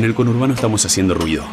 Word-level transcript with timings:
En 0.00 0.06
el 0.06 0.14
conurbano 0.14 0.54
estamos 0.54 0.86
haciendo 0.86 1.12
ruido. 1.12 1.44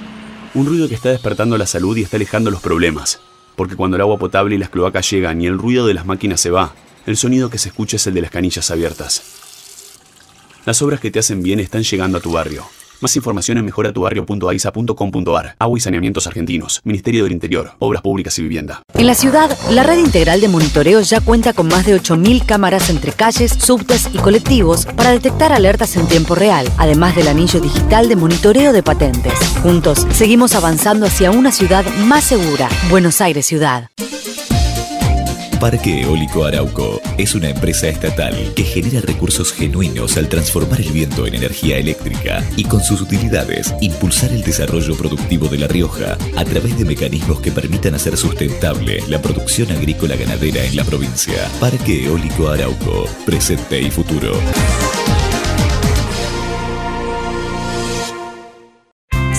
Un 0.54 0.68
ruido 0.68 0.88
que 0.88 0.96
está 0.96 1.10
despertando 1.10 1.58
la 1.58 1.66
salud 1.66 1.98
y 1.98 2.04
está 2.04 2.16
alejando 2.16 2.50
los 2.50 2.62
problemas. 2.62 3.20
Porque 3.58 3.76
cuando 3.76 3.98
el 3.98 4.02
agua 4.02 4.18
potable 4.18 4.56
y 4.56 4.58
las 4.58 4.70
cloacas 4.70 5.12
llegan 5.12 5.42
y 5.42 5.48
el 5.48 5.58
ruido 5.58 5.86
de 5.86 5.94
las 5.94 6.06
máquinas 6.06 6.40
se 6.40 6.50
va, 6.50 6.74
el 7.06 7.18
sonido 7.18 7.50
que 7.50 7.58
se 7.58 7.68
escucha 7.68 7.98
es 7.98 8.08
el 8.08 8.14
de 8.14 8.22
las 8.22 8.32
canillas 8.32 8.72
abiertas. 8.72 9.22
Las 10.66 10.82
obras 10.82 11.02
que 11.02 11.12
te 11.12 11.20
hacen 11.20 11.44
bien 11.44 11.60
están 11.60 11.84
llegando 11.84 12.20
a 12.20 12.22
tu 12.22 12.32
barrio. 12.32 12.66
Más 13.00 13.16
información 13.16 13.58
en 13.60 13.66
mejoratubarrio.aisa.com.ar. 13.66 15.56
Agua 15.60 15.78
y 15.78 15.82
Saneamientos 15.82 16.28
Argentinos. 16.28 16.82
Ministerio 16.84 17.24
del 17.24 17.34
Interior. 17.34 17.72
Obras 17.80 18.02
Públicas 18.02 18.38
y 18.40 18.42
Vivienda. 18.42 18.82
En 18.94 19.06
la 19.06 19.14
ciudad, 19.14 19.56
la 19.70 19.84
red 19.84 20.00
integral 20.00 20.42
de 20.42 20.48
monitoreo 20.48 21.02
ya 21.02 21.22
cuenta 21.22 21.54
con 21.54 21.68
más 21.68 21.86
de 21.86 21.96
8.000 21.96 22.46
cámaras 22.46 22.90
entre 22.90 23.12
calles, 23.12 23.52
subtes 23.52 24.10
y 24.14 24.18
colectivos 24.18 24.86
para 24.86 25.12
detectar 25.12 25.54
alertas 25.54 25.96
en 25.96 26.08
tiempo 26.08 26.36
real, 26.36 26.68
además 26.78 27.16
del 27.16 27.28
anillo 27.28 27.60
digital 27.60 28.10
de 28.10 28.16
monitoreo 28.16 28.74
de 28.74 28.84
patentes. 28.84 29.34
Juntos, 29.62 30.08
seguimos 30.12 30.56
avanzando 30.56 31.06
hacia 31.06 31.32
una 31.32 31.52
ciudad 31.52 31.86
más 32.06 32.24
segura. 32.24 32.70
Buenos 32.90 33.22
Aires 33.22 33.46
Ciudad. 33.46 33.90
Parque 35.60 36.02
Eólico 36.02 36.46
Arauco 36.46 37.02
es 37.18 37.34
una 37.34 37.50
empresa 37.50 37.88
estatal 37.88 38.36
que 38.56 38.64
genera 38.64 39.02
recursos 39.02 39.52
genuinos 39.52 40.16
al 40.16 40.30
transformar 40.30 40.80
el 40.80 40.92
viento 40.92 41.26
en 41.26 41.34
energía 41.34 41.78
eléctrica 41.78 42.44
y 42.56 42.64
con 42.64 42.84
sus 42.84 43.02
utilidades 43.02 43.74
impulsar 43.82 44.32
el 44.32 44.44
desarrollo 44.44 44.96
productivo 44.96 45.48
de 45.48 45.58
La 45.58 45.68
Rioja 45.68 46.16
a 46.36 46.46
través 46.46 46.78
de 46.78 46.86
mecanismos 46.86 47.40
que 47.40 47.52
permitan 47.52 47.96
hacer 47.96 48.18
sustentable 48.18 49.02
la 49.08 49.20
producción 49.20 49.72
agrícola 49.72 50.16
ganadera 50.16 50.64
en 50.64 50.76
la 50.76 50.84
provincia. 50.84 51.50
Parque 51.60 52.06
Eólico 52.06 52.50
Arauco, 52.50 53.06
presente 53.26 53.82
y 53.82 53.90
futuro. 53.90 54.34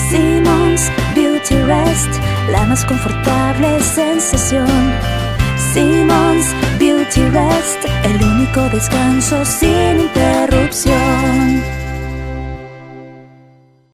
Simmons 0.09 0.91
Beauty 1.15 1.55
Rest, 1.63 2.11
la 2.51 2.65
más 2.65 2.83
confortable 2.83 3.79
sensación. 3.81 5.18
Simmons 5.73 6.45
Beauty 6.79 7.21
Rest, 7.29 7.85
el 8.03 8.23
único 8.23 8.61
descanso 8.69 9.45
sin 9.45 9.99
interrupción. 9.99 11.79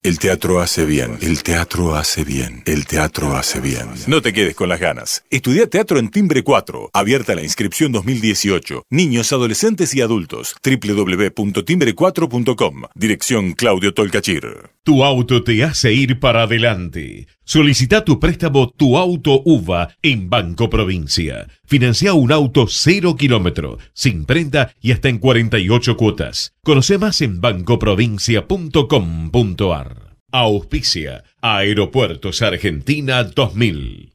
El 0.05 0.19
teatro 0.19 0.61
hace 0.61 0.85
bien, 0.85 1.17
el 1.21 1.41
teatro 1.41 1.95
hace 1.95 2.23
bien, 2.23 2.61
el 2.67 2.85
teatro 2.85 3.35
hace 3.35 3.59
bien. 3.59 3.87
No 4.05 4.21
te 4.21 4.33
quedes 4.33 4.53
con 4.53 4.69
las 4.69 4.79
ganas. 4.79 5.25
Estudia 5.31 5.67
teatro 5.67 5.97
en 5.97 6.09
Timbre 6.09 6.43
4. 6.43 6.91
Abierta 6.93 7.33
la 7.33 7.41
inscripción 7.41 7.91
2018. 7.91 8.83
Niños, 8.91 9.33
adolescentes 9.33 9.95
y 9.95 10.01
adultos. 10.01 10.55
www.timbre4.com. 10.63 12.83
Dirección 12.93 13.53
Claudio 13.53 13.95
Tolcachir. 13.95 14.69
Tu 14.83 15.03
auto 15.03 15.43
te 15.43 15.63
hace 15.63 15.93
ir 15.93 16.19
para 16.19 16.43
adelante. 16.43 17.25
Solicita 17.45 18.03
tu 18.03 18.19
préstamo 18.19 18.71
Tu 18.71 18.97
Auto 18.97 19.43
UVA 19.45 19.89
en 20.01 20.31
Banco 20.31 20.67
Provincia. 20.67 21.47
Financia 21.63 22.15
un 22.15 22.31
auto 22.31 22.65
cero 22.67 23.15
kilómetro, 23.15 23.77
sin 23.93 24.25
prenda 24.25 24.73
y 24.81 24.91
hasta 24.91 25.09
en 25.09 25.19
48 25.19 25.95
cuotas. 25.95 26.55
Conoce 26.63 26.97
más 26.97 27.21
en 27.21 27.41
bancoprovincia.com.ar. 27.41 30.17
Auspicia 30.31 31.23
Aeropuertos 31.39 32.41
Argentina 32.41 33.23
2000. 33.23 34.14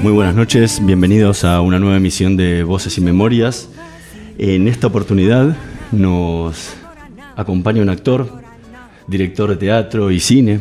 Muy 0.00 0.12
buenas 0.12 0.34
noches, 0.36 0.80
bienvenidos 0.84 1.44
a 1.44 1.60
una 1.60 1.80
nueva 1.80 1.96
emisión 1.96 2.36
de 2.36 2.62
Voces 2.62 2.96
y 2.98 3.00
Memorias. 3.00 3.68
En 4.38 4.68
esta 4.68 4.86
oportunidad 4.86 5.56
nos 5.90 6.74
acompaña 7.34 7.82
un 7.82 7.88
actor, 7.88 8.42
director 9.08 9.50
de 9.50 9.56
teatro 9.56 10.10
y 10.12 10.20
cine. 10.20 10.60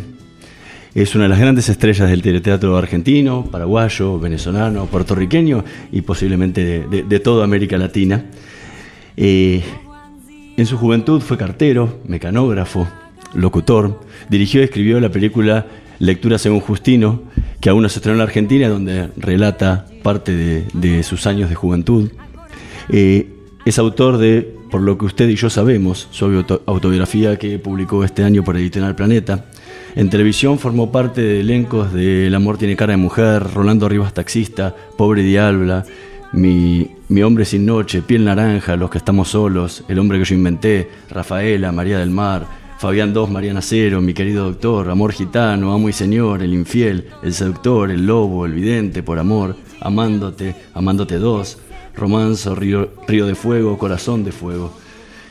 Es 0.96 1.14
una 1.14 1.26
de 1.26 1.30
las 1.30 1.40
grandes 1.40 1.70
estrellas 1.70 2.10
del 2.10 2.24
teleteatro 2.24 2.76
argentino, 2.76 3.46
paraguayo, 3.52 4.20
venezolano, 4.20 4.88
puertorriqueño 4.88 5.64
y 5.92 6.02
posiblemente 6.02 6.88
de, 6.88 7.20
toda 7.20 7.44
América 7.44 7.78
Latina. 7.78 8.26
Eh, 9.16 9.62
en 10.58 10.66
su 10.66 10.78
juventud 10.78 11.22
fue 11.22 11.38
cartero, 11.38 12.00
mecanógrafo, 12.08 12.88
locutor. 13.36 14.02
Dirigió 14.30 14.62
y 14.62 14.64
escribió 14.64 15.00
la 15.00 15.10
película 15.10 15.68
Lectura 16.00 16.38
según 16.38 16.60
Justino, 16.60 17.22
que 17.60 17.70
aún 17.70 17.82
no 17.84 17.90
se 17.90 18.00
estrenó 18.00 18.14
en 18.16 18.20
la 18.20 18.24
Argentina, 18.26 18.70
donde 18.70 19.10
relata 19.18 19.86
parte 20.04 20.66
de, 20.74 21.04
sus 21.04 21.26
años 21.28 21.50
de 21.50 21.56
juventud. 21.56 22.12
Eh, 22.90 23.28
es 23.66 23.80
autor 23.80 24.18
de 24.18 24.56
Por 24.72 24.82
lo 24.82 24.98
que 24.98 25.06
usted 25.06 25.30
y 25.30 25.36
yo 25.36 25.50
sabemos, 25.50 26.08
su 26.12 26.26
auto- 26.26 26.62
autobiografía 26.66 27.38
que 27.40 27.58
publicó 27.58 28.04
este 28.04 28.24
año 28.24 28.44
por 28.44 28.58
Editorial 28.58 28.96
Planeta. 28.96 29.46
En 29.96 30.10
televisión 30.10 30.60
formó 30.60 30.92
parte 30.92 31.22
de 31.22 31.40
elencos 31.40 31.94
de 31.94 32.28
El 32.28 32.36
amor 32.36 32.58
tiene 32.58 32.76
cara 32.76 32.92
de 32.92 32.98
mujer, 32.98 33.44
Rolando 33.54 33.88
Rivas 33.88 34.14
Taxista, 34.14 34.76
Pobre 34.98 35.24
Diabla, 35.24 35.86
mi, 36.34 36.92
mi 37.08 37.24
hombre 37.24 37.46
sin 37.46 37.66
noche, 37.66 38.02
Piel 38.02 38.26
Naranja, 38.26 38.76
Los 38.76 38.90
que 38.90 38.98
estamos 38.98 39.30
solos, 39.30 39.86
El 39.88 40.00
hombre 40.00 40.20
que 40.20 40.26
yo 40.26 40.36
inventé, 40.36 40.90
Rafaela, 41.10 41.72
María 41.72 42.00
del 42.00 42.10
Mar, 42.12 42.46
Fabián 42.80 43.12
II, 43.16 43.26
Mariana 43.32 43.62
Cero, 43.62 44.02
Mi 44.02 44.14
querido 44.14 44.46
doctor, 44.46 44.90
Amor 44.90 45.12
gitano, 45.12 45.74
Amo 45.74 45.90
y 45.90 45.94
señor, 45.94 46.44
El 46.44 46.54
infiel, 46.54 47.06
El 47.24 47.34
seductor, 47.34 47.90
El 47.90 48.06
lobo, 48.06 48.46
El 48.46 48.54
vidente, 48.54 49.02
Por 49.02 49.18
amor, 49.20 49.56
Amándote, 49.82 50.56
Amándote 50.74 51.18
dos, 51.18 51.58
Romanzo, 51.96 52.54
Río, 52.54 52.90
Río 53.08 53.26
de 53.26 53.34
Fuego, 53.36 53.78
Corazón 53.80 54.24
de 54.24 54.32
Fuego. 54.32 54.72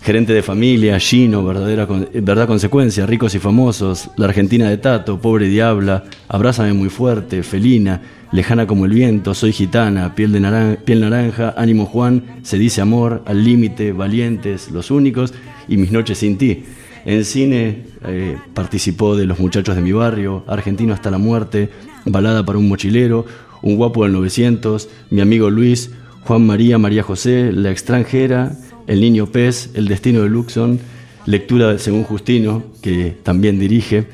Gerente 0.02 0.32
de 0.32 0.42
familia, 0.42 0.98
Gino, 1.00 1.44
verdadera 1.44 1.86
con- 1.86 2.08
verdad 2.14 2.46
consecuencia, 2.46 3.06
ricos 3.06 3.34
y 3.34 3.40
famosos, 3.40 4.08
la 4.16 4.26
Argentina 4.26 4.68
de 4.70 4.78
Tato, 4.78 5.20
pobre 5.20 5.48
diabla, 5.48 6.04
abrázame 6.28 6.72
muy 6.74 6.88
fuerte, 6.90 7.42
felina, 7.42 8.02
lejana 8.30 8.68
como 8.68 8.84
el 8.84 8.92
viento, 8.92 9.34
soy 9.34 9.52
gitana, 9.52 10.14
piel, 10.14 10.30
de 10.30 10.76
piel 10.84 11.00
naranja, 11.00 11.54
ánimo 11.56 11.86
Juan, 11.86 12.22
se 12.42 12.56
dice 12.56 12.80
amor, 12.80 13.22
al 13.26 13.42
límite, 13.44 13.90
valientes, 13.92 14.70
los 14.70 14.92
únicos 14.92 15.34
y 15.66 15.76
mis 15.76 15.90
noches 15.90 16.18
sin 16.18 16.38
ti. 16.38 16.62
En 17.06 17.24
cine 17.24 17.84
eh, 18.04 18.36
participó 18.52 19.14
de 19.14 19.26
Los 19.26 19.38
muchachos 19.38 19.76
de 19.76 19.80
mi 19.80 19.92
barrio, 19.92 20.42
Argentino 20.48 20.92
hasta 20.92 21.08
la 21.08 21.18
muerte, 21.18 21.70
Balada 22.04 22.44
para 22.44 22.58
un 22.58 22.68
mochilero, 22.68 23.24
Un 23.62 23.76
guapo 23.76 24.02
del 24.02 24.12
900, 24.12 24.88
Mi 25.10 25.20
amigo 25.20 25.48
Luis, 25.48 25.92
Juan 26.24 26.44
María, 26.44 26.78
María 26.78 27.04
José, 27.04 27.52
La 27.52 27.70
extranjera, 27.70 28.56
El 28.88 29.00
niño 29.00 29.26
pez, 29.26 29.70
El 29.74 29.86
destino 29.86 30.22
de 30.22 30.30
Luxon, 30.30 30.80
Lectura 31.26 31.78
según 31.78 32.02
Justino, 32.02 32.64
que 32.82 33.16
también 33.22 33.60
dirige, 33.60 34.08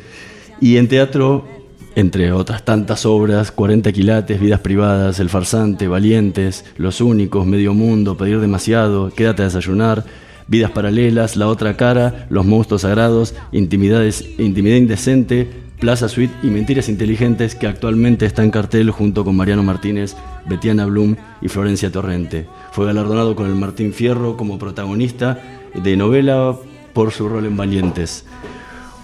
y 0.60 0.76
en 0.76 0.86
teatro, 0.86 1.46
entre 1.94 2.30
otras 2.32 2.62
tantas 2.62 3.06
obras, 3.06 3.52
40 3.52 3.90
quilates, 3.92 4.38
Vidas 4.38 4.60
privadas, 4.60 5.18
El 5.18 5.30
farsante, 5.30 5.88
Valientes, 5.88 6.66
Los 6.76 7.00
únicos, 7.00 7.46
Medio 7.46 7.72
mundo, 7.72 8.18
Pedir 8.18 8.38
demasiado, 8.38 9.08
Quédate 9.14 9.40
a 9.40 9.46
desayunar, 9.46 10.04
Vidas 10.52 10.70
paralelas, 10.70 11.38
La 11.38 11.48
otra 11.48 11.78
cara, 11.78 12.26
Los 12.28 12.44
monstruos 12.44 12.82
sagrados, 12.82 13.34
Intimidades, 13.52 14.22
Intimidad 14.36 14.76
indecente, 14.76 15.48
Plaza 15.80 16.10
Suite 16.10 16.34
y 16.42 16.48
Mentiras 16.48 16.90
inteligentes 16.90 17.54
que 17.54 17.66
actualmente 17.66 18.26
está 18.26 18.44
en 18.44 18.50
cartel 18.50 18.90
junto 18.90 19.24
con 19.24 19.34
Mariano 19.34 19.62
Martínez, 19.62 20.14
Betiana 20.44 20.84
Blum 20.84 21.16
y 21.40 21.48
Florencia 21.48 21.90
Torrente. 21.90 22.46
Fue 22.72 22.84
galardonado 22.84 23.34
con 23.34 23.46
el 23.46 23.54
Martín 23.54 23.94
Fierro 23.94 24.36
como 24.36 24.58
protagonista 24.58 25.40
de 25.72 25.96
novela 25.96 26.54
por 26.92 27.12
su 27.12 27.30
rol 27.30 27.46
en 27.46 27.56
Valientes. 27.56 28.26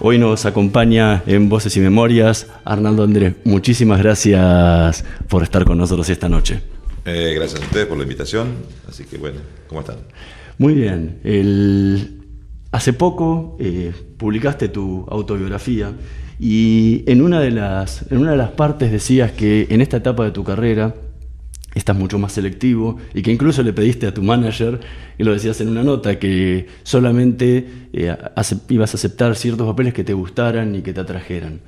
Hoy 0.01 0.19
nos 0.19 0.45
acompaña 0.45 1.23
en 1.27 1.49
Voces 1.49 1.75
y 1.79 1.81
Memorias 1.81 2.49
Arnaldo 2.67 3.05
Andrés. 3.05 3.37
Muchísimas 3.45 4.01
gracias 4.01 5.03
por 5.29 5.45
estar 5.45 5.65
con 5.65 5.79
nosotros 5.79 6.11
esta 6.11 6.29
noche. 6.29 6.61
Eh, 7.07 7.33
gracias 7.35 7.63
a 7.63 7.65
ustedes 7.65 7.87
por 7.87 7.97
la 7.97 8.03
invitación. 8.03 8.49
Así 8.87 9.05
que 9.05 9.17
bueno, 9.17 9.39
¿cómo 9.67 9.81
están? 9.81 9.97
Muy 10.59 10.75
bien. 10.75 11.21
Hace 12.73 12.93
poco 12.93 13.57
eh, 13.61 13.93
publicaste 14.19 14.69
tu 14.69 15.07
autobiografía 15.09 15.93
Y 16.39 17.05
en 17.07 17.23
una, 17.23 17.41
de 17.41 17.53
las, 17.53 18.11
en 18.11 18.19
una 18.19 18.33
de 18.33 18.37
las 18.37 18.51
partes 18.51 18.91
decías 18.91 19.33
que 19.33 19.69
en 19.71 19.81
esta 19.81 19.99
etapa 19.99 20.25
de 20.25 20.33
tu 20.33 20.45
carrera 20.45 20.95
estás 21.75 21.97
mucho 21.97 22.19
más 22.19 22.33
selectivo 22.33 22.97
y 23.15 23.23
que 23.23 23.31
incluso 23.31 23.63
le 23.63 23.73
pediste 23.73 24.07
a 24.07 24.15
tu 24.15 24.23
manager, 24.23 24.81
y 25.17 25.23
lo 25.23 25.33
decías 25.33 25.61
en 25.61 25.69
una 25.69 25.85
nota, 25.85 26.19
que 26.19 26.67
solamente 26.83 27.69
eh, 27.93 28.17
ibas 28.69 28.95
a 28.95 28.97
aceptar 28.97 29.37
ciertos 29.37 29.67
papeles 29.67 29.95
que 29.95 30.03
te 30.03 30.13
gustaran 30.13 30.75
y 30.75 30.83
que 30.83 30.93
te 30.93 31.01
atrajeran. 31.01 31.61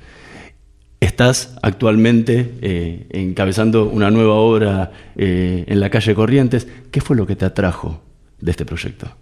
Estás 0.99 1.55
actualmente 1.61 2.55
eh, 2.61 3.07
encabezando 3.11 3.89
una 3.89 4.11
nueva 4.11 4.35
obra 4.35 4.91
en 5.15 5.79
la 5.79 5.89
calle 5.89 6.13
Corrientes. 6.13 6.67
¿Qué 6.91 6.99
fue 6.99 7.15
lo 7.15 7.25
que 7.25 7.35
te 7.35 7.45
atrajo 7.45 8.10
de 8.41 8.51
este 8.51 8.65
proyecto? 8.65 9.15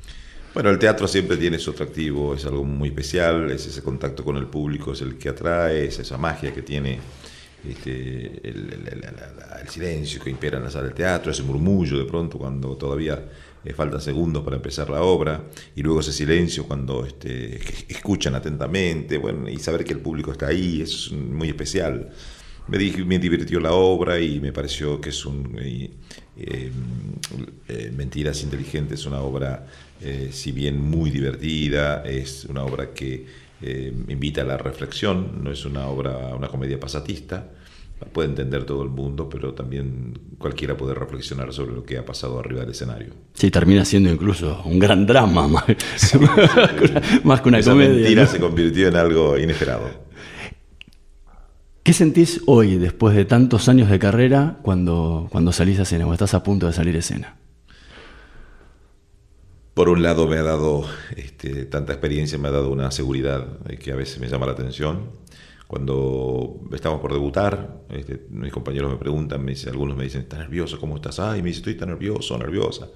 Bueno, 0.53 0.71
el 0.71 0.79
teatro 0.79 1.07
siempre 1.07 1.37
tiene 1.37 1.59
su 1.59 1.71
atractivo, 1.71 2.33
es 2.33 2.43
algo 2.45 2.63
muy 2.63 2.89
especial, 2.89 3.51
es 3.51 3.67
ese 3.67 3.83
contacto 3.83 4.23
con 4.23 4.35
el 4.35 4.47
público, 4.47 4.93
es 4.93 5.01
el 5.01 5.17
que 5.17 5.29
atrae, 5.29 5.85
es 5.85 5.99
esa 5.99 6.17
magia 6.17 6.51
que 6.51 6.63
tiene 6.63 6.99
este, 7.67 8.47
el, 8.47 9.67
silencio 9.67 10.19
que 10.21 10.31
impera 10.31 10.57
en 10.57 10.63
la 10.63 10.71
sala 10.71 10.85
del 10.85 10.95
teatro, 10.95 11.31
ese 11.31 11.43
murmullo 11.43 11.99
de 11.99 12.05
pronto 12.05 12.39
cuando 12.39 12.75
todavía 12.75 13.23
eh, 13.63 13.73
faltan 13.73 14.01
segundos 14.01 14.43
para 14.43 14.55
empezar 14.55 14.89
la 14.89 15.03
obra, 15.03 15.43
y 15.75 15.83
luego 15.83 15.99
ese 15.99 16.13
silencio 16.13 16.65
cuando 16.65 17.05
este, 17.05 17.59
escuchan 17.87 18.33
atentamente, 18.33 19.19
bueno, 19.19 19.47
y 19.47 19.57
saber 19.57 19.83
que 19.83 19.93
el 19.93 19.99
público 19.99 20.31
está 20.31 20.47
ahí 20.47 20.81
es 20.81 21.11
muy 21.11 21.49
especial. 21.49 22.09
Me, 22.69 23.05
me 23.05 23.19
divirtió 23.19 23.59
la 23.59 23.71
obra 23.71 24.19
y 24.19 24.39
me 24.39 24.51
pareció 24.51 24.99
que 25.01 25.09
es 25.09 25.25
un... 25.25 25.57
Eh, 25.59 25.91
eh, 26.37 26.71
Mentiras 27.95 28.43
Inteligentes 28.43 29.01
es 29.01 29.05
una 29.05 29.19
obra, 29.19 29.67
si 30.31 30.53
bien 30.53 30.81
muy 30.81 31.11
divertida, 31.11 32.01
es 32.03 32.45
una 32.45 32.63
obra 32.63 32.93
que 32.93 33.25
invita 34.07 34.41
a 34.41 34.45
la 34.45 34.57
reflexión, 34.57 35.43
no 35.43 35.51
es 35.51 35.65
una 35.65 35.87
obra, 35.87 36.33
una 36.33 36.47
comedia 36.47 36.79
pasatista, 36.79 37.49
puede 38.05 38.29
entender 38.29 38.63
todo 38.63 38.83
el 38.83 38.89
mundo, 38.89 39.29
pero 39.29 39.53
también 39.53 40.17
cualquiera 40.37 40.77
puede 40.77 40.93
reflexionar 40.93 41.53
sobre 41.53 41.73
lo 41.73 41.83
que 41.83 41.97
ha 41.97 42.05
pasado 42.05 42.39
arriba 42.39 42.61
del 42.61 42.71
escenario. 42.71 43.09
Sí, 43.33 43.51
termina 43.51 43.83
siendo 43.85 44.09
incluso 44.09 44.61
un 44.65 44.79
gran 44.79 45.05
drama, 45.05 45.47
más, 47.23 47.41
que 47.41 47.49
una 47.49 47.59
Esa 47.59 47.71
comedia. 47.71 47.93
mentira 47.93 48.25
se 48.25 48.39
convirtió 48.39 48.87
en 48.87 48.95
algo 48.95 49.37
inesperado. 49.37 50.08
¿Qué 51.89 51.93
sentís 51.93 52.43
hoy, 52.45 52.77
después 52.77 53.15
de 53.15 53.25
tantos 53.25 53.67
años 53.67 53.89
de 53.89 53.97
carrera, 53.97 54.59
cuando, 54.61 55.27
cuando 55.31 55.51
salís 55.51 55.79
a 55.79 55.81
escena 55.81 56.05
o 56.05 56.13
estás 56.13 56.35
a 56.35 56.43
punto 56.43 56.67
de 56.67 56.73
salir 56.73 56.95
a 56.95 56.99
escena? 56.99 57.35
Por 59.73 59.89
un 59.89 60.03
lado 60.03 60.27
me 60.27 60.37
ha 60.37 60.43
dado, 60.43 60.85
este, 61.17 61.65
tanta 61.65 61.93
experiencia 61.93 62.37
me 62.37 62.49
ha 62.49 62.51
dado 62.51 62.69
una 62.69 62.91
seguridad 62.91 63.65
que 63.79 63.91
a 63.91 63.95
veces 63.95 64.19
me 64.19 64.27
llama 64.27 64.45
la 64.45 64.51
atención 64.51 65.09
cuando 65.65 66.61
estamos 66.71 67.01
por 67.01 67.11
debutar, 67.11 67.79
este, 67.89 68.23
mis 68.29 68.53
compañeros 68.53 68.91
me 68.91 68.97
preguntan, 68.97 69.43
me 69.43 69.53
dicen, 69.53 69.69
algunos 69.69 69.97
me 69.97 70.03
dicen, 70.03 70.21
¿estás 70.21 70.41
nervioso? 70.41 70.79
¿Cómo 70.79 70.95
estás? 70.95 71.19
Ay, 71.19 71.41
me 71.41 71.47
dice, 71.47 71.61
estoy 71.61 71.73
tan 71.73 71.89
nervioso, 71.89 72.37
nerviosa. 72.37 72.87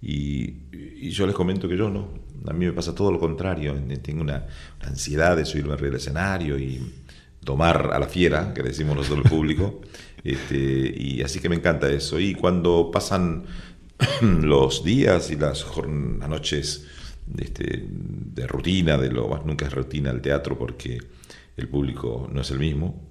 Y, 0.00 1.10
yo 1.10 1.26
les 1.26 1.34
comento 1.34 1.68
que 1.68 1.76
yo 1.76 1.90
no. 1.90 2.08
A 2.46 2.52
mí 2.52 2.66
me 2.66 2.72
pasa 2.72 2.94
todo 2.94 3.10
lo 3.10 3.18
contrario. 3.18 3.74
Tengo 4.00 4.20
una, 4.20 4.46
ansiedad 4.80 5.36
de 5.36 5.44
subirme 5.44 5.72
arriba 5.72 5.88
del 5.88 5.96
escenario 5.96 6.56
y 6.56 6.80
tomar 7.44 7.90
a 7.92 7.98
la 7.98 8.06
fiera, 8.06 8.52
que 8.54 8.62
decimos 8.62 8.96
nosotros 8.96 9.24
el 9.24 9.30
público. 9.30 9.80
Este, 10.24 10.56
y 10.98 11.22
así 11.22 11.38
que 11.38 11.48
me 11.48 11.54
encanta 11.54 11.88
eso. 11.88 12.18
Y 12.18 12.34
cuando 12.34 12.90
pasan 12.90 13.44
los 14.20 14.84
días 14.84 15.30
y 15.30 15.36
las, 15.36 15.64
las 15.76 16.28
noches 16.28 16.86
este, 17.38 17.84
de 17.88 18.46
rutina, 18.46 18.98
de 18.98 19.10
lo 19.10 19.28
más 19.28 19.46
nunca 19.46 19.66
es 19.66 19.72
rutina 19.72 20.10
el 20.10 20.20
teatro, 20.20 20.58
porque 20.58 20.98
el 21.56 21.68
público 21.68 22.28
no 22.32 22.40
es 22.40 22.50
el 22.50 22.58
mismo. 22.58 23.08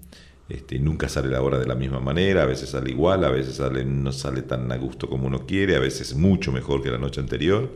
Este, 0.50 0.80
nunca 0.80 1.10
sale 1.10 1.30
la 1.30 1.42
hora 1.42 1.60
de 1.60 1.66
la 1.66 1.76
misma 1.76 2.00
manera, 2.00 2.44
a 2.44 2.46
veces 2.46 2.70
sale 2.70 2.92
igual, 2.92 3.24
a 3.26 3.30
veces 3.30 3.56
sale, 3.56 3.84
no 3.84 4.14
sale 4.14 4.44
tan 4.44 4.72
a 4.72 4.78
gusto 4.78 5.10
como 5.10 5.28
uno 5.28 5.46
quiere, 5.46 5.76
a 5.76 5.80
veces 5.80 6.16
mucho 6.16 6.52
mejor 6.54 6.82
que 6.82 6.90
la 6.90 6.98
noche 6.98 7.20
anterior. 7.20 7.70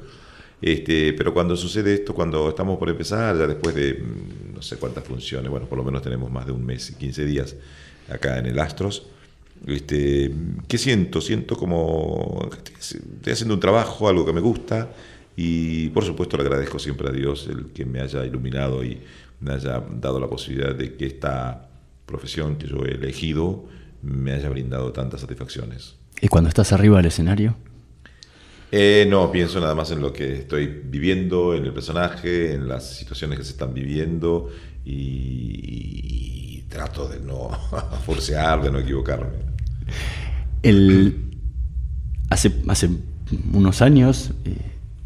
Este, 0.61 1.13
pero 1.13 1.33
cuando 1.33 1.55
sucede 1.57 1.93
esto, 1.95 2.13
cuando 2.13 2.49
estamos 2.49 2.77
por 2.77 2.89
empezar, 2.89 3.35
ya 3.37 3.47
después 3.47 3.73
de 3.73 3.95
mm, 3.95 4.53
no 4.55 4.61
sé 4.61 4.77
cuántas 4.77 5.03
funciones, 5.03 5.49
bueno, 5.49 5.65
por 5.65 5.77
lo 5.77 5.83
menos 5.83 6.01
tenemos 6.01 6.31
más 6.31 6.45
de 6.45 6.51
un 6.51 6.63
mes 6.63 6.91
y 6.91 6.93
15 6.95 7.25
días 7.25 7.55
acá 8.09 8.37
en 8.37 8.45
el 8.45 8.59
Astros, 8.59 9.07
este, 9.65 10.31
¿qué 10.67 10.77
siento? 10.77 11.21
Siento 11.21 11.55
como 11.55 12.49
estoy 12.79 13.33
haciendo 13.33 13.55
un 13.55 13.59
trabajo, 13.59 14.07
algo 14.07 14.25
que 14.25 14.33
me 14.33 14.41
gusta, 14.41 14.91
y 15.35 15.89
por 15.89 16.03
supuesto 16.03 16.37
le 16.37 16.43
agradezco 16.43 16.77
siempre 16.77 17.09
a 17.09 17.11
Dios 17.11 17.47
el 17.49 17.67
que 17.67 17.85
me 17.85 18.01
haya 18.01 18.25
iluminado 18.25 18.83
y 18.83 18.99
me 19.39 19.53
haya 19.53 19.83
dado 19.99 20.19
la 20.19 20.27
posibilidad 20.27 20.75
de 20.75 20.95
que 20.95 21.05
esta 21.05 21.69
profesión 22.05 22.57
que 22.57 22.67
yo 22.67 22.85
he 22.85 22.91
elegido 22.91 23.65
me 24.01 24.33
haya 24.33 24.49
brindado 24.49 24.91
tantas 24.91 25.21
satisfacciones. 25.21 25.95
¿Y 26.21 26.27
cuando 26.27 26.49
estás 26.49 26.73
arriba 26.73 26.97
del 26.97 27.07
escenario? 27.07 27.55
Eh, 28.71 29.05
no, 29.09 29.31
pienso 29.31 29.59
nada 29.59 29.75
más 29.75 29.91
en 29.91 30.01
lo 30.01 30.13
que 30.13 30.33
estoy 30.33 30.67
viviendo, 30.67 31.53
en 31.53 31.65
el 31.65 31.73
personaje, 31.73 32.53
en 32.53 32.67
las 32.69 32.95
situaciones 32.95 33.37
que 33.37 33.43
se 33.43 33.51
están 33.51 33.73
viviendo 33.73 34.49
y, 34.85 36.63
trato 36.69 37.09
de 37.09 37.19
no 37.19 37.49
forcear, 38.05 38.61
de 38.63 38.71
no 38.71 38.79
equivocarme. 38.79 39.27
El, 40.63 41.15
hace, 42.29 42.53
hace 42.67 42.89
unos 43.51 43.81
años 43.81 44.31
eh, 44.45 44.55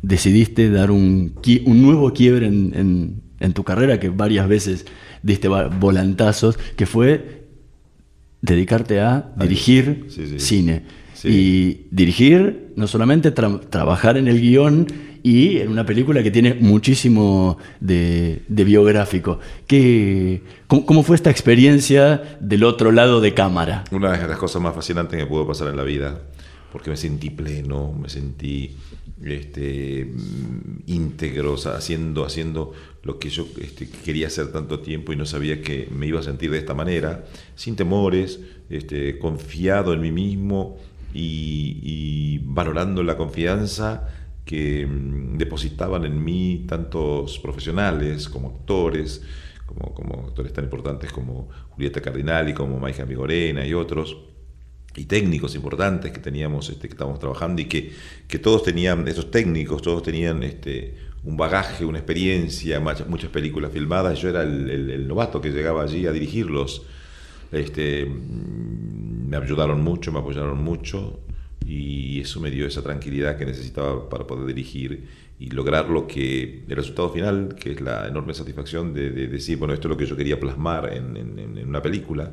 decidiste 0.04 0.70
dar 0.70 0.92
un, 0.92 1.34
un 1.66 1.82
nuevo 1.82 2.14
quiebre 2.14 2.46
en, 2.46 3.22
en 3.40 3.54
tu 3.54 3.64
carrera, 3.64 4.00
que 4.00 4.10
varias 4.10 4.48
veces 4.48 4.86
diste 5.24 5.48
volantazos, 5.48 6.58
que 6.76 6.86
fue 6.86 7.46
dedicarte 8.42 9.02
a 9.02 9.34
dirigir 9.38 10.08
cine. 10.38 10.84
Y 11.26 11.88
dirigir, 11.92 12.74
no 12.76 12.88
solamente 12.88 13.32
trabajar 13.32 14.18
en 14.18 14.28
el 14.28 14.40
guion 14.42 14.88
y 15.26 15.58
en 15.58 15.70
una 15.70 15.88
película 15.88 16.22
que 16.22 16.30
tiene 16.30 16.54
muchísimo 16.54 17.58
de, 17.80 18.44
biográfico. 18.48 19.40
¿Qué, 19.66 20.44
cómo, 20.68 21.02
fue 21.02 21.16
esta 21.16 21.32
experiencia 21.32 22.38
del 22.40 22.64
otro 22.64 22.92
lado 22.92 23.22
de 23.22 23.34
cámara? 23.34 23.86
Una 23.90 24.16
de 24.16 24.28
las 24.28 24.38
cosas 24.38 24.62
más 24.62 24.76
fascinantes 24.76 25.20
que 25.20 25.26
pudo 25.26 25.48
pasar 25.48 25.70
en 25.70 25.78
la 25.78 25.84
vida, 25.84 26.22
porque 26.72 26.92
me 26.92 26.96
sentí 26.96 27.32
pleno, 27.32 27.92
me 28.00 28.08
sentí 28.08 28.76
este, 29.24 30.12
íntegro, 30.86 31.56
haciendo, 31.56 32.24
haciendo 32.24 32.74
lo 33.02 33.18
que 33.18 33.32
yo 33.32 33.48
este, 33.60 33.90
quería 33.90 34.28
hacer 34.28 34.52
tanto 34.52 34.82
tiempo 34.82 35.12
y 35.12 35.16
no 35.16 35.26
sabía 35.26 35.60
que 35.60 35.88
me 35.92 36.06
iba 36.06 36.20
a 36.20 36.24
sentir 36.24 36.52
de 36.52 36.60
esta 36.60 36.76
manera, 36.76 37.26
sin 37.56 37.76
temores, 37.76 38.42
este, 38.70 39.18
confiado 39.18 39.92
en 39.94 40.02
mí 40.02 40.12
mismo 40.12 40.78
y, 41.18 42.40
valorando 42.44 43.04
la 43.04 43.18
confianza 43.18 44.08
que 44.46 44.86
mm, 44.86 45.38
depositaban 45.38 46.06
en 46.06 46.24
mí 46.24 46.66
tantos 46.68 47.40
profesionales 47.40 48.30
como 48.30 48.50
actores, 48.50 49.24
como, 49.66 49.94
como 49.94 50.28
actores 50.28 50.54
tan 50.54 50.66
importantes 50.66 51.12
como 51.12 51.50
Julieta 51.72 52.02
Cardinali, 52.02 52.54
como 52.54 52.80
Maija 52.80 53.06
Migorena 53.06 53.66
y 53.66 53.74
otros 53.74 54.18
y 54.96 55.06
técnicos 55.06 55.56
importantes 55.56 56.12
que 56.12 56.20
teníamos, 56.20 56.70
este, 56.70 56.88
que 56.88 56.94
estábamos 56.94 57.20
trabajando 57.20 57.62
y 57.62 57.66
que, 57.66 57.92
que 58.28 58.40
todos 58.40 58.64
tenían, 58.64 59.08
esos 59.08 59.30
técnicos, 59.30 59.82
todos 59.82 60.04
tenían 60.04 60.44
este, 60.44 60.96
un 61.26 61.38
bagaje, 61.38 61.86
una 61.86 61.98
experiencia, 61.98 62.80
muchas 62.80 63.30
películas 63.30 63.72
filmadas. 63.72 64.20
Yo 64.20 64.30
era 64.30 64.44
el, 64.44 65.08
novato 65.08 65.42
que 65.42 65.50
llegaba 65.50 65.84
allí 65.84 66.06
a 66.08 66.12
dirigirlos. 66.12 66.84
Este, 67.52 68.06
mm, 68.06 69.30
me 69.30 69.38
ayudaron 69.38 69.82
mucho, 69.82 70.12
me 70.12 70.20
apoyaron 70.20 70.64
mucho 70.64 71.20
y 71.66 72.22
eso 72.22 72.40
me 72.40 72.52
dio 72.52 72.68
esa 72.68 72.84
tranquilidad 72.84 73.38
que 73.38 73.46
necesitaba 73.46 74.08
para 74.08 74.28
poder 74.28 74.46
dirigir 74.48 75.08
y 75.40 75.50
lograr 75.50 75.90
lo 75.90 76.08
que 76.08 76.64
el 76.68 76.76
resultado 76.76 77.10
final, 77.10 77.56
que 77.60 77.72
es 77.72 77.82
la 77.82 78.08
enorme 78.08 78.34
satisfacción 78.34 78.94
de, 78.94 79.10
decir, 79.10 79.58
bueno, 79.58 79.74
esto 79.74 79.88
es 79.88 79.90
lo 79.90 79.98
que 79.98 80.06
yo 80.06 80.16
quería 80.16 80.40
plasmar 80.40 80.94
en, 80.94 81.68
una 81.68 81.82
película. 81.82 82.32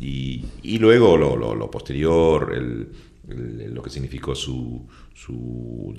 Y, 0.00 0.78
luego 0.78 1.16
lo, 1.16 1.70
posterior, 1.70 2.52
el, 2.52 3.72
lo 3.72 3.82
que 3.82 3.90
significó 3.90 4.34
su, 4.34 4.84
su, 5.14 5.94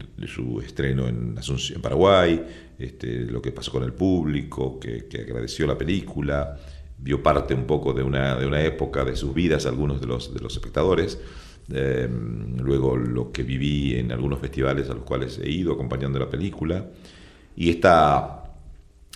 estreno 0.62 1.08
en, 1.08 1.36
en 1.38 1.82
Paraguay, 1.82 2.44
este, 2.78 3.22
lo 3.22 3.42
que 3.42 3.54
pasó 3.54 3.72
con 3.72 3.84
el 3.84 3.94
público, 3.94 4.78
que, 4.80 5.08
agradeció 5.22 5.66
la 5.66 5.78
película, 5.78 6.58
vio 6.98 7.22
parte 7.22 7.54
un 7.54 7.66
poco 7.66 7.94
de 7.94 8.04
una, 8.04 8.36
de 8.36 8.46
una 8.46 8.62
época 8.62 9.04
de 9.04 9.16
sus 9.16 9.34
vidas 9.34 9.66
algunos 9.66 10.02
de 10.02 10.08
los, 10.08 10.34
de 10.34 10.40
los 10.40 10.54
espectadores. 10.54 11.20
Em, 11.72 12.58
luego 12.58 12.96
lo 12.96 13.32
que 13.32 13.42
viví 13.44 13.96
en 13.96 14.12
algunos 14.12 14.40
festivales 14.40 14.90
a 14.90 14.94
los 14.94 15.04
cuales 15.04 15.40
he 15.40 15.50
ido 15.50 15.74
acompañando 15.74 16.20
la 16.20 16.30
película. 16.30 16.86
Y 17.56 17.70
esta 17.70 18.44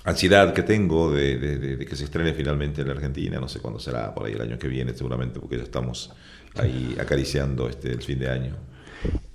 ansiedad 0.04 0.54
que 0.54 0.64
tengo 0.64 1.12
de, 1.12 1.38
de, 1.38 1.86
que 1.86 1.96
se 1.96 2.06
estrene 2.06 2.34
finalmente 2.34 2.82
en 2.82 2.88
la 2.88 2.94
Argentina, 2.94 3.40
no 3.40 3.48
sé 3.48 3.60
cuándo 3.60 3.80
será, 3.80 4.14
por 4.14 4.26
ahí 4.26 4.34
el 4.34 4.42
año 4.42 4.58
que 4.58 4.68
viene 4.68 4.94
seguramente, 4.94 5.40
porque 5.40 5.58
ya 5.58 5.64
estamos 5.64 6.12
ahí 6.56 6.96
acariciando 7.00 7.70
este, 7.70 7.92
el 7.92 8.02
fin 8.02 8.20
de 8.20 8.30
año. 8.30 8.56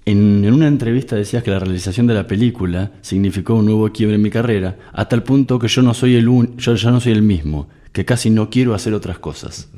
En, 0.07 0.53
una 0.53 0.69
entrevista 0.69 1.17
decías 1.17 1.43
que 1.43 1.51
la 1.51 1.59
realización 1.59 2.07
de 2.07 2.15
la 2.15 2.27
película 2.27 2.93
significó 3.01 3.55
un 3.55 3.65
nuevo 3.65 3.91
quiebre 3.91 4.17
en 4.17 4.23
mi 4.23 4.31
carrera, 4.31 4.77
a 4.93 5.09
tal 5.09 5.23
punto 5.23 5.59
que 5.59 5.69
yo 5.69 5.81
no 5.81 5.95
soy 5.95 6.17
el 6.17 6.29
un, 6.29 6.57
yo 6.59 6.75
ya 6.75 6.91
no 6.91 7.01
soy 7.01 7.13
el 7.13 7.23
mismo, 7.23 7.69
que 7.93 8.05
casi 8.05 8.29
no 8.29 8.51
quiero 8.51 8.75
hacer 8.75 8.93
otras 8.93 9.19
cosas. 9.19 9.69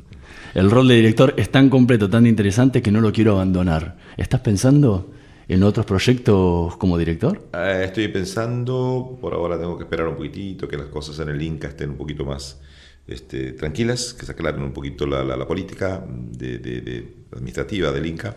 El 0.53 0.69
rol 0.69 0.87
de 0.87 0.95
director 0.95 1.33
es 1.37 1.49
tan 1.49 1.69
completo, 1.69 2.09
tan 2.09 2.25
interesante 2.25 2.81
que 2.81 2.91
no 2.91 2.99
lo 2.99 3.13
quiero 3.13 3.33
abandonar. 3.33 3.97
¿Estás 4.17 4.41
pensando 4.41 5.11
en 5.47 5.63
otros 5.63 5.85
proyectos 5.85 6.75
como 6.77 6.97
director? 6.97 7.47
Eh, 7.53 7.83
estoy 7.85 8.09
pensando, 8.09 9.17
por 9.21 9.33
ahora 9.33 9.57
tengo 9.57 9.77
que 9.77 9.83
esperar 9.83 10.07
un 10.07 10.15
poquitito, 10.15 10.67
que 10.67 10.77
las 10.77 10.87
cosas 10.87 11.19
en 11.19 11.29
el 11.29 11.41
Inca 11.41 11.69
estén 11.69 11.91
un 11.91 11.97
poquito 11.97 12.25
más 12.25 12.59
este, 13.07 13.53
tranquilas, 13.53 14.13
que 14.13 14.25
se 14.25 14.33
aclaren 14.33 14.61
un 14.61 14.73
poquito 14.73 15.05
la, 15.07 15.47
política 15.47 16.03
de, 16.05 17.13
administrativa 17.31 17.91
del 17.91 18.05
Inca, 18.05 18.35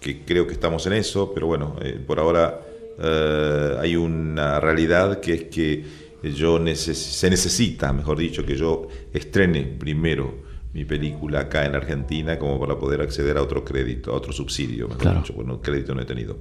que 0.00 0.24
creo 0.24 0.46
que 0.46 0.54
estamos 0.54 0.86
en 0.86 0.94
eso, 0.94 1.32
pero 1.32 1.46
bueno, 1.46 1.76
eh, 1.82 2.00
por 2.04 2.18
ahora 2.18 2.60
eh, 2.98 3.76
hay 3.78 3.96
una 3.96 4.58
realidad 4.58 5.20
que 5.20 5.34
es 5.34 5.44
que 5.44 5.84
yo 6.22 6.58
se 6.74 7.30
necesita, 7.30 7.92
mejor 7.92 8.18
dicho, 8.18 8.44
que 8.44 8.56
yo 8.56 8.88
estrene 9.12 9.62
primero 9.62 10.50
mi 10.72 10.84
película 10.84 11.40
acá 11.40 11.64
en 11.64 11.74
Argentina 11.74 12.38
como 12.38 12.60
para 12.60 12.78
poder 12.78 13.00
acceder 13.00 13.36
a 13.36 13.42
otro 13.42 13.64
crédito, 13.64 14.12
a 14.12 14.16
otro 14.16 14.32
subsidio, 14.32 14.88
mejor 14.88 15.18
dicho, 15.18 15.32
bueno, 15.34 15.60
crédito 15.60 15.94
no 15.94 16.02
he 16.02 16.06
tenido. 16.06 16.38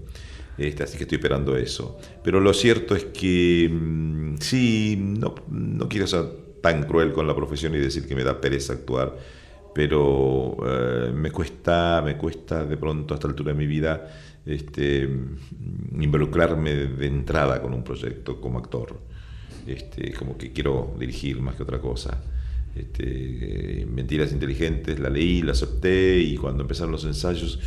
Este, 0.58 0.84
así 0.84 0.98
que 0.98 1.04
estoy 1.04 1.18
esperando 1.18 1.56
eso. 1.56 1.98
Pero 2.22 2.42
lo 2.42 2.54
cierto 2.54 2.94
es 2.94 3.06
que 3.06 3.70
mm, 3.72 4.36
sí, 4.40 4.98
no, 5.00 5.36
no 5.50 5.88
quiero 5.88 6.06
ser 6.06 6.26
tan 6.62 6.84
cruel 6.84 7.14
con 7.14 7.26
la 7.26 7.36
profesión 7.36 7.74
y 7.76 7.80
decir 7.80 8.06
que 8.06 8.16
me 8.16 8.26
da 8.26 8.42
pereza 8.42 8.74
actuar, 8.74 9.16
pero 9.74 10.58
eh, 10.66 11.12
me 11.14 11.32
cuesta, 11.32 12.02
me 12.04 12.18
cuesta 12.18 12.66
de 12.66 12.78
pronto 12.78 13.14
a 13.14 13.16
esta 13.16 13.28
altura 13.28 13.54
de 13.54 13.58
mi 13.58 13.68
vida 13.68 14.08
este, 14.46 15.10
involucrarme 16.00 16.74
de 16.74 17.08
entrada 17.08 17.62
con 17.62 17.74
un 17.74 17.84
proyecto 17.84 18.40
como 18.42 18.60
actor. 18.60 19.00
Este, 19.68 20.14
como 20.14 20.38
que 20.38 20.52
quiero 20.52 20.96
dirigir 20.98 21.42
más 21.42 21.56
que 21.56 21.64
otra 21.64 21.80
cosa. 21.80 22.22
Este, 22.76 23.86
Mentiras 23.90 24.32
Inteligentes, 24.32 25.00
la 25.00 25.10
leí, 25.10 25.42
la 25.42 25.52
acepté 25.52 26.18
y 26.18 26.38
cuando 26.38 26.64
empezaron 26.64 26.92
los 26.92 27.06
ensayos 27.06 27.60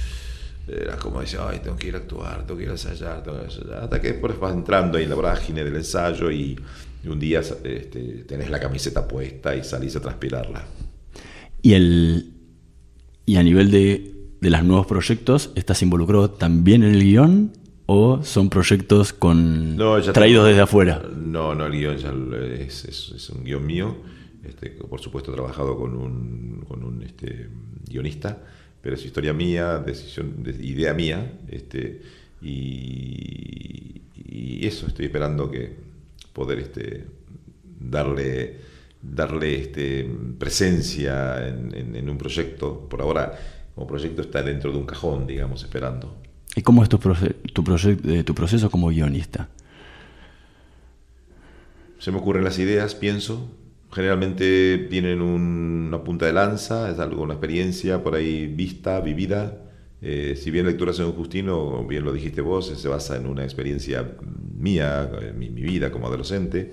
era 0.69 0.97
como 0.97 1.21
decir, 1.21 1.41
ay, 1.43 1.59
tengo 1.59 1.77
que 1.77 1.89
ir 1.89 1.95
a 1.95 1.99
actuar, 1.99 2.47
tengo 2.47 2.57
que 2.57 2.65
ir 2.65 2.69
a 2.69 2.73
ensayar, 2.73 3.23
tengo 3.23 3.39
que 3.39 3.45
ensayar. 3.47 3.85
Hasta 3.85 4.01
que 4.01 4.13
después 4.13 4.39
vas 4.39 4.55
entrando 4.55 4.97
ahí 4.97 5.05
en 5.05 5.11
la 5.11 5.17
vorágine 5.17 5.65
del 5.65 5.77
ensayo 5.77 6.31
y, 6.31 6.59
un 7.05 7.19
día 7.19 7.41
este, 7.41 8.25
tenés 8.29 8.49
la 8.49 8.61
camiseta 8.61 9.09
puesta 9.09 9.57
y 9.57 9.65
salís 9.65 9.97
a 9.97 10.01
transpirarla. 10.01 10.65
Y, 11.63 11.75
el, 11.75 12.33
y 13.25 13.37
a 13.37 13.43
nivel 13.43 13.71
de, 13.71 14.13
de 14.41 14.51
los 14.51 14.65
nuevos 14.65 14.87
proyectos, 14.87 15.51
¿estás 15.55 15.83
involucrado 15.83 16.31
también 16.31 16.83
en 16.83 16.95
el 16.95 17.03
guion? 17.03 17.53
¿O 17.87 18.23
son 18.23 18.49
proyectos 18.49 19.13
con 19.13 19.77
traídos 20.13 20.47
desde 20.47 20.61
afuera? 20.61 21.03
No, 21.17 21.55
no, 21.55 21.67
el 21.67 21.73
guion 21.73 21.97
ya 21.97 22.13
es, 22.55 22.85
es 22.85 23.31
un 23.31 23.45
guion 23.45 23.67
mío 23.67 23.97
este, 24.45 24.71
por 24.71 25.01
supuesto 25.01 25.31
he 25.31 25.35
trabajado 25.35 25.79
con 25.79 25.95
un, 25.95 26.65
con 26.67 26.83
un 26.83 27.03
este, 27.03 27.49
guionista, 27.89 28.39
pero 28.81 28.97
es 28.97 29.05
historia 29.05 29.33
mía, 29.33 29.79
decisión, 29.79 30.45
idea 30.61 30.93
mía, 30.95 31.39
este, 31.49 32.03
y, 32.41 34.01
eso 34.67 34.87
estoy 34.87 35.07
esperando 35.07 35.51
que 35.51 35.75
poder 36.33 36.61
este, 36.61 37.05
darle, 37.81 38.59
darle 39.03 39.61
este, 39.61 40.09
presencia 40.39 41.47
en, 41.49 42.09
un 42.09 42.17
proyecto. 42.17 42.89
Por 42.89 43.03
ahora, 43.03 43.39
como 43.75 43.87
proyecto 43.87 44.23
está 44.23 44.43
dentro 44.43 44.73
de 44.73 44.79
un 44.79 44.87
cajón, 44.87 45.27
digamos, 45.27 45.63
esperando. 45.63 46.17
¿Y 46.55 46.63
cómo 46.63 46.83
es 46.83 46.89
tu, 46.89 46.99
tu, 46.99 47.65
eh, 48.09 48.25
tu 48.25 48.35
proceso 48.35 48.71
como 48.71 48.89
guionista? 48.89 49.49
Se 51.99 52.11
me 52.11 52.19
ocurren 52.19 52.45
las 52.45 52.59
ideas, 52.59 52.95
pienso, 52.95 53.49
generalmente 53.93 54.89
tienen 54.91 55.21
una 55.21 56.03
punta 56.03 56.27
de 56.27 56.33
lanza, 56.33 56.91
es 56.91 56.99
algo, 56.99 57.23
una 57.23 57.35
experiencia 57.35 58.03
por 58.03 58.15
ahí 58.15 58.47
vista, 58.47 59.01
vivida. 59.01 59.59
Eh, 60.01 60.35
si 60.37 60.51
bien 60.51 60.67
Lectura 60.67 60.93
San 60.93 61.13
Justino, 61.13 61.87
bien 61.87 62.05
lo 62.05 62.13
dijiste 62.13 62.41
vos, 62.41 62.73
se 62.77 62.89
basa 62.89 63.17
en 63.17 63.27
una 63.27 63.45
experiencia 63.45 64.17
mía, 64.57 65.11
en 65.21 65.39
mi, 65.39 65.49
vida 65.49 65.93
como 65.93 66.07
adolescente, 66.07 66.73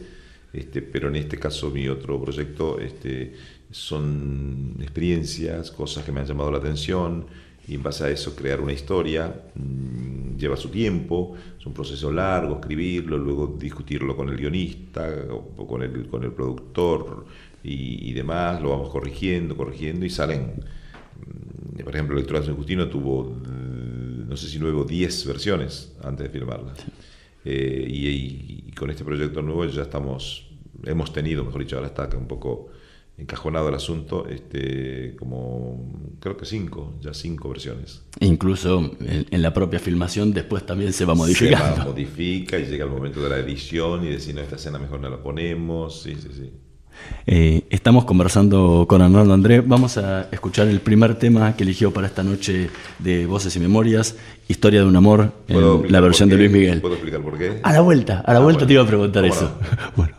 este, 0.54 0.82
pero 0.82 1.10
en 1.10 1.16
este 1.18 1.38
caso 1.38 1.70
mi 1.70 1.88
otro 1.88 2.22
proyecto 2.22 2.80
este, 2.80 3.34
son 3.72 4.76
experiencias, 4.80 5.72
cosas 5.72 6.04
que 6.04 6.12
me 6.12 6.22
han 6.22 6.26
llamado 6.26 6.52
la 6.52 6.58
atención, 6.58 7.26
y 7.68 7.76
en 7.76 7.84
base 7.84 8.04
a 8.04 8.10
eso 8.10 8.36
crear 8.36 8.60
una 8.60 8.74
historia 8.74 9.44
mm, 9.54 10.38
lleva 10.38 10.58
su 10.58 10.70
tiempo, 10.70 11.36
es 11.60 11.66
un 11.66 11.74
proceso 11.74 12.12
largo 12.12 12.56
escribirlo, 12.56 13.18
luego 13.18 13.56
discutirlo 13.60 14.16
con 14.16 14.30
el 14.30 14.38
guionista 14.38 15.08
o 15.30 15.68
con 15.68 15.84
el, 15.84 16.08
con 16.08 16.24
el 16.24 16.32
productor 16.32 17.26
y, 17.64 18.14
demás, 18.14 18.62
lo 18.62 18.70
vamos 18.70 18.90
corrigiendo, 18.90 19.56
corrigiendo 19.56 20.06
y 20.06 20.10
salen, 20.10 20.54
mm, 21.76 21.84
por 21.84 21.94
ejemplo, 21.94 22.20
de 22.20 22.44
San 22.44 22.56
Justino 22.56 22.88
tuvo, 22.88 23.26
mm, 23.26 24.28
no 24.28 24.36
sé 24.36 24.48
si 24.48 24.58
luego 24.58 24.84
10 24.84 25.28
versiones 25.28 25.94
antes 26.02 26.32
de 26.32 26.40
filmarla. 26.40 26.74
Eh, 27.46 27.86
y, 27.88 28.08
y, 28.68 28.72
con 28.74 28.90
este 28.90 29.04
proyecto 29.04 29.42
nuevo 29.42 29.66
ya 29.66 29.84
estamos, 29.84 30.50
hemos 30.86 31.12
tenido, 31.14 31.44
mejor 31.44 31.62
dicho, 31.62 31.76
ahora 31.78 31.88
está 31.88 32.10
un 32.18 32.28
poco 32.28 32.70
encajonado 33.20 33.68
el 33.70 33.76
asunto, 33.76 34.28
este, 34.28 35.16
como 35.18 36.16
creo 36.20 36.38
que 36.38 36.46
cinco, 36.46 36.94
ya 37.02 37.14
cinco 37.14 37.50
versiones. 37.50 38.04
E 38.20 38.26
incluso 38.26 38.92
en, 39.02 39.42
la 39.42 39.54
propia 39.54 39.80
filmación 39.80 40.34
después 40.34 40.66
también 40.66 40.94
se 40.94 41.06
va 41.06 41.16
modificando. 41.16 41.84
Se 41.84 41.90
modifica 41.90 42.58
y 42.58 42.66
llega 42.66 42.86
el 42.86 42.92
momento 42.92 43.22
de 43.22 43.30
la 43.30 43.40
edición 43.40 44.06
y 44.06 44.10
decir, 44.10 44.36
no, 44.36 44.42
esta 44.42 44.56
escena 44.56 44.80
mejor 44.80 45.02
no 45.02 45.10
la 45.10 45.22
ponemos, 45.22 46.02
sí, 46.02 46.16
sí, 46.16 46.30
sí. 46.32 46.52
Eh, 47.26 47.64
estamos 47.70 48.06
conversando 48.06 48.86
con 48.88 49.02
Arnaldo 49.02 49.34
André. 49.34 49.62
Vamos 49.62 49.98
a 49.98 50.28
escuchar 50.32 50.68
el 50.68 50.80
primer 50.80 51.16
tema 51.16 51.56
que 51.56 51.64
eligió 51.64 51.94
para 51.94 52.08
esta 52.08 52.24
noche 52.24 52.70
de 52.98 53.26
Voces 53.26 53.56
y 53.56 53.60
Memorias, 53.60 54.16
Historia 54.48 54.82
de 54.82 54.88
un 54.88 54.96
Amor, 54.96 55.32
en 55.48 55.92
la 55.92 56.00
versión 56.00 56.30
de 56.30 56.38
Luis 56.38 56.52
Miguel. 56.52 56.82
¿Puedo 56.82 56.96
explicar 56.96 57.22
por 57.22 57.38
qué? 57.38 57.60
A 57.62 57.72
la 57.72 57.82
vuelta, 57.82 58.24
a 58.26 58.34
la 58.34 58.40
ah, 58.40 58.42
vuelta 58.42 58.66
te 58.66 58.74
iba 58.74 58.84
a 58.84 58.88
preguntar 58.88 59.26
eso. 59.26 59.52
bueno. 59.96 60.14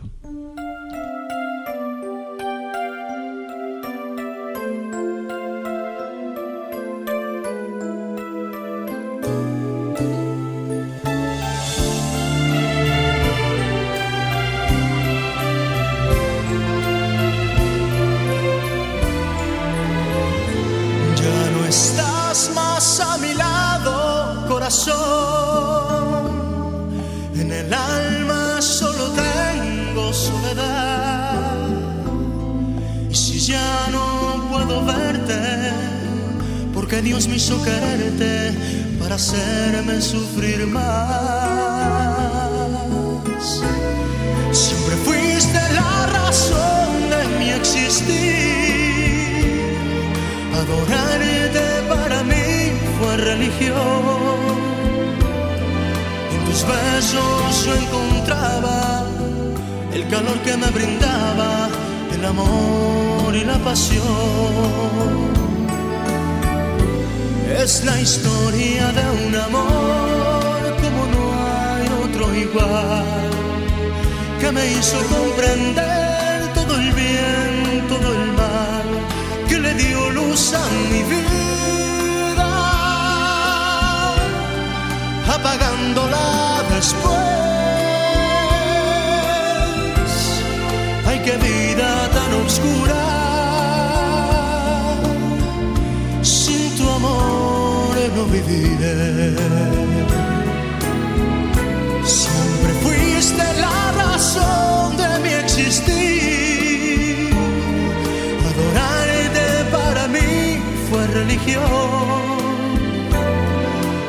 Religión. 111.11 111.61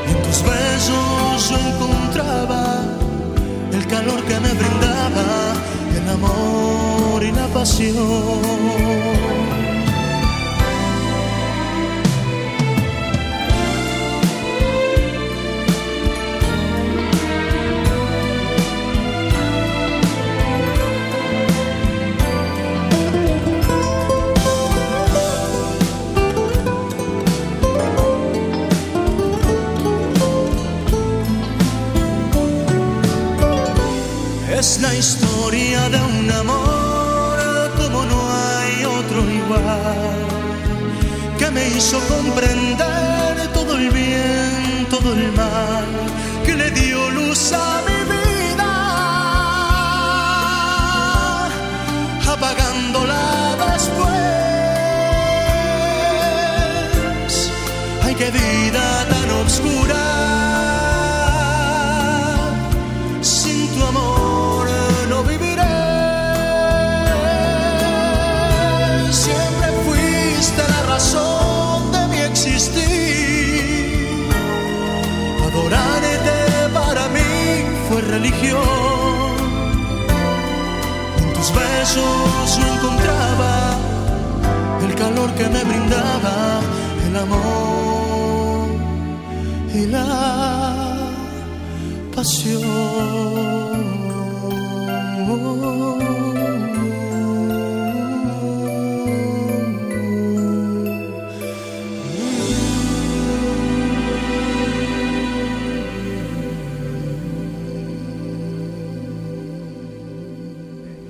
En 0.09 0.23
tus 0.23 0.43
besos 0.43 1.51
yo 1.51 1.57
encontraba 1.59 2.85
el 3.73 3.87
calor 3.87 4.23
que 4.25 4.41
me 4.41 4.53
brindaba 4.53 5.55
el 5.97 6.09
amor 6.09 7.23
y 7.23 7.33
la 7.33 7.47
pasión. 7.49 9.42
La 34.83 34.95
historia 34.97 35.89
de 35.89 36.01
un 36.19 36.31
amor 36.33 37.71
como 37.81 38.05
no 38.05 38.21
hay 38.45 38.85
otro 38.85 39.21
igual, 39.31 40.27
que 41.39 41.51
me 41.51 41.69
hizo 41.69 42.01
comprender 42.09 43.53
todo 43.55 43.77
el 43.77 43.91
bien, 43.91 44.87
todo 44.91 45.15
el 45.15 45.33
mal, 45.33 45.87
que 46.45 46.55
le 46.57 46.71
dio 46.73 47.11
luz 47.11 47.53
a 47.53 47.83
mi 47.89 48.01
vida, 48.13 48.71
apagándola 52.35 53.57
después. 53.65 54.13
Ay, 58.03 58.15
qué 58.17 58.31
vida 58.33 59.07
tan 59.09 59.31
oscura. 59.47 60.22
En 78.25 78.31
tus 81.35 81.53
besos 81.53 82.57
yo 82.57 82.65
encontraba 82.75 83.53
el 84.87 84.95
calor 84.95 85.35
que 85.35 85.49
me 85.49 85.65
brindaba 85.65 86.61
el 87.05 87.17
amor 87.17 88.69
y 89.75 89.87
la 89.87 90.07
pasión. 92.15 92.63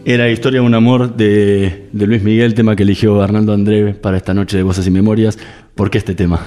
Era 0.05 0.29
Historia 0.29 0.61
de 0.61 0.67
un 0.67 0.75
amor 0.75 1.15
de, 1.15 1.89
de 1.93 2.07
Luis 2.09 2.25
Miguel, 2.25 2.55
tema 2.55 2.75
que 2.75 2.83
eligió 2.83 3.23
Arnaldo 3.23 3.53
André 3.53 3.95
para 3.95 4.17
esta 4.17 4.35
noche 4.35 4.57
de 4.57 4.65
Voces 4.65 4.85
y 4.85 4.91
Memorias. 4.91 5.39
¿Por 5.77 5.91
qué 5.91 5.99
este 5.99 6.17
tema? 6.17 6.45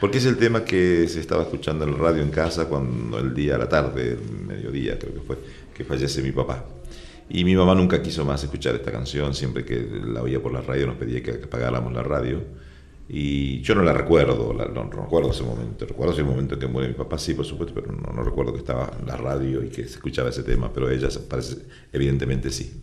Porque 0.00 0.18
es 0.18 0.26
el 0.26 0.36
tema 0.36 0.64
que 0.64 1.06
se 1.06 1.20
estaba 1.20 1.42
escuchando 1.42 1.84
en 1.84 1.90
el 1.90 1.98
radio 1.98 2.22
en 2.22 2.30
casa 2.30 2.66
cuando 2.66 3.20
el 3.20 3.32
día 3.34 3.54
a 3.54 3.58
la 3.58 3.68
tarde, 3.68 4.18
mediodía 4.48 4.98
creo 4.98 5.14
que 5.14 5.20
fue, 5.20 5.38
que 5.76 5.84
fallece 5.84 6.22
mi 6.22 6.32
papá. 6.32 6.64
Y 7.30 7.44
mi 7.44 7.54
mamá 7.54 7.72
nunca 7.76 8.02
quiso 8.02 8.24
más 8.24 8.42
escuchar 8.42 8.74
esta 8.74 8.90
canción, 8.90 9.32
siempre 9.32 9.64
que 9.64 9.86
la 10.04 10.22
oía 10.22 10.42
por 10.42 10.52
la 10.52 10.60
radio 10.60 10.88
nos 10.88 10.96
pedía 10.96 11.22
que 11.22 11.40
apagáramos 11.44 11.92
la 11.92 12.02
radio. 12.02 12.42
Y 13.08 13.60
yo 13.60 13.74
no 13.76 13.82
la 13.82 13.92
recuerdo, 13.92 14.52
no, 14.52 14.90
recuerdo 14.90 15.30
ese 15.30 15.44
momento. 15.44 15.86
Recuerdo 15.86 16.12
ese 16.12 16.24
momento 16.24 16.54
en 16.54 16.60
que 16.60 16.66
muere 16.66 16.88
mi 16.88 16.94
papá, 16.94 17.18
sí, 17.18 17.34
por 17.34 17.44
supuesto, 17.44 17.74
pero 17.74 17.92
no, 17.92 18.22
recuerdo 18.22 18.52
que 18.52 18.58
estaba 18.58 18.90
en 18.98 19.06
la 19.06 19.16
radio 19.16 19.62
y 19.62 19.68
que 19.68 19.84
se 19.84 19.94
escuchaba 19.94 20.30
ese 20.30 20.42
tema, 20.42 20.72
pero 20.72 20.90
ella 20.90 21.08
parece, 21.28 21.58
evidentemente 21.92 22.50
sí. 22.50 22.82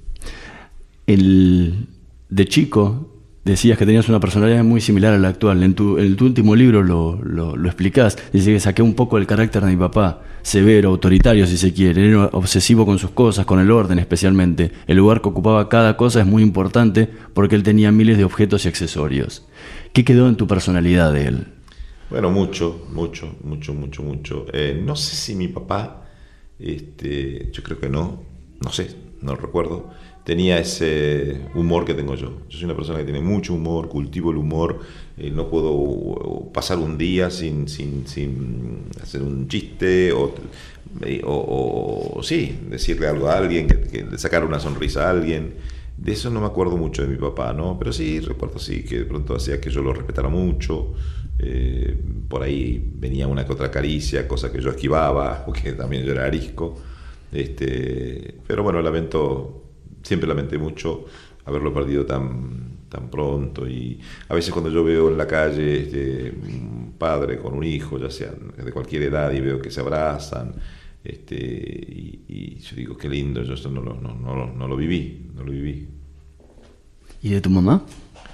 El, 1.06 1.88
de 2.30 2.46
chico 2.46 3.10
decías 3.44 3.78
que 3.78 3.86
tenías 3.86 4.08
una 4.08 4.20
personalidad 4.20 4.64
muy 4.64 4.80
similar 4.80 5.14
a 5.14 5.20
la 5.20 5.28
actual. 5.28 5.64
En 5.64 5.74
tu, 5.74 5.98
en 5.98 6.16
tu 6.16 6.26
último 6.26 6.56
libro 6.56 6.82
lo, 6.84 7.20
lo, 7.22 7.56
lo 7.56 7.68
explicás. 7.68 8.18
Dice 8.32 8.54
que 8.54 8.60
saqué 8.60 8.82
un 8.82 8.94
poco 8.94 9.18
el 9.18 9.28
carácter 9.28 9.64
de 9.64 9.72
mi 9.72 9.78
papá, 9.78 10.22
severo, 10.42 10.90
autoritario 10.90 11.46
si 11.46 11.58
se 11.58 11.74
quiere. 11.74 12.08
Era 12.08 12.28
obsesivo 12.28 12.86
con 12.86 13.00
sus 13.00 13.12
cosas, 13.12 13.46
con 13.46 13.60
el 13.60 13.72
orden 13.72 14.00
especialmente. 14.00 14.72
El 14.88 14.98
lugar 14.98 15.22
que 15.22 15.30
ocupaba 15.30 15.70
cada 15.70 15.98
cosa 15.98 16.22
es 16.22 16.26
muy 16.26 16.44
importante 16.44 17.10
porque 17.34 17.56
él 17.56 17.64
tenía 17.64 17.92
miles 17.92 18.18
de 18.18 18.24
objetos 18.24 18.66
y 18.66 18.70
accesorios. 18.70 19.46
¿Qué 19.94 20.04
quedó 20.04 20.28
en 20.28 20.36
tu 20.36 20.48
personalidad 20.48 21.14
de 21.14 21.28
él? 21.28 21.48
Bueno, 22.10 22.30
mucho, 22.32 22.86
mucho, 22.92 23.36
mucho, 23.44 23.74
mucho, 23.74 24.04
mucho. 24.04 24.46
Eh, 24.54 24.80
no 24.84 24.96
sé 24.96 25.16
si 25.16 25.36
mi 25.36 25.48
papá, 25.48 26.06
este, 26.60 27.50
yo 27.52 27.64
creo 27.64 27.80
que 27.80 27.90
no, 27.90 28.24
no 28.60 28.72
sé, 28.72 28.96
no 29.22 29.36
recuerdo, 29.36 29.90
tenía 30.24 30.60
ese 30.60 31.42
humor 31.56 31.86
que 31.86 31.94
tengo 31.94 32.16
yo. 32.16 32.42
Yo 32.50 32.58
soy 32.58 32.66
una 32.66 32.76
persona 32.76 33.00
que 33.00 33.06
tiene 33.06 33.22
mucho 33.22 33.54
humor, 33.54 33.88
cultivo 33.90 34.32
el 34.32 34.38
humor, 34.38 34.80
eh, 35.18 35.32
no 35.32 35.50
puedo 35.50 36.52
pasar 36.54 36.78
un 36.78 36.98
día 36.98 37.30
sin, 37.30 37.68
sin, 37.68 38.08
sin 38.08 38.86
hacer 39.02 39.22
un 39.22 39.48
chiste 39.48 40.12
o, 40.12 40.34
eh, 41.02 41.22
o- 41.26 42.20
sí, 42.24 42.60
decirle 42.70 43.08
algo 43.08 43.28
a 43.28 43.38
alguien, 43.38 43.68
que 43.68 44.18
sacar 44.18 44.44
una 44.46 44.60
sonrisa 44.60 45.08
a 45.08 45.12
alguien. 45.12 45.56
De 45.96 46.14
eso 46.14 46.30
no 46.30 46.42
me 46.42 46.48
acuerdo 46.48 46.76
mucho 46.78 47.04
de 47.04 47.08
mi 47.10 47.18
papá, 47.18 47.54
¿no? 47.54 47.78
Pero 47.78 47.94
sí, 47.94 48.20
recuerdo 48.20 48.60
sí 48.60 48.84
que 48.84 49.00
de 49.00 49.06
pronto 49.06 49.36
hacía 49.36 49.62
que 49.62 49.70
yo 49.70 49.82
lo 49.82 49.94
respetara 49.94 50.30
mucho. 50.30 50.94
eh, 51.40 51.98
por 52.30 52.44
ahí 52.44 52.92
venía 52.96 53.28
una 53.28 53.46
que 53.46 53.54
otra 53.54 53.72
caricia, 53.72 54.28
cosa 54.28 54.52
que 54.52 54.62
yo 54.62 54.70
esquivaba, 54.72 55.44
porque 55.46 55.74
también 55.74 56.04
yo 56.04 56.12
era 56.12 56.26
arisco. 56.26 56.78
Este, 57.32 58.36
pero 58.48 58.64
bueno, 58.64 58.82
lamento, 58.82 59.64
siempre 60.04 60.28
lamenté 60.28 60.58
mucho 60.58 61.06
haberlo 61.46 61.74
perdido 61.74 62.06
tan, 62.06 62.88
tan 62.90 63.10
pronto. 63.10 63.68
Y 63.68 64.00
a 64.30 64.36
veces 64.36 64.52
cuando 64.54 64.70
yo 64.72 64.84
veo 64.84 65.10
en 65.10 65.18
la 65.18 65.28
calle 65.28 65.84
este, 65.84 66.32
un 66.32 66.96
padre 66.98 67.40
con 67.40 67.54
un 67.54 67.64
hijo, 67.64 67.98
ya 68.00 68.10
sean 68.10 68.54
de 68.58 68.72
cualquier 68.72 69.04
edad, 69.04 69.32
y 69.32 69.42
veo 69.42 69.60
que 69.60 69.72
se 69.72 69.82
abrazan, 69.82 70.56
este, 71.04 71.36
y, 71.36 72.22
y 72.28 72.60
yo 72.60 72.76
digo, 72.76 72.98
qué 72.98 73.10
lindo, 73.10 73.44
yo 73.44 73.54
eso 73.54 73.70
no, 73.70 73.82
lo- 73.82 73.96
no, 74.00 74.14
no, 74.16 74.36
lo- 74.36 74.54
no 74.54 74.68
lo 74.68 74.76
viví, 74.76 75.28
no 75.36 75.44
lo 75.44 75.52
viví. 75.52 75.88
¿Y 77.22 77.30
de 77.30 77.42
tu 77.42 77.50
mamá? 77.50 77.84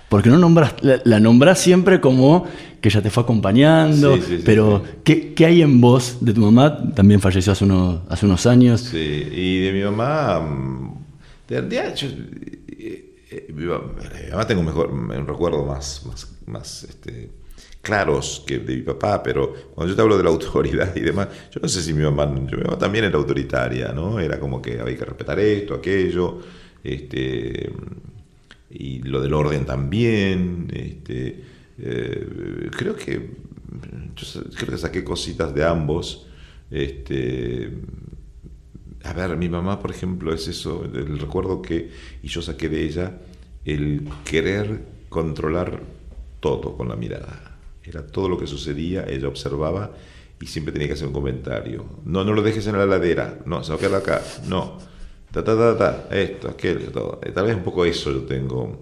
Porque 0.10 0.30
no 0.30 0.38
nombras, 0.40 0.74
la, 0.82 1.00
la 1.06 1.20
nombrás 1.20 1.60
siempre 1.60 2.02
como 2.02 2.46
que 2.82 2.90
ella 2.90 3.02
te 3.02 3.10
fue 3.12 3.22
acompañando, 3.24 4.16
Sí, 4.16 4.22
sí, 4.22 4.38
sí, 4.38 4.44
pero. 4.46 4.84
¿qué, 5.04 5.34
qué 5.36 5.46
hay 5.46 5.62
en 5.62 5.80
vos 5.80 6.18
de 6.22 6.34
tu 6.34 6.42
mamá? 6.42 6.94
También 6.96 7.20
falleció 7.22 7.52
hace 7.52 7.66
unos, 7.66 8.00
hace 8.10 8.26
unos 8.26 8.46
años. 8.48 8.82
Sí, 8.82 8.98
y 8.98 9.60
de 9.60 9.72
mi 9.74 9.84
mamá, 9.84 10.40
mm, 10.40 10.94
de 11.48 11.94
yo, 11.96 12.08
eh, 12.08 13.16
eh, 13.32 13.54
mi 13.54 13.66
mamá 13.66 13.84
mi 14.26 14.32
mamá 14.32 14.48
tengo 14.48 14.62
un, 14.62 14.66
mejor, 14.68 14.90
un 14.92 15.28
recuerdo 15.28 15.64
más, 15.66 16.04
más, 16.08 16.28
más 16.48 16.84
este, 16.86 17.30
claros 17.90 18.44
que 18.46 18.60
de 18.60 18.76
mi 18.76 18.82
papá, 18.84 19.24
pero 19.24 19.52
cuando 19.74 19.92
yo 19.92 19.96
te 19.96 20.02
hablo 20.04 20.16
de 20.16 20.24
la 20.24 20.30
autoridad 20.36 20.96
y 20.96 21.02
demás, 21.02 21.28
yo 21.52 21.60
no 21.60 21.68
sé 21.68 21.82
si 21.82 21.92
mi 21.92 22.04
mamá, 22.04 22.28
mi 22.28 22.42
mamá 22.42 22.78
también 22.78 23.06
era 23.06 23.18
autoritaria, 23.18 23.92
¿no? 23.94 24.20
Era 24.20 24.40
como 24.40 24.62
que 24.62 24.80
había 24.80 24.96
que 24.96 25.06
respetar 25.06 25.40
esto, 25.40 25.74
aquello, 25.74 26.40
este, 26.84 27.72
y 28.70 29.02
lo 29.02 29.22
del 29.22 29.34
orden 29.34 29.66
también, 29.66 30.68
este, 30.72 31.44
eh, 31.80 32.70
creo 32.78 32.96
que 32.96 33.50
yo 34.16 34.44
creo 34.56 34.78
saqué 34.78 35.04
cositas 35.04 35.54
de 35.56 35.66
ambos, 35.66 36.28
este, 36.70 37.72
a 39.04 39.14
ver, 39.14 39.36
mi 39.36 39.50
mamá, 39.50 39.80
por 39.80 39.90
ejemplo, 39.90 40.32
es 40.32 40.48
eso, 40.48 40.84
recuerdo 40.94 41.62
que, 41.64 41.90
y 42.22 42.28
yo 42.28 42.44
saqué 42.44 42.70
de 42.70 42.84
ella, 42.84 43.18
el 43.66 44.08
querer 44.26 44.82
controlar 45.10 45.82
todo 46.40 46.78
con 46.78 46.88
la 46.88 46.96
mirada. 46.96 47.49
Era 47.90 48.06
todo 48.06 48.30
lo 48.30 48.38
que 48.38 48.48
sucedía, 48.48 49.06
ella 49.08 49.28
observaba 49.28 49.92
y 50.42 50.48
siempre 50.48 50.72
tenía 50.72 50.88
que 50.88 50.94
hacer 50.94 51.08
un 51.08 51.14
comentario. 51.14 51.86
No, 52.06 52.24
no 52.24 52.34
lo 52.34 52.42
dejes 52.42 52.66
en 52.68 52.78
la 52.78 52.86
ladera, 52.86 53.40
no, 53.46 53.64
se 53.64 53.72
va 53.72 53.78
a 53.78 53.80
quedar 53.80 53.96
acá, 53.96 54.22
no. 54.48 54.78
Ta, 55.32 55.44
ta, 55.44 55.58
ta, 55.58 55.78
ta, 55.78 56.16
esto, 56.16 56.50
aquello, 56.50 56.92
todo. 56.92 57.20
Eh, 57.24 57.32
Tal 57.32 57.46
vez 57.46 57.56
un 57.56 57.64
poco 57.64 57.86
eso 57.86 58.12
yo 58.12 58.22
tengo. 58.22 58.82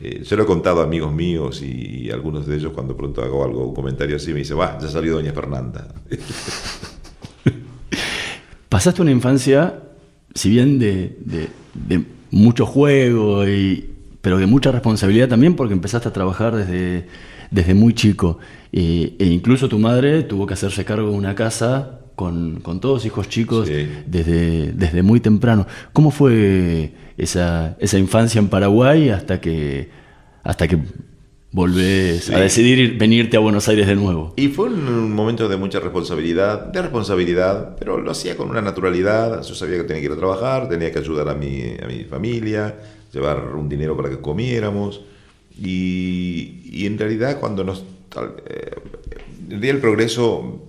Eh, 0.00 0.22
yo 0.24 0.36
lo 0.36 0.42
he 0.42 0.46
contado 0.46 0.80
a 0.80 0.84
amigos 0.84 1.12
míos 1.12 1.62
y, 1.62 2.10
algunos 2.10 2.46
de 2.46 2.56
ellos 2.56 2.72
cuando 2.72 2.96
pronto 2.96 3.22
hago 3.22 3.44
algo, 3.44 3.68
un 3.68 3.74
comentario 3.74 4.16
así, 4.16 4.32
me 4.32 4.40
dice, 4.40 4.54
va, 4.54 4.78
ya 4.80 4.88
salió 4.88 5.14
doña 5.14 5.32
Fernanda. 5.32 5.94
Pasaste 8.68 9.02
una 9.02 9.12
infancia 9.12 9.84
si 10.34 10.50
bien 10.50 10.78
de, 10.78 11.16
mucho 12.30 12.66
juego, 12.66 13.46
y, 13.46 13.90
pero 14.20 14.38
de 14.38 14.46
mucha 14.46 14.72
responsabilidad 14.72 15.28
también 15.28 15.54
porque 15.54 15.74
empezaste 15.74 16.08
a 16.08 16.12
trabajar 16.12 16.56
desde, 16.56 17.06
desde 17.54 17.74
muy 17.74 17.94
chico. 17.94 18.38
e 18.72 19.14
incluso 19.20 19.68
tu 19.68 19.78
madre 19.78 20.24
tuvo 20.24 20.46
que 20.46 20.54
hacerse 20.54 20.84
cargo 20.84 21.10
de 21.10 21.16
una 21.16 21.34
casa 21.34 22.00
con, 22.16 22.60
con 22.60 22.80
todos 22.80 23.04
hijos 23.06 23.28
chicos 23.28 23.68
desde, 24.06 24.72
desde 24.72 25.02
muy 25.02 25.20
temprano. 25.20 25.66
¿Cómo 25.92 26.10
fue 26.10 26.92
esa, 27.16 27.76
esa 27.78 27.98
infancia 27.98 28.40
en 28.40 28.48
Paraguay 28.48 29.10
hasta 29.10 29.40
que, 29.40 29.90
hasta 30.42 30.66
que 30.66 30.78
volvés 31.52 32.30
a 32.30 32.40
decidir 32.40 32.98
venirte 32.98 33.36
a 33.36 33.40
Buenos 33.40 33.68
Aires 33.68 33.86
de 33.86 33.94
nuevo? 33.94 34.34
Y 34.36 34.48
fue 34.48 34.66
un 34.66 35.12
momento 35.12 35.48
de 35.48 35.56
mucha 35.56 35.78
responsabilidad, 35.78 36.66
de 36.66 36.82
responsabilidad, 36.82 37.76
pero 37.78 38.00
lo 38.00 38.10
hacía 38.10 38.36
con 38.36 38.50
una 38.50 38.62
naturalidad. 38.62 39.42
Yo 39.42 39.54
sabía 39.54 39.76
que 39.76 39.84
tenía 39.84 40.00
que 40.00 40.06
ir 40.06 40.12
a 40.12 40.16
trabajar, 40.16 40.68
tenía 40.68 40.90
que 40.90 40.98
ayudar 40.98 41.28
a 41.28 41.34
mi, 41.34 41.62
a 41.82 41.86
mi 41.86 42.02
familia, 42.04 42.76
llevar 43.12 43.54
un 43.54 43.68
dinero 43.68 43.96
para 43.96 44.10
que 44.10 44.18
comiéramos. 44.18 45.02
Y, 45.60 46.62
y 46.64 46.86
en 46.86 46.98
realidad 46.98 47.38
cuando 47.40 47.64
nos... 47.64 47.84
Eh, 48.46 48.74
el 49.50 49.60
día 49.60 49.72
del 49.72 49.80
progreso 49.80 50.64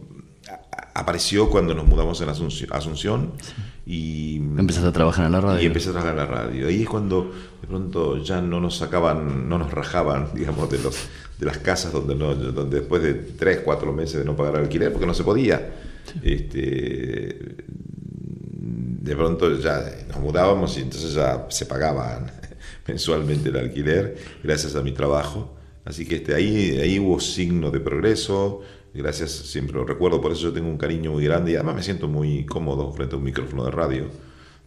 apareció 0.94 1.50
cuando 1.50 1.74
nos 1.74 1.86
mudamos 1.86 2.22
en 2.22 2.30
Asunción, 2.30 3.34
y 3.86 4.38
empezaste 4.38 4.90
a 4.90 4.92
trabajar 4.92 5.28
en 5.28 5.34
la 5.34 5.42
radio. 5.42 5.62
Y 5.62 5.66
empecé 5.68 5.90
a 5.90 5.92
trabajar 5.92 6.14
en 6.14 6.18
la 6.18 6.26
radio. 6.26 6.68
Ahí 6.68 6.82
es 6.82 6.90
cuando 6.90 7.32
de 7.62 7.68
pronto 7.68 8.18
ya 8.18 8.42
no 8.42 8.60
nos 8.60 8.78
sacaban, 8.78 9.48
no 9.48 9.60
nos 9.60 9.72
rajaban, 9.72 10.30
digamos, 10.34 10.70
de 10.72 10.80
los 10.80 10.96
de 11.38 11.46
las 11.46 11.58
casas 11.58 11.92
donde 11.92 12.16
no, 12.16 12.34
donde 12.34 12.80
después 12.80 13.04
de 13.04 13.14
tres, 13.14 13.60
cuatro 13.60 13.92
meses 13.92 14.20
de 14.20 14.26
no 14.26 14.36
pagar 14.36 14.56
alquiler, 14.56 14.92
porque 14.92 15.06
no 15.06 15.14
se 15.14 15.24
podía. 15.24 15.70
Este, 16.24 17.58
de 18.48 19.16
pronto 19.16 19.60
ya 19.60 19.84
nos 20.08 20.20
mudábamos 20.20 20.78
y 20.78 20.82
entonces 20.82 21.14
ya 21.14 21.46
se 21.50 21.66
pagaban 21.66 22.32
mensualmente 22.88 23.50
el 23.50 23.58
alquiler 23.58 24.18
gracias 24.44 24.76
a 24.76 24.82
mi 24.82 24.92
trabajo. 24.92 25.56
Así 25.84 26.06
que 26.06 26.16
este, 26.16 26.34
ahí, 26.34 26.80
ahí 26.82 27.00
hubo 27.00 27.20
signo 27.20 27.72
de 27.72 27.80
progreso, 27.80 28.64
Gracias, 28.96 29.32
siempre 29.32 29.76
lo 29.76 29.84
recuerdo, 29.84 30.22
por 30.22 30.32
eso 30.32 30.44
yo 30.44 30.54
tengo 30.54 30.70
un 30.70 30.78
cariño 30.78 31.12
muy 31.12 31.26
grande 31.26 31.52
y 31.52 31.56
además 31.56 31.76
me 31.76 31.84
siento 31.84 32.08
muy 32.08 32.46
cómodo 32.46 32.94
frente 32.94 33.16
a 33.16 33.18
un 33.18 33.26
micrófono 33.26 33.66
de 33.66 33.72
radio. 33.72 34.06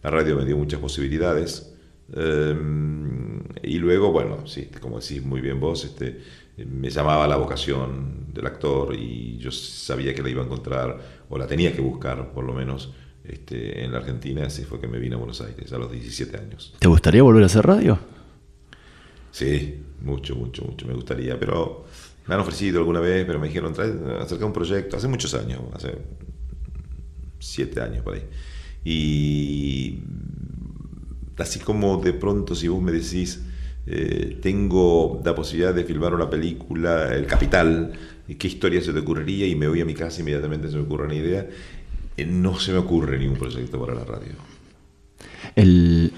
La 0.03 0.11
radio 0.11 0.37
me 0.37 0.45
dio 0.45 0.55
muchas 0.55 0.79
posibilidades. 0.79 1.73
Em, 2.13 3.39
y 3.63 3.79
luego, 3.79 4.11
bueno, 4.11 4.45
sí, 4.45 4.69
como 4.79 4.99
decís 4.99 5.23
muy 5.23 5.41
bien 5.41 5.59
vos, 5.59 5.83
este, 5.83 6.21
me 6.57 6.91
llamaba 6.91 7.27
la 7.27 7.37
vocación 7.37 8.27
del 8.31 8.45
actor 8.45 8.93
y 8.93 9.37
yo 9.39 9.51
sabía 9.51 10.13
que 10.13 10.21
la 10.21 10.29
iba 10.29 10.43
a 10.43 10.45
encontrar, 10.45 10.99
o 11.27 11.37
la 11.37 11.47
tenía 11.47 11.73
que 11.73 11.81
buscar 11.81 12.31
por 12.31 12.43
lo 12.43 12.53
menos, 12.53 12.93
este, 13.29 13.83
en 13.83 13.91
la 13.91 13.99
Argentina, 13.99 14.45
así 14.45 14.63
fue 14.63 14.79
que 14.79 14.87
me 14.87 14.99
vine 14.99 15.15
a 15.15 15.17
Buenos 15.17 15.41
Aires 15.41 15.71
a 15.71 15.77
los 15.77 15.91
17 15.91 16.37
años. 16.37 16.73
¿Te 16.79 16.87
gustaría 16.87 17.21
volver 17.21 17.43
a 17.43 17.45
hacer 17.45 17.65
radio? 17.65 17.99
Sí, 19.31 19.83
mucho, 20.01 20.35
mucho, 20.35 20.63
mucho 20.63 20.87
me 20.87 20.93
gustaría, 20.93 21.39
pero 21.39 21.85
me 22.27 22.33
han 22.35 22.41
ofrecido 22.41 22.79
alguna 22.79 22.99
vez, 22.99 23.25
pero 23.25 23.39
me 23.39 23.47
dijeron, 23.47 23.73
trae, 23.73 23.93
acerca 24.19 24.45
un 24.45 24.53
proyecto, 24.53 24.97
hace 24.97 25.07
muchos 25.07 25.33
años, 25.33 25.61
hace 25.73 25.97
siete 27.39 27.81
años 27.81 28.03
por 28.03 28.15
ahí. 28.15 28.23
Y 28.83 29.99
así 31.37 31.59
como 31.59 31.97
de 31.97 32.13
pronto 32.13 32.55
si 32.55 32.67
vos 32.67 32.81
me 32.81 32.91
decís, 32.91 33.41
eh, 33.85 34.37
tengo 34.41 35.21
la 35.23 35.33
posibilidad 35.35 35.73
de 35.73 35.83
filmar 35.83 36.13
una 36.13 36.29
película, 36.29 37.15
El 37.15 37.25
Capital, 37.25 37.93
¿qué 38.37 38.47
historia 38.47 38.81
se 38.81 38.93
te 38.93 38.99
ocurriría? 38.99 39.47
Y 39.47 39.55
me 39.55 39.67
voy 39.67 39.81
a 39.81 39.85
mi 39.85 39.93
casa 39.93 40.21
inmediatamente 40.21 40.69
se 40.69 40.77
me 40.77 40.83
ocurre 40.83 41.05
una 41.05 41.15
idea. 41.15 41.47
Eh, 42.19 42.25
no 42.25 42.59
se 42.59 42.71
me 42.71 42.79
ocurre 42.79 43.17
ningún 43.17 43.37
proyecto 43.37 43.79
para 43.79 43.95
la 43.95 44.03
radio. 44.03 44.33
El, 45.55 46.11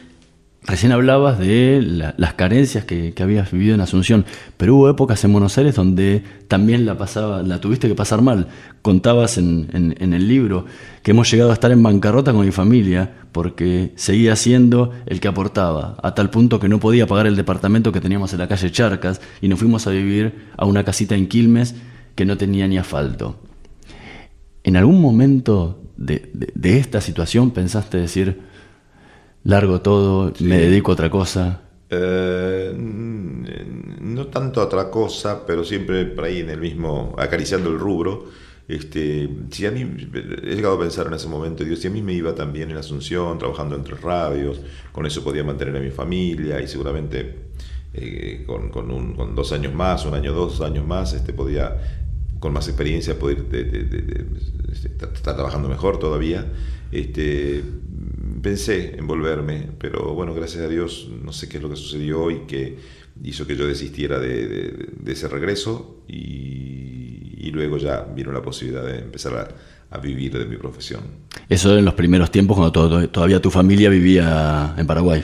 Recién 0.64 0.92
hablabas 0.92 1.40
de 1.40 2.14
las 2.18 2.36
carencias 2.36 2.86
que, 2.86 3.16
habías 3.20 3.52
vivido 3.52 3.74
en 3.74 3.82
Asunción, 3.82 4.26
pero 4.58 4.76
hubo 4.76 4.90
épocas 4.92 5.24
en 5.24 5.32
Buenos 5.32 5.58
Aires 5.58 5.74
donde 5.74 6.24
también 6.48 6.86
la, 6.86 6.96
la 7.44 7.60
tuviste 7.60 7.88
que 7.88 7.96
pasar 7.96 8.22
mal. 8.22 8.48
Contabas 8.84 9.40
en, 9.40 9.96
el 10.00 10.28
libro 10.28 10.66
que 11.02 11.12
hemos 11.12 11.32
llegado 11.32 11.50
a 11.50 11.54
estar 11.54 11.72
en 11.72 11.82
bancarrota 11.82 12.32
con 12.32 12.46
mi 12.46 12.52
familia 12.52 13.12
porque 13.32 13.92
seguía 13.96 14.36
siendo 14.36 14.92
el 15.08 15.20
que 15.20 15.28
aportaba, 15.28 15.98
a 16.04 16.14
tal 16.14 16.30
punto 16.30 16.60
que 16.60 16.70
no 16.70 16.80
podía 16.80 17.08
pagar 17.08 17.26
el 17.26 17.36
departamento 17.36 17.92
que 17.92 18.00
teníamos 18.00 18.32
en 18.34 18.40
la 18.40 18.48
calle 18.48 18.72
Charcas 18.72 19.20
y 19.42 19.48
nos 19.48 19.58
fuimos 19.58 19.88
a 19.88 19.90
vivir 19.90 20.46
a 20.58 20.66
una 20.66 20.84
casita 20.84 21.16
en 21.16 21.28
Quilmes 21.28 21.74
que 22.14 22.26
no 22.26 22.38
tenía 22.38 22.68
ni 22.68 22.78
asfalto. 22.78 23.40
¿En 24.64 24.78
algún 24.78 25.02
momento 25.02 25.81
de 26.06 26.78
esta 26.78 27.02
situación 27.02 27.52
pensaste 27.52 27.98
decir, 27.98 28.42
largo 29.44 29.82
todo, 29.82 30.34
me 30.40 30.58
dedico 30.58 30.92
a 30.92 30.94
otra 30.94 31.10
cosa. 31.10 31.62
Eh, 31.90 32.74
no 32.74 34.28
tanto 34.28 34.62
a 34.62 34.66
otra 34.66 34.90
cosa, 34.90 35.46
pero 35.46 35.64
siempre 35.64 36.06
por 36.06 36.24
ahí 36.26 36.40
en 36.40 36.50
el 36.50 36.60
mismo, 36.60 37.16
acariciando 37.18 37.70
el 37.70 37.80
rubro. 37.80 38.26
Este, 38.68 39.30
si 39.50 39.66
a 39.66 39.72
mí, 39.72 39.82
he 39.82 40.56
llegado 40.56 40.76
a 40.76 40.80
pensar 40.80 41.08
en 41.08 41.14
ese 41.14 41.28
momento, 41.28 41.66
digo, 41.66 41.76
si 41.76 41.88
a 41.88 41.90
mí 41.90 42.02
me 42.02 42.14
iba 42.14 42.34
también 42.34 42.72
en 42.72 42.78
Asunción, 42.78 43.38
trabajando 43.38 43.76
entre 43.76 43.96
radios, 43.96 44.62
con 44.94 45.06
eso 45.06 45.22
podía 45.24 45.44
mantener 45.44 45.76
a 45.76 45.80
mi 45.80 45.90
familia 45.90 46.62
y 46.62 46.68
seguramente 46.68 47.36
eh, 47.94 48.46
con, 48.48 48.70
con, 48.70 48.90
un, 48.90 49.14
con, 49.14 49.36
dos 49.36 49.52
años 49.52 49.74
más, 49.74 50.06
un 50.06 50.14
año, 50.14 50.32
dos 50.32 50.62
años 50.62 50.88
más, 50.88 51.12
este, 51.12 51.34
podía, 51.34 52.01
con 52.42 52.52
más 52.54 52.68
experiencia, 52.68 53.18
poder 53.18 53.46
estar 55.14 55.36
trabajando 55.36 55.70
mejor 55.70 56.00
todavía. 56.00 56.52
Este, 56.92 57.64
pensé 58.42 58.96
en 58.98 59.06
volverme, 59.08 59.70
pero 59.78 60.14
bueno, 60.16 60.34
gracias 60.34 60.66
a 60.66 60.68
Dios 60.68 61.08
no 61.24 61.32
sé 61.32 61.48
qué 61.48 61.58
es 61.58 61.64
lo 61.64 61.70
que 61.70 61.76
sucedió 61.76 62.32
y 62.32 62.40
que 62.48 62.80
hizo 63.24 63.46
que 63.46 63.56
yo 63.56 63.68
desistiera 63.68 64.20
de, 64.20 64.90
ese 65.06 65.28
regreso 65.28 66.04
y, 66.08 67.52
luego 67.52 67.78
ya 67.78 68.08
vino 68.16 68.32
la 68.32 68.42
posibilidad 68.42 68.86
de 68.86 69.00
empezar 69.00 69.56
a, 69.90 69.98
vivir 70.00 70.38
de 70.38 70.46
mi 70.46 70.56
profesión. 70.56 71.02
Eso 71.50 71.78
en 71.78 71.84
los 71.84 71.94
primeros 71.94 72.32
tiempos 72.32 72.56
cuando 72.56 73.10
todavía 73.10 73.42
tu 73.42 73.52
familia 73.52 73.90
vivía 73.90 74.74
en 74.78 74.88
Paraguay. 74.88 75.22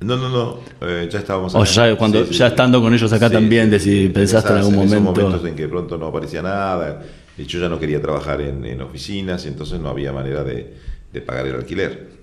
No, 0.00 0.16
no, 0.16 0.28
no, 0.28 0.58
eh, 0.80 1.08
ya 1.10 1.18
estábamos 1.18 1.54
O 1.56 1.64
ya, 1.64 1.96
cuando, 1.96 2.24
ya 2.24 2.46
estando 2.46 2.80
con 2.80 2.94
ellos 2.94 3.12
acá 3.12 3.28
también, 3.28 3.68
de 3.68 4.10
pensaste 4.14 4.52
en 4.52 4.58
algún 4.58 4.74
momento... 4.76 4.96
En 4.96 5.02
momentos 5.02 5.44
en 5.44 5.56
que 5.56 5.66
pronto 5.66 5.98
no 5.98 6.06
aparecía 6.06 6.40
nada, 6.40 7.02
yo 7.36 7.58
ya 7.58 7.68
no 7.68 7.80
quería 7.80 8.00
trabajar 8.00 8.40
en, 8.40 8.80
oficinas 8.80 9.44
y 9.44 9.48
entonces 9.48 9.80
no 9.80 9.88
había 9.88 10.12
manera 10.12 10.44
de 10.44 11.20
pagar 11.26 11.46
el 11.46 11.56
alquiler. 11.56 12.18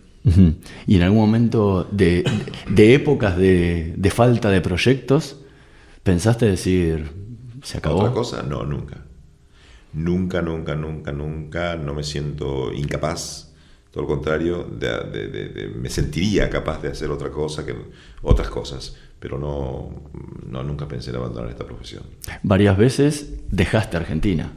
Y 0.88 0.96
en 0.96 1.02
algún 1.04 1.20
momento 1.20 1.88
de, 1.92 2.24
épocas 2.76 3.38
de, 3.38 4.12
falta 4.14 4.50
de 4.50 4.62
proyectos, 4.62 5.38
¿pensaste 6.04 6.48
decir, 6.48 7.12
se 7.62 7.78
acabó? 7.78 8.00
¿Otra 8.00 8.12
cosa? 8.12 8.44
No, 8.44 8.64
nunca. 8.64 9.06
Nunca, 9.94 10.42
nunca, 10.42 10.76
nunca, 10.76 11.12
nunca. 11.12 11.76
No 11.76 11.94
me 11.94 12.04
siento 12.04 12.74
incapaz. 12.74 13.45
Todo 13.96 14.02
lo 14.02 14.10
contrario, 14.10 14.68
me 15.80 15.90
sentiría 15.90 16.50
capaz 16.50 16.82
de 16.82 16.90
hacer 16.90 17.10
otra 17.10 17.30
cosa 17.30 17.66
que 17.66 17.74
otras 18.24 18.50
cosas, 18.50 18.94
pero 19.18 19.40
no, 19.40 19.90
no 20.50 20.64
nunca 20.64 20.86
pensé 20.86 21.12
en 21.12 21.16
abandonar 21.16 21.50
esta 21.50 21.64
profesión. 21.64 22.04
Varias 22.44 22.78
veces 22.78 23.36
dejaste 23.50 23.96
Argentina 23.96 24.52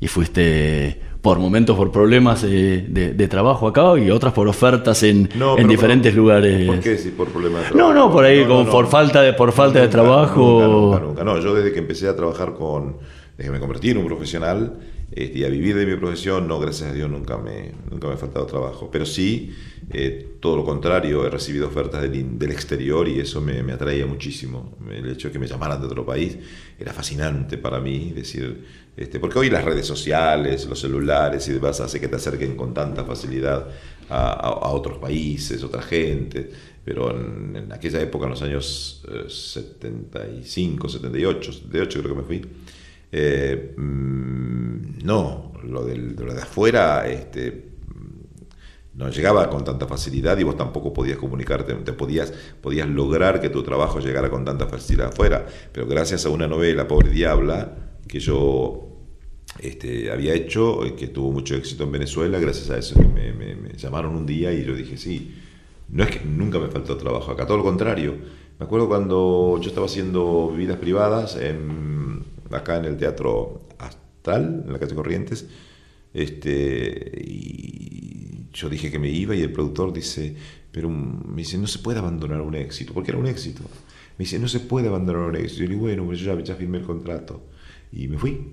y 0.00 0.08
fuiste 0.08 1.02
por 1.20 1.38
momentos 1.38 1.76
por 1.76 1.92
problemas 1.92 2.40
de, 2.40 3.28
trabajo 3.28 3.68
acá 3.68 3.98
y 3.98 4.10
otras 4.10 4.32
por 4.32 4.48
ofertas 4.48 5.02
en, 5.02 5.28
diferentes 5.68 6.14
lugares. 6.14 6.66
¿Por 6.66 6.80
qué 6.80 6.96
si 6.96 7.10
por 7.10 7.28
problemas 7.28 7.64
de 7.64 7.68
trabajo? 7.68 7.92
No, 7.92 8.06
no, 8.06 8.10
por 8.10 8.24
ahí 8.24 8.46
como 8.46 8.70
por 8.70 8.86
falta 8.86 9.20
de 9.20 9.34
por 9.34 9.52
falta 9.52 9.80
de 9.80 9.88
trabajo. 9.88 10.62
Nunca, 10.62 11.04
nunca, 11.04 11.24
No, 11.24 11.38
yo 11.40 11.54
desde 11.54 11.74
que 11.74 11.80
empecé 11.80 12.08
a 12.08 12.16
trabajar 12.16 12.54
con, 12.54 12.96
desde 13.36 13.50
que 13.50 13.50
me 13.50 13.60
convertí 13.60 13.90
en 13.90 13.98
un 13.98 14.06
profesional 14.06 14.78
y 15.10 15.42
a 15.44 15.48
vivir 15.48 15.76
de 15.76 15.86
mi 15.86 15.96
profesión, 15.96 16.46
no, 16.46 16.58
gracias 16.60 16.90
a 16.90 16.92
Dios 16.92 17.10
nunca 17.10 17.38
me, 17.38 17.72
nunca 17.90 18.08
me 18.08 18.14
ha 18.14 18.16
faltado 18.16 18.46
trabajo. 18.46 18.90
Pero 18.90 19.06
sí, 19.06 19.54
eh, 19.90 20.36
todo 20.40 20.56
lo 20.56 20.64
contrario, 20.64 21.26
he 21.26 21.30
recibido 21.30 21.68
ofertas 21.68 22.02
del, 22.02 22.38
del 22.38 22.50
exterior 22.50 23.08
y 23.08 23.18
eso 23.18 23.40
me, 23.40 23.62
me, 23.62 23.72
atraía 23.72 24.06
muchísimo. 24.06 24.76
El 24.90 25.08
hecho 25.10 25.28
de 25.28 25.32
que 25.32 25.38
me 25.38 25.46
llamaran 25.46 25.80
de 25.80 25.86
otro 25.86 26.04
país 26.04 26.36
era 26.78 26.92
fascinante 26.92 27.56
para 27.56 27.80
mí, 27.80 28.12
decir 28.14 28.64
este, 28.98 29.20
porque 29.20 29.38
hoy 29.38 29.48
las 29.48 29.64
redes 29.64 29.86
sociales, 29.86 30.66
los 30.66 30.80
celulares 30.80 31.46
y 31.46 31.52
demás 31.52 31.78
hace 31.78 32.00
que 32.00 32.08
te 32.08 32.16
acerquen 32.16 32.56
con 32.56 32.74
tanta 32.74 33.04
facilidad 33.04 33.68
a, 34.08 34.70
otros 34.72 34.98
países, 34.98 35.62
otra 35.62 35.82
gente, 35.82 36.50
pero 36.84 37.10
en, 37.10 37.70
aquella 37.70 38.00
época, 38.00 38.24
en 38.24 38.30
los 38.30 38.42
años 38.42 39.04
75, 39.28 40.88
78, 40.88 41.52
78 41.52 42.02
creo 42.02 42.14
que 42.16 42.20
me 42.20 42.26
fui, 42.26 42.42
eh, 43.12 43.74
mm, 43.76 45.04
no, 45.04 45.52
lo, 45.64 45.84
del, 45.84 46.16
de, 46.16 46.24
lo 46.24 46.34
de 46.34 46.42
afuera 46.42 47.08
este, 47.08 47.68
no 48.98 49.08
llegaba 49.10 49.48
con 49.48 49.62
tanta 49.62 49.86
facilidad 49.86 50.36
y 50.38 50.42
vos 50.42 50.56
tampoco 50.56 50.92
podías 50.92 51.18
comunicarte, 51.18 51.72
te 51.74 51.92
podías, 51.92 52.32
podías 52.60 52.88
lograr 52.88 53.40
que 53.40 53.48
tu 53.48 53.62
trabajo 53.62 54.00
llegara 54.00 54.28
con 54.28 54.44
tanta 54.44 54.66
facilidad 54.66 55.08
afuera, 55.08 55.46
pero 55.72 55.86
gracias 55.86 56.26
a 56.26 56.30
una 56.30 56.48
novela, 56.48 56.88
Pobre 56.88 57.10
Diabla, 57.10 57.76
que 58.08 58.18
yo 58.18 58.88
este, 59.60 60.10
había 60.10 60.34
hecho, 60.34 60.80
que 60.96 61.06
tuvo 61.06 61.30
mucho 61.30 61.54
éxito 61.54 61.84
en 61.84 61.92
Venezuela, 61.92 62.40
gracias 62.40 62.70
a 62.70 62.78
eso 62.78 63.00
me, 63.00 63.72
llamaron 63.76 64.16
un 64.16 64.26
día 64.26 64.52
y 64.52 64.64
yo 64.64 64.74
dije, 64.74 64.96
sí, 64.96 65.32
no 65.90 66.02
es 66.02 66.10
que 66.10 66.24
nunca 66.24 66.58
me 66.58 66.68
faltó 66.68 66.96
trabajo 66.96 67.30
acá, 67.30 67.46
todo 67.46 67.58
lo 67.58 67.62
contrario. 67.62 68.16
Me 68.58 68.66
acuerdo 68.66 68.88
cuando 68.88 69.60
yo 69.60 69.68
estaba 69.68 69.86
haciendo 69.86 70.52
vidas 70.56 70.78
privadas 70.78 71.36
en, 71.36 72.24
acá 72.50 72.76
en 72.76 72.84
el 72.84 72.96
Teatro 72.96 73.62
Astral, 73.78 74.64
en 74.66 74.72
la 74.72 74.78
calle 74.78 74.94
Corrientes, 74.94 75.46
este, 76.14 77.22
y 77.24 78.46
yo 78.52 78.68
dije 78.68 78.90
que 78.90 78.98
me 78.98 79.10
iba 79.10 79.34
y 79.36 79.42
el 79.42 79.52
productor 79.52 79.92
dice, 79.92 80.34
pero 80.72 80.88
me 80.88 81.42
dice, 81.42 81.58
no 81.58 81.66
se 81.66 81.78
puede 81.78 81.98
abandonar 81.98 82.40
un 82.40 82.54
éxito, 82.54 82.92
porque 82.94 83.10
era 83.10 83.18
un 83.18 83.26
éxito. 83.26 83.62
Me 84.18 84.24
dice, 84.24 84.38
no 84.38 84.48
se 84.48 84.60
puede 84.60 84.88
abandonar 84.88 85.22
un 85.22 85.36
éxito. 85.36 85.60
Yo 85.60 85.64
le 85.64 85.74
digo, 85.74 85.82
bueno, 85.82 86.04
pues 86.04 86.18
yo 86.18 86.34
ya, 86.34 86.42
ya 86.42 86.54
firmé 86.56 86.78
el 86.78 86.84
contrato. 86.84 87.46
Y 87.92 88.08
me 88.08 88.18
fui. 88.18 88.52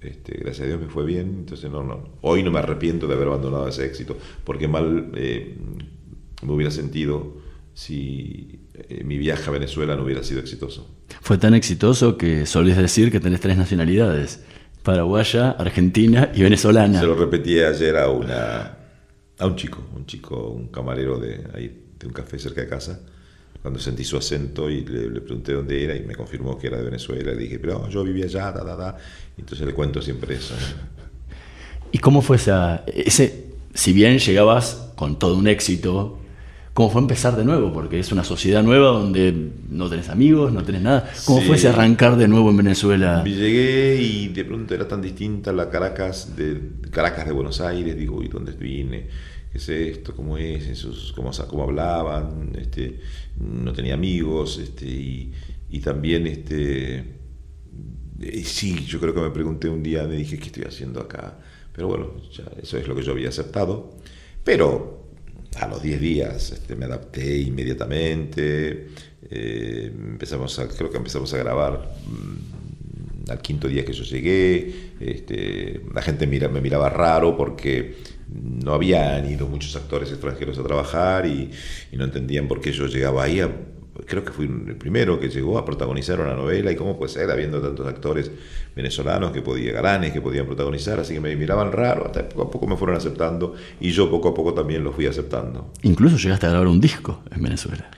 Este, 0.00 0.36
gracias 0.38 0.64
a 0.64 0.66
Dios 0.66 0.80
me 0.80 0.88
fue 0.88 1.06
bien, 1.06 1.36
entonces 1.38 1.70
no, 1.70 1.82
no. 1.84 2.08
Hoy 2.22 2.42
no 2.42 2.50
me 2.50 2.58
arrepiento 2.58 3.06
de 3.06 3.14
haber 3.14 3.28
abandonado 3.28 3.68
ese 3.68 3.86
éxito, 3.86 4.16
porque 4.44 4.66
mal 4.66 5.12
eh, 5.14 5.56
me 6.42 6.52
hubiera 6.52 6.72
sentido 6.72 7.36
si 7.72 8.61
eh, 8.74 9.04
mi 9.04 9.18
viaje 9.18 9.48
a 9.48 9.52
Venezuela 9.52 9.96
no 9.96 10.04
hubiera 10.04 10.22
sido 10.22 10.40
exitoso. 10.40 10.88
Fue 11.20 11.38
tan 11.38 11.54
exitoso 11.54 12.16
que 12.16 12.46
solés 12.46 12.76
decir 12.76 13.10
que 13.10 13.20
tenés 13.20 13.40
tres 13.40 13.56
nacionalidades, 13.56 14.42
paraguaya, 14.82 15.50
argentina 15.50 16.30
y 16.34 16.42
venezolana. 16.42 17.00
Se 17.00 17.06
lo 17.06 17.14
repetí 17.14 17.60
ayer 17.60 17.96
a, 17.96 18.08
una, 18.08 18.78
a 19.38 19.46
un 19.46 19.56
chico, 19.56 19.82
un 19.94 20.06
chico, 20.06 20.48
un 20.48 20.68
camarero 20.68 21.18
de, 21.18 21.44
ahí, 21.54 21.84
de 21.98 22.06
un 22.06 22.12
café 22.12 22.38
cerca 22.38 22.62
de 22.62 22.68
casa, 22.68 23.00
cuando 23.60 23.78
sentí 23.78 24.04
su 24.04 24.16
acento 24.16 24.68
y 24.70 24.84
le, 24.84 25.20
pregunté 25.20 25.52
dónde 25.52 25.84
era 25.84 25.94
y 25.94 26.00
me 26.00 26.14
confirmó 26.14 26.58
que 26.58 26.66
era 26.66 26.78
de 26.78 26.84
Venezuela. 26.84 27.32
Le 27.32 27.36
dije, 27.36 27.58
pero 27.58 27.88
yo 27.88 28.02
vivía 28.02 28.24
allá, 28.24 28.50
da, 28.52 28.64
da, 28.64 28.74
da. 28.74 28.96
Entonces 29.36 29.66
le 29.66 29.74
cuento 29.74 30.00
siempre 30.00 30.34
eso. 30.34 30.54
¿Y 31.92 31.98
cómo 31.98 32.22
fue 32.22 32.36
esa, 32.36 32.84
ese, 32.86 33.52
si 33.74 33.92
bien 33.92 34.18
llegabas 34.18 34.92
con 34.96 35.18
todo 35.18 35.36
un 35.36 35.46
éxito, 35.46 36.18
cómo 36.74 36.90
fue 36.90 37.00
empezar 37.00 37.36
de 37.36 37.44
nuevo? 37.44 37.72
Porque 37.72 37.98
es 37.98 38.12
una 38.12 38.24
sociedad 38.24 38.62
nueva 38.62 38.88
donde 38.88 39.50
no 39.68 39.88
tenés 39.90 40.08
amigos, 40.08 40.52
no 40.52 40.62
tenés 40.62 40.82
nada. 40.82 41.10
¿Cómo 41.26 41.40
fue 41.42 41.56
ese 41.56 41.68
arrancar 41.68 42.16
de 42.16 42.28
nuevo 42.28 42.50
en 42.50 42.56
Venezuela? 42.56 43.22
Llegué 43.24 44.00
y 44.00 44.28
de 44.28 44.44
pronto 44.44 44.74
era 44.74 44.88
tan 44.88 45.02
distinta 45.02 45.52
la 45.52 45.68
Caracas 45.68 46.34
de, 46.36 46.60
Caracas 46.90 47.26
de 47.26 47.32
Buenos 47.32 47.60
Aires, 47.60 47.96
digo, 47.96 48.22
¿y 48.22 48.28
dónde 48.28 48.52
vine? 48.52 49.08
¿Qué 49.50 49.58
es 49.58 49.68
esto? 49.68 50.16
¿Cómo 50.16 50.38
es? 50.38 50.66
Esos, 50.66 51.12
cómo, 51.14 51.30
cómo 51.48 51.64
hablaban? 51.64 52.52
Este, 52.58 53.00
no 53.38 53.72
tenía 53.72 53.94
amigos, 53.94 54.58
este, 54.58 54.86
y, 54.86 55.80
también, 55.80 56.26
este, 56.26 57.18
sí, 58.44 58.84
yo 58.86 58.98
creo 59.00 59.14
que 59.14 59.20
me 59.20 59.30
pregunté 59.30 59.68
un 59.68 59.82
día, 59.82 60.04
me 60.04 60.16
dije, 60.16 60.38
¿qué 60.38 60.46
estoy 60.46 60.64
haciendo 60.64 61.00
acá? 61.00 61.38
Pero 61.74 61.88
bueno, 61.88 62.12
eso 62.62 62.78
es 62.78 62.86
lo 62.86 62.94
que 62.94 63.02
yo 63.02 63.12
había 63.12 63.28
aceptado. 63.28 63.90
Pero 64.44 65.02
a 65.60 65.68
los 65.68 65.82
10 65.82 66.00
días 66.00 66.52
este, 66.52 66.76
me 66.76 66.86
adapté 66.86 67.38
inmediatamente, 67.38 68.88
eh, 69.30 69.92
empezamos 69.94 70.58
a, 70.58 70.68
creo 70.68 70.90
que 70.90 70.96
empezamos 70.96 71.32
a 71.34 71.38
grabar 71.38 71.94
mm, 72.06 73.30
al 73.30 73.40
quinto 73.40 73.68
día 73.68 73.84
que 73.84 73.92
yo 73.92 74.04
llegué, 74.04 74.92
este, 75.00 75.82
la 75.94 76.02
gente 76.02 76.26
mira, 76.26 76.48
me 76.48 76.60
miraba 76.60 76.88
raro 76.88 77.36
porque 77.36 77.96
no 78.32 78.74
habían 78.74 79.30
ido 79.30 79.46
muchos 79.46 79.76
actores 79.76 80.10
extranjeros 80.10 80.58
a 80.58 80.62
trabajar 80.62 81.26
y, 81.26 81.50
no 81.92 82.04
entendían 82.04 82.48
por 82.48 82.60
qué 82.60 82.72
yo 82.72 82.86
llegaba 82.86 83.24
ahí. 83.24 83.40
Creo 84.06 84.24
que 84.24 84.32
fui 84.32 84.46
el 84.46 84.76
primero 84.76 85.20
que 85.20 85.28
llegó 85.28 85.58
a 85.58 85.64
protagonizar 85.64 86.20
una 86.20 86.34
novela 86.34 86.72
y 86.72 86.76
cómo 86.76 86.96
puede 86.96 87.12
ser 87.12 87.30
habiendo 87.30 87.60
tantos 87.60 87.86
actores 87.86 88.30
venezolanos 88.74 89.32
que 89.32 89.42
podían, 89.42 89.74
galanes 89.74 90.12
que 90.12 90.20
podían 90.20 90.46
protagonizar, 90.46 90.98
así 91.00 91.14
que 91.14 91.20
me 91.20 91.36
miraban 91.36 91.72
raro, 91.72 92.06
hasta 92.06 92.28
poco 92.28 92.42
a 92.42 92.50
poco 92.50 92.66
me 92.66 92.76
fueron 92.76 92.96
aceptando 92.96 93.54
y 93.80 93.90
yo 93.90 94.10
poco 94.10 94.30
a 94.30 94.34
poco 94.34 94.54
también 94.54 94.82
los 94.82 94.94
fui 94.94 95.06
aceptando. 95.06 95.72
Incluso 95.82 96.16
llegaste 96.16 96.46
a 96.46 96.50
grabar 96.50 96.68
un 96.68 96.80
disco 96.80 97.22
en 97.30 97.42
Venezuela. 97.42 97.90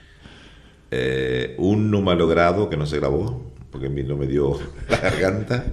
Eh, 0.91 1.55
un 1.59 1.91
no 1.91 2.03
malogrado 2.03 2.69
que 2.69 2.77
no 2.77 2.87
se 2.87 2.99
grabó, 2.99 3.53
porque 3.71 3.89
no 3.89 4.17
me 4.17 4.27
dio 4.27 4.59
la 4.89 4.99
garganta, 4.99 5.65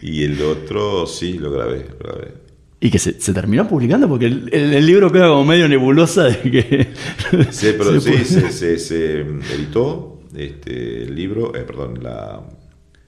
y 0.00 0.24
el 0.24 0.40
otro 0.42 1.06
sí 1.06 1.38
lo 1.38 1.50
grabé, 1.50 1.86
lo 1.98 1.98
grabé. 1.98 2.51
Y 2.84 2.90
que 2.90 2.98
se, 2.98 3.12
terminó 3.12 3.68
publicando 3.68 4.08
porque 4.08 4.26
el, 4.26 4.84
libro 4.84 5.12
queda 5.12 5.28
como 5.28 5.44
medio 5.44 5.68
nebulosa 5.68 6.24
de 6.24 6.40
que... 6.50 6.88
Sí, 7.52 7.74
pero 7.78 8.00
sí, 8.00 8.24
se, 8.24 9.20
editó 9.20 10.20
este, 10.34 11.04
el 11.04 11.14
libro, 11.14 11.54
eh, 11.54 11.60
perdón, 11.60 12.02
la, 12.02 12.42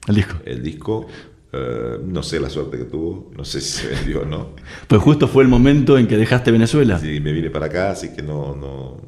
el 0.07 0.15
disco. 0.15 0.35
El 0.45 0.63
disco 0.63 1.07
eh, 1.51 1.99
no 2.05 2.23
sé 2.23 2.39
la 2.39 2.49
suerte 2.49 2.77
que 2.77 2.85
tuvo, 2.85 3.33
no 3.35 3.43
sé 3.43 3.59
si 3.59 3.81
se 3.81 3.87
vendió 3.89 4.21
o 4.21 4.25
no. 4.25 4.51
Pues 4.87 5.01
justo 5.01 5.27
fue 5.27 5.43
el 5.43 5.49
momento 5.49 5.97
en 5.97 6.07
que 6.07 6.15
dejaste 6.15 6.51
Venezuela. 6.51 6.97
Sí, 6.97 7.19
me 7.19 7.33
vine 7.33 7.49
para 7.49 7.65
acá, 7.65 7.91
así 7.91 8.13
que 8.15 8.21
no, 8.21 8.55
no, 8.55 9.01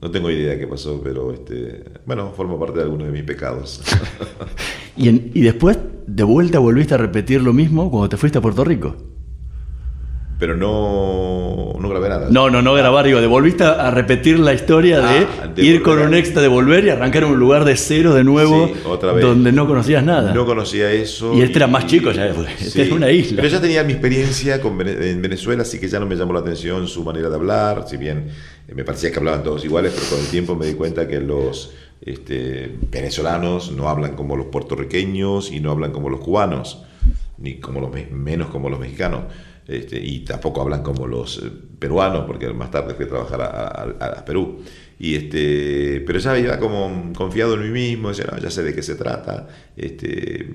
no 0.00 0.10
tengo 0.12 0.30
idea 0.30 0.52
de 0.52 0.58
qué 0.60 0.68
pasó, 0.68 1.00
pero 1.02 1.32
este, 1.32 1.82
bueno, 2.06 2.32
forma 2.36 2.56
parte 2.60 2.78
de 2.78 2.84
algunos 2.84 3.08
de 3.08 3.12
mis 3.12 3.24
pecados. 3.24 3.82
¿Y, 4.96 5.08
¿Y 5.08 5.42
después 5.42 5.78
de 6.06 6.22
vuelta 6.22 6.60
volviste 6.60 6.94
a 6.94 6.98
repetir 6.98 7.42
lo 7.42 7.52
mismo 7.52 7.90
cuando 7.90 8.08
te 8.08 8.16
fuiste 8.16 8.38
a 8.38 8.40
Puerto 8.40 8.62
Rico? 8.62 9.13
Pero 10.38 10.56
no, 10.56 11.74
no 11.78 11.88
grabé 11.88 12.08
nada. 12.08 12.28
No, 12.30 12.50
no, 12.50 12.60
no 12.60 12.74
grabar, 12.74 13.06
digo, 13.06 13.20
devolviste 13.20 13.64
a 13.64 13.90
repetir 13.90 14.38
la 14.38 14.52
historia 14.52 15.00
de, 15.00 15.26
ah, 15.42 15.52
ir 15.56 15.82
con 15.82 15.98
un 16.00 16.14
extra 16.14 16.42
de 16.42 16.48
volver 16.48 16.84
y 16.84 16.90
arrancar 16.90 17.22
en 17.22 17.30
un 17.30 17.38
lugar 17.38 17.64
de 17.64 17.76
cero 17.76 18.14
de 18.14 18.24
nuevo, 18.24 18.70
otra 18.84 19.12
vez. 19.12 19.24
donde 19.24 19.52
no 19.52 19.66
conocías 19.66 20.02
nada. 20.02 20.34
No 20.34 20.44
conocía 20.44 20.90
eso. 20.90 21.34
Y 21.34 21.42
este 21.42 21.58
era 21.58 21.66
más 21.68 21.86
chico 21.86 22.10
ya, 22.10 22.26
este 22.26 22.82
es 22.82 22.90
una 22.90 23.10
isla. 23.10 23.42
Pero 23.42 23.54
ya 23.54 23.60
tenía 23.60 23.84
mi 23.84 23.92
experiencia 23.92 24.60
con, 24.60 24.80
en 24.80 25.22
Venezuela, 25.22 25.62
así 25.62 25.78
que 25.78 25.88
ya 25.88 26.00
no 26.00 26.06
me 26.06 26.16
llamó 26.16 26.32
la 26.32 26.40
atención 26.40 26.88
su 26.88 27.04
manera 27.04 27.28
de 27.28 27.36
hablar, 27.36 27.84
si 27.86 27.96
bien 27.96 28.28
eh, 28.66 28.74
me 28.74 28.84
parecía 28.84 29.12
que 29.12 29.18
hablaban 29.18 29.42
todos 29.44 29.64
iguales, 29.64 29.92
pero 29.94 30.08
con 30.08 30.20
el 30.20 30.26
tiempo 30.26 30.56
me 30.56 30.66
di 30.66 30.74
cuenta 30.74 31.06
que 31.06 31.20
los 31.20 31.72
este, 32.00 32.76
venezolanos 32.90 33.70
no 33.72 33.88
hablan 33.88 34.16
como 34.16 34.36
los 34.36 34.46
puertorriqueños 34.46 35.52
y 35.52 35.60
no 35.60 35.70
hablan 35.70 35.92
como 35.92 36.10
los 36.10 36.20
cubanos, 36.20 36.82
ni 37.38 37.60
como 37.60 37.80
los 37.80 37.90
menos 38.10 38.48
como 38.48 38.68
los 38.68 38.80
mexicanos. 38.80 39.22
Este, 39.66 39.98
y 39.98 40.20
tampoco 40.20 40.60
hablan 40.60 40.82
como 40.82 41.06
los 41.06 41.38
eh, 41.38 41.50
peruanos, 41.78 42.24
porque 42.26 42.52
más 42.52 42.70
tarde 42.70 42.94
fui 42.94 43.06
a 43.06 43.08
trabajar 43.08 43.40
a, 43.42 44.24
Perú. 44.24 44.60
Y 44.98 45.14
este, 45.14 46.02
pero 46.06 46.18
ya 46.18 46.38
iba 46.38 46.58
como 46.58 47.12
confiado 47.16 47.54
en 47.54 47.62
mí 47.62 47.70
mismo, 47.70 48.10
decía, 48.10 48.26
no, 48.30 48.38
ya 48.38 48.50
sé 48.50 48.62
de 48.62 48.74
qué 48.74 48.82
se 48.82 48.94
trata, 48.94 49.48
este, 49.76 50.48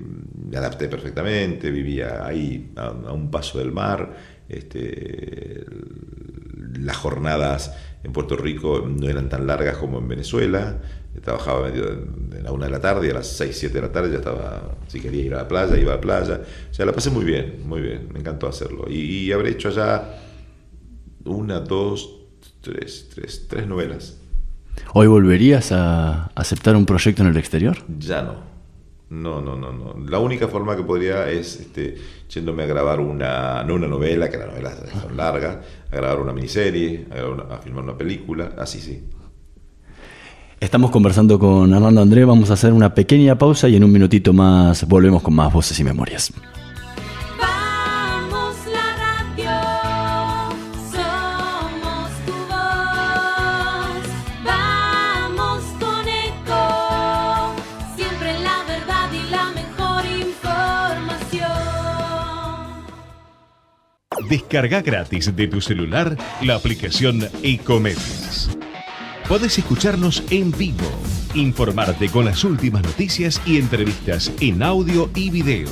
me 0.48 0.56
adapté 0.56 0.88
perfectamente, 0.88 1.70
vivía 1.70 2.24
ahí 2.24 2.72
a, 2.76 2.90
un 3.12 3.30
paso 3.30 3.58
del 3.58 3.72
mar, 3.72 4.16
este, 4.48 5.64
las 6.78 6.96
jornadas 6.96 7.74
en 8.02 8.12
Puerto 8.12 8.36
Rico 8.36 8.86
no 8.88 9.08
eran 9.08 9.28
tan 9.28 9.46
largas 9.46 9.76
como 9.76 9.98
en 9.98 10.08
Venezuela, 10.08 10.78
trabajaba 11.22 11.68
medio 11.68 11.84
de 11.84 12.42
la 12.42 12.52
una 12.52 12.66
de 12.66 12.72
la 12.72 12.80
tarde 12.80 13.08
y 13.08 13.10
a 13.10 13.14
las 13.14 13.26
6, 13.26 13.56
7 13.58 13.74
de 13.74 13.82
la 13.82 13.92
tarde 13.92 14.10
ya 14.10 14.18
estaba, 14.18 14.76
si 14.86 15.00
quería 15.00 15.24
ir 15.24 15.34
a 15.34 15.38
la 15.38 15.48
playa, 15.48 15.76
iba 15.76 15.92
a 15.92 15.96
la 15.96 16.00
playa. 16.00 16.40
O 16.70 16.74
sea, 16.74 16.86
la 16.86 16.92
pasé 16.92 17.10
muy 17.10 17.24
bien, 17.24 17.60
muy 17.66 17.80
bien, 17.80 18.08
me 18.12 18.20
encantó 18.20 18.46
hacerlo. 18.46 18.86
Y, 18.88 19.30
habré 19.32 19.50
hecho 19.50 19.68
allá 19.68 20.18
una, 21.24 21.60
dos, 21.60 22.20
tres, 22.60 23.08
tres, 23.14 23.46
tres 23.48 23.66
novelas. 23.66 24.16
¿Hoy 24.94 25.06
volverías 25.08 25.72
a 25.72 26.26
aceptar 26.34 26.76
un 26.76 26.86
proyecto 26.86 27.22
en 27.22 27.28
el 27.28 27.36
exterior? 27.36 27.78
Ya 27.98 28.22
no. 28.22 28.49
No, 29.10 29.40
no, 29.40 29.56
no, 29.56 29.72
no. 29.72 29.96
La 30.08 30.20
única 30.20 30.46
forma 30.46 30.76
que 30.76 30.84
podría 30.84 31.28
es 31.28 31.58
este, 31.58 31.96
yéndome 32.28 32.62
a 32.62 32.66
grabar 32.66 33.00
una, 33.00 33.64
no 33.64 33.74
una 33.74 33.88
novela, 33.88 34.30
que 34.30 34.36
las 34.36 34.46
novelas 34.46 34.76
son 35.02 35.16
largas, 35.16 35.58
a 35.90 35.96
grabar 35.96 36.20
una 36.20 36.32
miniserie, 36.32 37.06
a, 37.10 37.54
a 37.54 37.58
filmar 37.58 37.82
una 37.82 37.98
película, 37.98 38.52
así 38.56 38.80
sí. 38.80 39.02
Estamos 40.60 40.92
conversando 40.92 41.40
con 41.40 41.72
Hernando 41.72 42.02
André, 42.02 42.24
vamos 42.24 42.50
a 42.50 42.52
hacer 42.52 42.72
una 42.72 42.94
pequeña 42.94 43.36
pausa 43.36 43.68
y 43.68 43.76
en 43.76 43.82
un 43.82 43.90
minutito 43.90 44.32
más 44.32 44.86
volvemos 44.86 45.22
con 45.22 45.34
más 45.34 45.52
voces 45.52 45.80
y 45.80 45.82
memorias. 45.84 46.32
Descarga 64.30 64.80
gratis 64.80 65.36
de 65.36 65.48
tu 65.48 65.60
celular 65.60 66.16
la 66.40 66.54
aplicación 66.54 67.28
Ecomedios 67.42 68.56
Podés 69.30 69.58
escucharnos 69.58 70.24
en 70.30 70.50
vivo, 70.50 70.90
informarte 71.34 72.08
con 72.08 72.24
las 72.24 72.42
últimas 72.42 72.82
noticias 72.82 73.40
y 73.46 73.58
entrevistas 73.58 74.32
en 74.40 74.60
audio 74.64 75.08
y 75.14 75.30
video. 75.30 75.68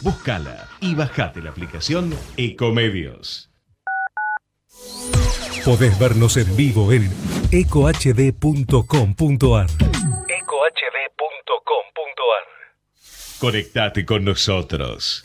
Búscala 0.00 0.68
y 0.80 0.94
bajate 0.94 1.42
la 1.42 1.50
aplicación 1.50 2.16
Ecomedios. 2.36 3.50
Podés 5.64 5.98
vernos 5.98 6.36
en 6.36 6.54
vivo 6.54 6.92
en 6.92 7.10
ecohd.com.ar. 7.50 8.36
ecohd.com.ar. 10.28 11.26
Conectate 13.40 14.04
con 14.04 14.24
nosotros. 14.24 15.24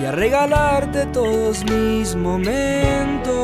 y 0.00 0.04
a 0.04 0.12
regalarte 0.12 1.06
todos 1.06 1.64
mis 1.64 2.14
momentos. 2.14 3.34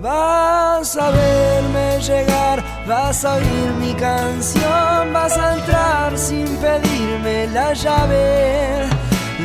Vas 0.00 0.96
a 0.96 1.10
verme 1.10 2.00
llegar, 2.00 2.62
vas 2.86 3.24
a 3.24 3.34
oír 3.34 3.70
mi 3.80 3.94
canción, 3.94 5.12
vas 5.12 5.38
a 5.38 5.54
entrar 5.54 6.18
sin 6.18 6.46
pedirme 6.56 7.46
la 7.48 7.72
llave. 7.72 8.86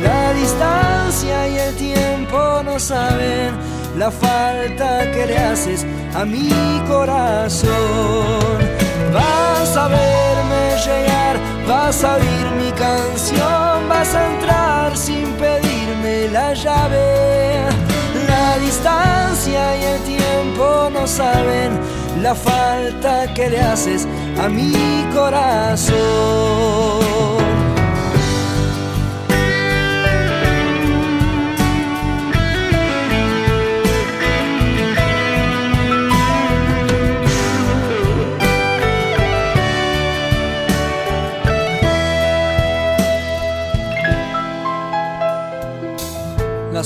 La 0.02 0.32
distancia 0.32 1.48
y 1.48 1.58
el 1.58 1.74
tiempo 1.76 2.62
no 2.64 2.78
saben 2.78 3.56
la 3.96 4.10
falta 4.10 5.10
que 5.10 5.26
le 5.26 5.38
haces 5.38 5.86
a 6.14 6.24
mi 6.24 6.50
corazón. 6.86 7.68
Vas 9.12 9.76
a 9.76 9.88
verme 9.88 10.27
vas 11.66 12.04
a 12.04 12.16
oír 12.16 12.50
mi 12.56 12.70
canción, 12.72 13.88
vas 13.88 14.14
a 14.14 14.32
entrar 14.34 14.96
sin 14.96 15.32
pedirme 15.34 16.28
la 16.28 16.54
llave. 16.54 17.64
La 18.28 18.58
distancia 18.58 19.76
y 19.76 19.84
el 19.84 20.00
tiempo 20.02 20.88
no 20.92 21.06
saben 21.06 21.78
la 22.22 22.34
falta 22.34 23.32
que 23.34 23.50
le 23.50 23.60
haces 23.60 24.06
a 24.42 24.48
mi 24.48 25.06
corazón. 25.14 27.07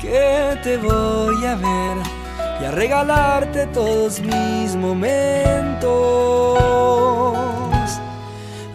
que 0.00 0.58
te 0.62 0.76
voy 0.76 1.44
a 1.44 1.54
ver 1.54 1.96
y 2.60 2.64
a 2.64 2.70
regalarte 2.70 3.66
todos 3.66 4.20
mis 4.20 4.74
momentos. 4.76 5.86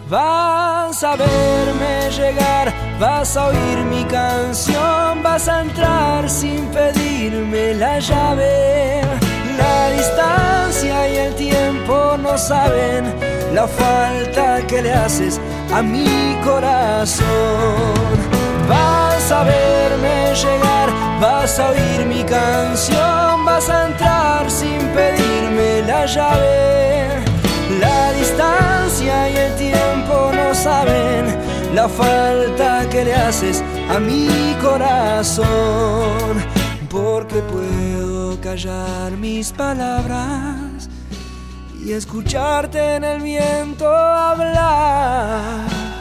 Vas 0.08 1.02
a 1.02 1.16
verme 1.16 2.10
llegar, 2.10 2.72
vas 3.00 3.36
a 3.36 3.46
oír 3.48 3.78
mi 3.90 4.04
canción, 4.04 5.22
vas 5.22 5.48
a 5.48 5.62
entrar 5.62 6.28
sin 6.28 6.66
pedirme 6.66 7.74
la 7.74 7.98
llave. 7.98 9.00
La 9.56 9.90
distancia 9.90 11.08
y 11.08 11.16
el 11.16 11.34
tiempo 11.34 12.16
no 12.18 12.36
saben 12.36 13.14
la 13.54 13.66
falta 13.66 14.66
que 14.66 14.82
le 14.82 14.92
haces 14.92 15.40
a 15.72 15.82
mi 15.82 16.36
corazón. 16.44 17.26
A 19.30 19.44
verme 19.44 20.34
llegar, 20.34 20.90
vas 21.20 21.58
a 21.58 21.70
oír 21.70 22.06
mi 22.06 22.24
canción, 22.24 23.44
vas 23.44 23.68
a 23.68 23.86
entrar 23.86 24.50
sin 24.50 24.80
pedirme 24.88 25.82
la 25.86 26.06
llave. 26.06 27.22
La 27.80 28.12
distancia 28.12 29.28
y 29.30 29.36
el 29.36 29.54
tiempo 29.56 30.30
no 30.34 30.54
saben 30.54 31.24
la 31.74 31.88
falta 31.88 32.88
que 32.90 33.04
le 33.04 33.14
haces 33.14 33.62
a 33.88 33.98
mi 33.98 34.56
corazón, 34.60 35.46
porque 36.90 37.40
puedo 37.42 38.40
callar 38.40 39.12
mis 39.12 39.52
palabras 39.52 40.88
y 41.84 41.92
escucharte 41.92 42.96
en 42.96 43.04
el 43.04 43.20
viento 43.22 43.88
hablar, 43.88 45.66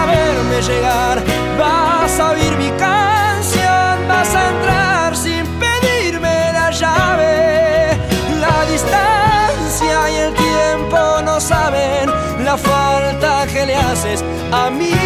A 0.00 0.06
verme 0.06 0.62
llegar, 0.62 1.22
vas 1.58 2.18
a 2.18 2.30
oír 2.30 2.56
mi 2.56 2.70
canción, 2.70 4.08
vas 4.08 4.34
a 4.34 4.48
entrar 4.48 5.16
sin 5.16 5.44
pedirme 5.62 6.52
la 6.52 6.70
llave. 6.70 7.98
La 8.40 8.64
distancia 8.72 10.10
y 10.10 10.16
el 10.26 10.34
tiempo 10.34 10.98
no 11.22 11.38
saben 11.38 12.10
la 12.44 12.56
falta 12.56 13.46
que 13.52 13.66
le 13.66 13.76
haces 13.76 14.24
a 14.52 14.70
mi 14.70 14.99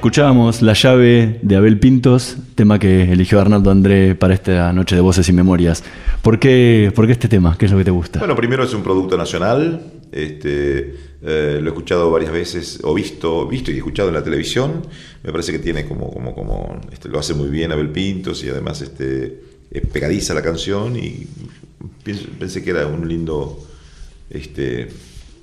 Escuchábamos 0.00 0.62
La 0.62 0.72
llave 0.72 1.40
de 1.42 1.56
Abel 1.56 1.78
Pintos, 1.78 2.38
tema 2.54 2.78
que 2.78 3.12
eligió 3.12 3.38
Arnaldo 3.38 3.70
André 3.70 4.14
para 4.14 4.32
esta 4.32 4.72
noche 4.72 4.94
de 4.94 5.02
Voces 5.02 5.28
y 5.28 5.34
Memorias. 5.34 5.84
¿Por 6.22 6.38
qué, 6.38 6.90
por 6.96 7.04
qué 7.04 7.12
este 7.12 7.28
tema? 7.28 7.54
¿Qué 7.58 7.66
es 7.66 7.70
lo 7.70 7.76
que 7.76 7.84
te 7.84 7.90
gusta? 7.90 8.18
Bueno, 8.18 8.34
primero 8.34 8.64
es 8.64 8.72
un 8.72 8.82
producto 8.82 9.18
nacional. 9.18 9.92
Este, 10.10 10.94
eh, 11.20 11.58
lo 11.60 11.66
he 11.66 11.68
escuchado 11.68 12.10
varias 12.10 12.32
veces, 12.32 12.80
o 12.82 12.94
visto, 12.94 13.46
visto 13.46 13.70
y 13.70 13.76
escuchado 13.76 14.08
en 14.08 14.14
la 14.14 14.24
televisión. 14.24 14.86
Me 15.22 15.32
parece 15.32 15.52
que 15.52 15.58
tiene 15.58 15.84
como, 15.84 16.10
como, 16.10 16.34
como 16.34 16.80
este, 16.90 17.10
lo 17.10 17.18
hace 17.18 17.34
muy 17.34 17.50
bien 17.50 17.70
Abel 17.70 17.90
Pintos 17.90 18.42
y 18.42 18.48
además 18.48 18.80
este, 18.80 19.42
es 19.70 19.86
pegadiza 19.86 20.32
la 20.32 20.40
canción 20.40 20.96
y 20.96 21.26
pensé 22.38 22.64
que 22.64 22.70
era 22.70 22.86
un 22.86 23.06
lindo, 23.06 23.66
este, 24.30 24.88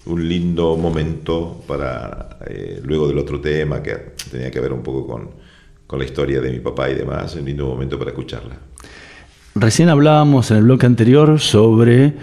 un 0.08 0.28
lindo 0.28 0.76
momento 0.78 1.64
para, 1.68 2.38
eh, 2.47 2.82
luego 2.84 3.08
del 3.08 3.18
otro 3.18 3.39
tema 3.39 3.82
que 3.84 4.14
tenía 4.32 4.49
que 4.51 4.60
ver 4.60 4.74
un 4.74 4.82
poco 4.84 5.05
con, 5.08 5.30
con 5.86 5.99
la 5.99 6.05
historia 6.05 6.41
de 6.41 6.51
mi 6.51 6.60
papá 6.60 6.89
y 6.89 6.95
demás, 6.95 7.36
un 7.36 7.45
lindo 7.45 7.66
momento 7.68 7.97
para 7.97 8.12
escucharla. 8.12 8.55
Recién 9.55 9.89
hablábamos 9.89 10.51
en 10.51 10.58
el 10.58 10.64
bloque 10.64 10.86
anterior 10.86 11.39
sobre 11.39 12.14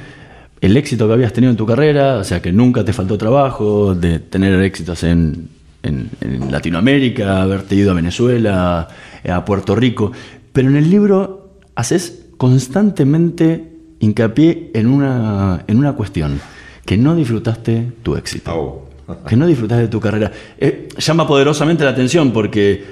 el 0.61 0.77
éxito 0.77 1.07
que 1.07 1.13
habías 1.15 1.33
tenido 1.33 1.51
en 1.51 1.57
tu 1.57 1.67
carrera, 1.67 2.17
o 2.19 2.25
sea, 2.25 2.41
que 2.41 2.53
nunca 2.53 2.85
te 2.85 2.93
faltó 2.93 3.19
trabajo, 3.19 3.95
de 3.95 4.19
tener 4.21 4.59
éxitos 4.63 5.03
en, 5.05 5.49
en- 5.83 6.09
en 6.21 6.51
Latinoamérica, 6.51 7.43
haberte 7.43 7.75
ido 7.75 7.91
a 7.91 7.95
Venezuela, 7.95 8.89
a 9.29 9.45
Puerto 9.45 9.75
Rico, 9.75 10.13
pero 10.53 10.69
en 10.69 10.77
el 10.77 10.89
libro 10.89 11.51
haces 11.75 12.27
constantemente 12.39 13.73
hincapié 14.01 14.71
en 14.75 14.87
una, 14.87 15.65
en 15.67 15.77
una 15.79 15.95
cuestión, 15.95 16.41
que 16.85 16.97
no 16.97 17.15
disfrutaste 17.15 17.93
tu 18.03 18.17
éxito. 18.17 18.89
Que 19.29 19.37
no 19.37 19.47
disfrutaste 19.47 19.83
de 19.83 19.89
tu 19.89 20.01
carrera. 20.01 20.33
Eh, 20.59 20.89
llama 20.99 21.27
poderosamente 21.27 21.85
la 21.85 21.91
atención 21.91 22.33
porque 22.33 22.85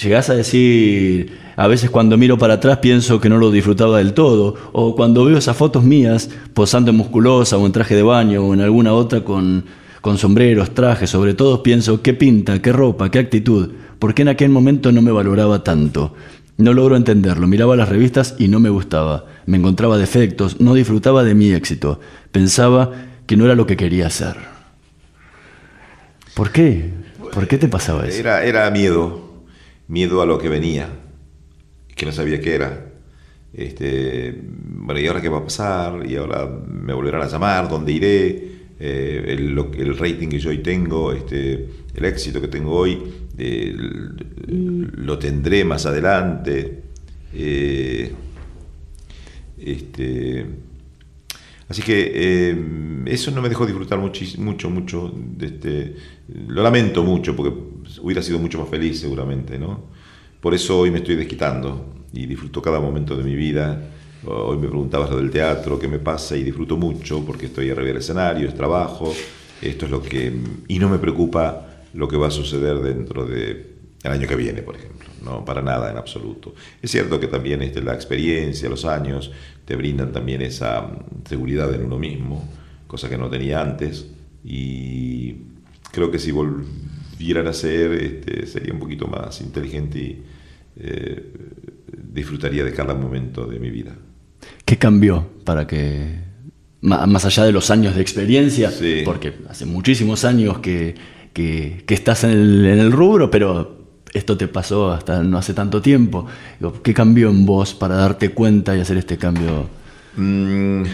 llegás 0.00 0.30
a 0.30 0.34
decir, 0.34 1.38
a 1.56 1.66
veces 1.66 1.90
cuando 1.90 2.16
miro 2.16 2.38
para 2.38 2.54
atrás 2.54 2.78
pienso 2.78 3.20
que 3.20 3.28
no 3.28 3.38
lo 3.38 3.50
disfrutaba 3.50 3.98
del 3.98 4.14
todo, 4.14 4.54
o 4.72 4.94
cuando 4.94 5.24
veo 5.24 5.38
esas 5.38 5.56
fotos 5.56 5.84
mías 5.84 6.30
posando 6.54 6.90
en 6.90 6.96
musculosa 6.96 7.58
o 7.58 7.66
en 7.66 7.72
traje 7.72 7.94
de 7.94 8.02
baño 8.02 8.44
o 8.44 8.54
en 8.54 8.60
alguna 8.60 8.94
otra 8.94 9.22
con, 9.22 9.64
con 10.00 10.18
sombreros, 10.18 10.72
trajes, 10.72 11.10
sobre 11.10 11.34
todo 11.34 11.62
pienso 11.62 12.02
qué 12.02 12.14
pinta, 12.14 12.60
qué 12.62 12.72
ropa, 12.72 13.10
qué 13.10 13.18
actitud, 13.18 13.70
¿por 13.98 14.14
qué 14.14 14.22
en 14.22 14.28
aquel 14.28 14.50
momento 14.50 14.92
no 14.92 15.02
me 15.02 15.12
valoraba 15.12 15.62
tanto? 15.62 16.14
No 16.58 16.72
logro 16.72 16.96
entenderlo, 16.96 17.46
miraba 17.46 17.76
las 17.76 17.90
revistas 17.90 18.34
y 18.38 18.48
no 18.48 18.60
me 18.60 18.70
gustaba, 18.70 19.26
me 19.44 19.58
encontraba 19.58 19.98
defectos, 19.98 20.58
no 20.58 20.72
disfrutaba 20.72 21.22
de 21.22 21.34
mi 21.34 21.50
éxito, 21.50 22.00
pensaba 22.32 22.92
que 23.26 23.36
no 23.36 23.44
era 23.44 23.54
lo 23.54 23.66
que 23.66 23.76
quería 23.76 24.06
hacer. 24.06 24.36
¿Por 26.34 26.52
qué? 26.52 26.90
¿Por 27.32 27.48
qué 27.48 27.58
te 27.58 27.68
pasaba 27.68 28.06
eso? 28.06 28.18
Era, 28.18 28.44
era 28.44 28.70
miedo, 28.70 29.44
miedo 29.88 30.22
a 30.22 30.26
lo 30.26 30.38
que 30.38 30.48
venía, 30.48 30.88
que 31.94 32.06
no 32.06 32.12
sabía 32.12 32.40
qué 32.40 32.54
era. 32.54 32.86
Este, 33.52 34.38
bueno, 34.42 35.00
¿y 35.00 35.06
ahora 35.06 35.20
qué 35.20 35.28
va 35.28 35.38
a 35.38 35.44
pasar? 35.44 36.04
¿Y 36.06 36.16
ahora 36.16 36.46
me 36.68 36.92
volverán 36.92 37.22
a 37.22 37.26
llamar? 37.28 37.68
¿Dónde 37.68 37.92
iré? 37.92 38.56
Eh, 38.78 39.24
el, 39.28 39.54
lo- 39.54 39.72
el 39.72 39.96
rating 39.96 40.28
que 40.28 40.38
yo 40.38 40.50
hoy 40.50 40.58
tengo, 40.58 41.12
este, 41.12 41.66
el 41.94 42.04
éxito 42.04 42.40
que 42.42 42.48
tengo 42.48 42.72
hoy, 42.72 43.02
eh, 43.38 43.74
l- 43.74 44.10
lo 44.96 45.18
tendré 45.18 45.64
más 45.64 45.86
adelante. 45.86 46.82
Eh, 47.32 48.12
este, 49.58 50.46
así 51.68 51.82
que 51.82 52.12
eh, 52.14 53.02
eso 53.06 53.30
no 53.30 53.42
me 53.42 53.48
dejó 53.48 53.66
disfrutar 53.66 53.98
muchis- 53.98 54.38
mucho, 54.38 54.70
mucho. 54.70 55.12
de 55.14 55.46
este, 55.46 55.96
lo 56.48 56.62
lamento 56.62 57.02
mucho 57.02 57.34
porque 57.36 57.52
hubiera 58.02 58.22
sido 58.22 58.38
mucho 58.38 58.58
más 58.58 58.68
feliz 58.68 59.00
seguramente, 59.00 59.58
¿no? 59.58 59.84
Por 60.40 60.54
eso 60.54 60.78
hoy 60.78 60.90
me 60.90 60.98
estoy 60.98 61.16
desquitando 61.16 61.94
y 62.12 62.26
disfruto 62.26 62.62
cada 62.62 62.80
momento 62.80 63.16
de 63.16 63.24
mi 63.24 63.34
vida. 63.34 63.90
Hoy 64.24 64.56
me 64.58 64.68
preguntabas 64.68 65.10
lo 65.10 65.16
del 65.18 65.30
teatro, 65.30 65.78
qué 65.78 65.88
me 65.88 65.98
pasa 65.98 66.36
y 66.36 66.42
disfruto 66.42 66.76
mucho 66.76 67.24
porque 67.24 67.46
estoy 67.46 67.70
arriba 67.70 67.88
del 67.88 67.96
escenario, 67.98 68.48
es 68.48 68.54
trabajo, 68.54 69.12
esto 69.62 69.84
es 69.84 69.90
lo 69.90 70.02
que... 70.02 70.32
Y 70.68 70.78
no 70.78 70.88
me 70.88 70.98
preocupa 70.98 71.84
lo 71.94 72.08
que 72.08 72.16
va 72.16 72.26
a 72.28 72.30
suceder 72.30 72.78
dentro 72.80 73.24
del 74.08 74.18
año 74.20 74.28
que 74.28 74.36
viene, 74.36 74.62
por 74.62 74.76
ejemplo, 74.76 75.08
no 75.24 75.44
para 75.44 75.62
nada 75.62 75.90
en 75.90 75.96
absoluto. 75.96 76.54
Es 76.82 76.90
cierto 76.90 77.18
que 77.20 77.26
también 77.26 77.62
este, 77.62 77.82
la 77.82 77.94
experiencia, 77.94 78.68
los 78.68 78.84
años, 78.84 79.30
te 79.64 79.76
brindan 79.76 80.12
también 80.12 80.42
esa 80.42 80.82
mm, 80.82 81.26
seguridad 81.28 81.72
en 81.74 81.84
uno 81.84 81.98
mismo, 81.98 82.48
cosa 82.86 83.08
que 83.08 83.18
no 83.18 83.28
tenía 83.28 83.60
antes, 83.60 84.06
y 84.44 85.34
creo 85.92 86.10
que 86.10 86.18
si 86.18 86.30
volvieran 86.30 87.46
a 87.48 87.52
ser, 87.52 87.92
este, 87.92 88.46
sería 88.46 88.72
un 88.72 88.78
poquito 88.78 89.06
más 89.08 89.40
inteligente 89.40 89.98
y 89.98 90.22
eh, 90.78 91.32
disfrutaría 92.12 92.64
de 92.64 92.72
cada 92.72 92.94
momento 92.94 93.46
de 93.46 93.58
mi 93.58 93.70
vida. 93.70 93.96
¿Qué 94.64 94.76
cambió 94.78 95.26
para 95.44 95.66
que, 95.66 96.20
más 96.80 97.24
allá 97.24 97.44
de 97.44 97.52
los 97.52 97.70
años 97.70 97.96
de 97.96 98.02
experiencia, 98.02 98.70
porque 99.04 99.32
hace 99.48 99.66
muchísimos 99.66 100.24
años 100.24 100.58
que, 100.60 100.94
que- 101.32 101.82
que 101.86 101.94
estás 101.94 102.24
en 102.24 102.30
el, 102.30 102.66
en 102.66 102.78
el 102.78 102.92
rubro, 102.92 103.30
pero 103.30 103.75
esto 104.16 104.36
te 104.36 104.48
pasó 104.48 104.92
hasta 104.92 105.22
no 105.22 105.38
hace 105.38 105.54
tanto 105.54 105.80
tiempo, 105.82 106.26
¿qué 106.82 106.94
cambió 106.94 107.30
en 107.30 107.44
vos 107.44 107.74
para 107.74 107.96
darte 107.96 108.30
cuenta 108.30 108.76
y 108.76 108.80
hacer 108.80 108.96
este 108.96 109.16
cambio? 109.18 109.68
Mm, 110.16 110.82
uh, 110.82 110.86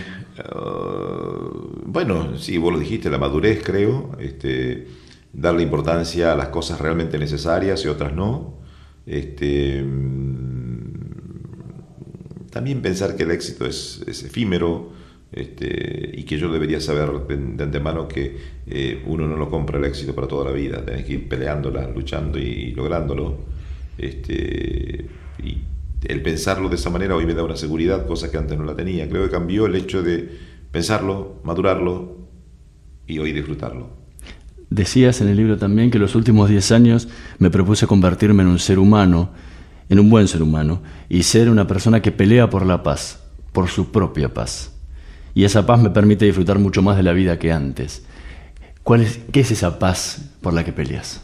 bueno, 1.86 2.36
sí, 2.38 2.58
vos 2.58 2.72
lo 2.72 2.78
dijiste, 2.78 3.10
la 3.10 3.18
madurez 3.18 3.62
creo, 3.62 4.16
este, 4.18 4.88
darle 5.32 5.62
importancia 5.62 6.32
a 6.32 6.36
las 6.36 6.48
cosas 6.48 6.80
realmente 6.80 7.18
necesarias 7.18 7.84
y 7.84 7.88
otras 7.88 8.12
no. 8.12 8.58
Este, 9.06 9.82
mm, 9.82 10.92
también 12.50 12.82
pensar 12.82 13.16
que 13.16 13.22
el 13.22 13.30
éxito 13.30 13.66
es 13.66 14.02
efímero 14.06 14.90
este, 15.32 16.12
y 16.14 16.24
que 16.24 16.38
yo 16.38 16.52
debería 16.52 16.80
saber 16.80 17.10
de, 17.26 17.62
antemano 17.62 18.06
que 18.06 18.36
eh, 18.66 19.02
uno 19.06 19.26
no 19.26 19.36
lo 19.36 19.48
compra 19.48 19.78
el 19.78 19.84
éxito 19.84 20.14
para 20.14 20.28
toda 20.28 20.50
la 20.50 20.52
vida, 20.52 20.84
tenés 20.84 21.04
que 21.04 21.14
ir 21.14 21.28
peleándola, 21.28 21.88
luchando 21.88 22.38
y, 22.38 22.42
y 22.42 22.72
lográndolo. 22.72 23.38
Este, 23.98 25.06
y 25.42 25.58
el 26.04 26.22
pensarlo 26.22 26.68
de 26.68 26.76
esa 26.76 26.90
manera 26.90 27.16
hoy 27.16 27.26
me 27.26 27.34
da 27.34 27.44
una 27.44 27.56
seguridad, 27.56 28.06
cosa 28.06 28.30
que 28.30 28.36
antes 28.36 28.58
no 28.58 28.64
la 28.64 28.74
tenía. 28.74 29.08
Creo 29.08 29.24
que 29.24 29.30
cambió 29.30 29.66
el 29.66 29.74
hecho 29.76 30.02
de 30.02 30.28
pensarlo, 30.70 31.40
madurarlo 31.44 32.16
y 33.06 33.18
hoy 33.18 33.32
disfrutarlo. 33.32 34.02
Decías 34.70 35.20
en 35.20 35.28
el 35.28 35.36
libro 35.36 35.58
también 35.58 35.90
que 35.90 35.98
los 35.98 36.14
últimos 36.14 36.48
10 36.48 36.72
años 36.72 37.08
me 37.38 37.50
propuse 37.50 37.86
convertirme 37.86 38.42
en 38.42 38.48
un 38.48 38.58
ser 38.58 38.78
humano, 38.78 39.30
en 39.88 40.00
un 40.00 40.08
buen 40.08 40.28
ser 40.28 40.42
humano, 40.42 40.82
y 41.08 41.24
ser 41.24 41.50
una 41.50 41.66
persona 41.66 42.00
que 42.00 42.10
pelea 42.10 42.48
por 42.48 42.64
la 42.64 42.82
paz, 42.82 43.22
por 43.52 43.68
su 43.68 43.92
propia 43.92 44.32
paz. 44.32 44.71
Y 45.34 45.44
esa 45.44 45.66
paz 45.66 45.80
me 45.80 45.90
permite 45.90 46.24
disfrutar 46.24 46.58
mucho 46.58 46.82
más 46.82 46.96
de 46.96 47.02
la 47.02 47.12
vida 47.12 47.38
que 47.38 47.52
antes. 47.52 48.04
¿Cuál 48.82 49.02
es, 49.02 49.20
¿Qué 49.32 49.40
es 49.40 49.50
esa 49.50 49.78
paz 49.78 50.30
por 50.40 50.52
la 50.52 50.64
que 50.64 50.72
peleas? 50.72 51.22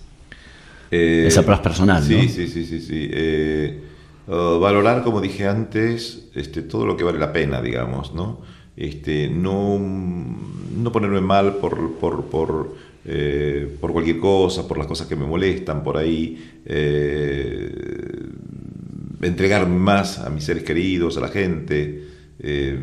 Eh, 0.91 1.25
esa 1.27 1.45
paz 1.45 1.61
personal, 1.61 2.03
sí, 2.03 2.15
¿no? 2.15 2.23
Sí, 2.23 2.49
sí, 2.49 2.65
sí, 2.65 2.81
sí. 2.81 3.09
Eh, 3.13 3.83
uh, 4.29 4.59
valorar, 4.59 5.03
como 5.03 5.21
dije 5.21 5.47
antes, 5.47 6.29
este, 6.35 6.63
todo 6.63 6.87
lo 6.87 6.97
que 6.97 7.05
vale 7.05 7.19
la 7.19 7.33
pena, 7.33 7.61
digamos, 7.61 8.15
¿no? 8.15 8.41
Este, 8.77 9.29
no, 9.29 9.79
no 9.79 10.93
ponerme 10.93 11.21
mal 11.21 11.57
por, 11.57 11.95
por, 11.95 12.27
por, 12.27 12.77
eh, 13.05 13.69
por 13.81 13.93
cualquier 13.93 14.19
cosa, 14.19 14.69
por 14.69 14.79
las 14.79 14.87
cosas 14.87 15.09
que 15.09 15.17
me 15.17 15.27
molestan 15.27 15.83
por 15.83 15.97
ahí, 15.97 16.61
eh, 16.65 17.73
entregar 19.21 19.69
más 19.69 20.21
a 20.21 20.31
mis 20.31 20.45
seres 20.45 20.63
queridos, 20.63 21.17
a 21.17 21.21
la 21.21 21.29
gente, 21.29 22.05
eh, 22.39 22.79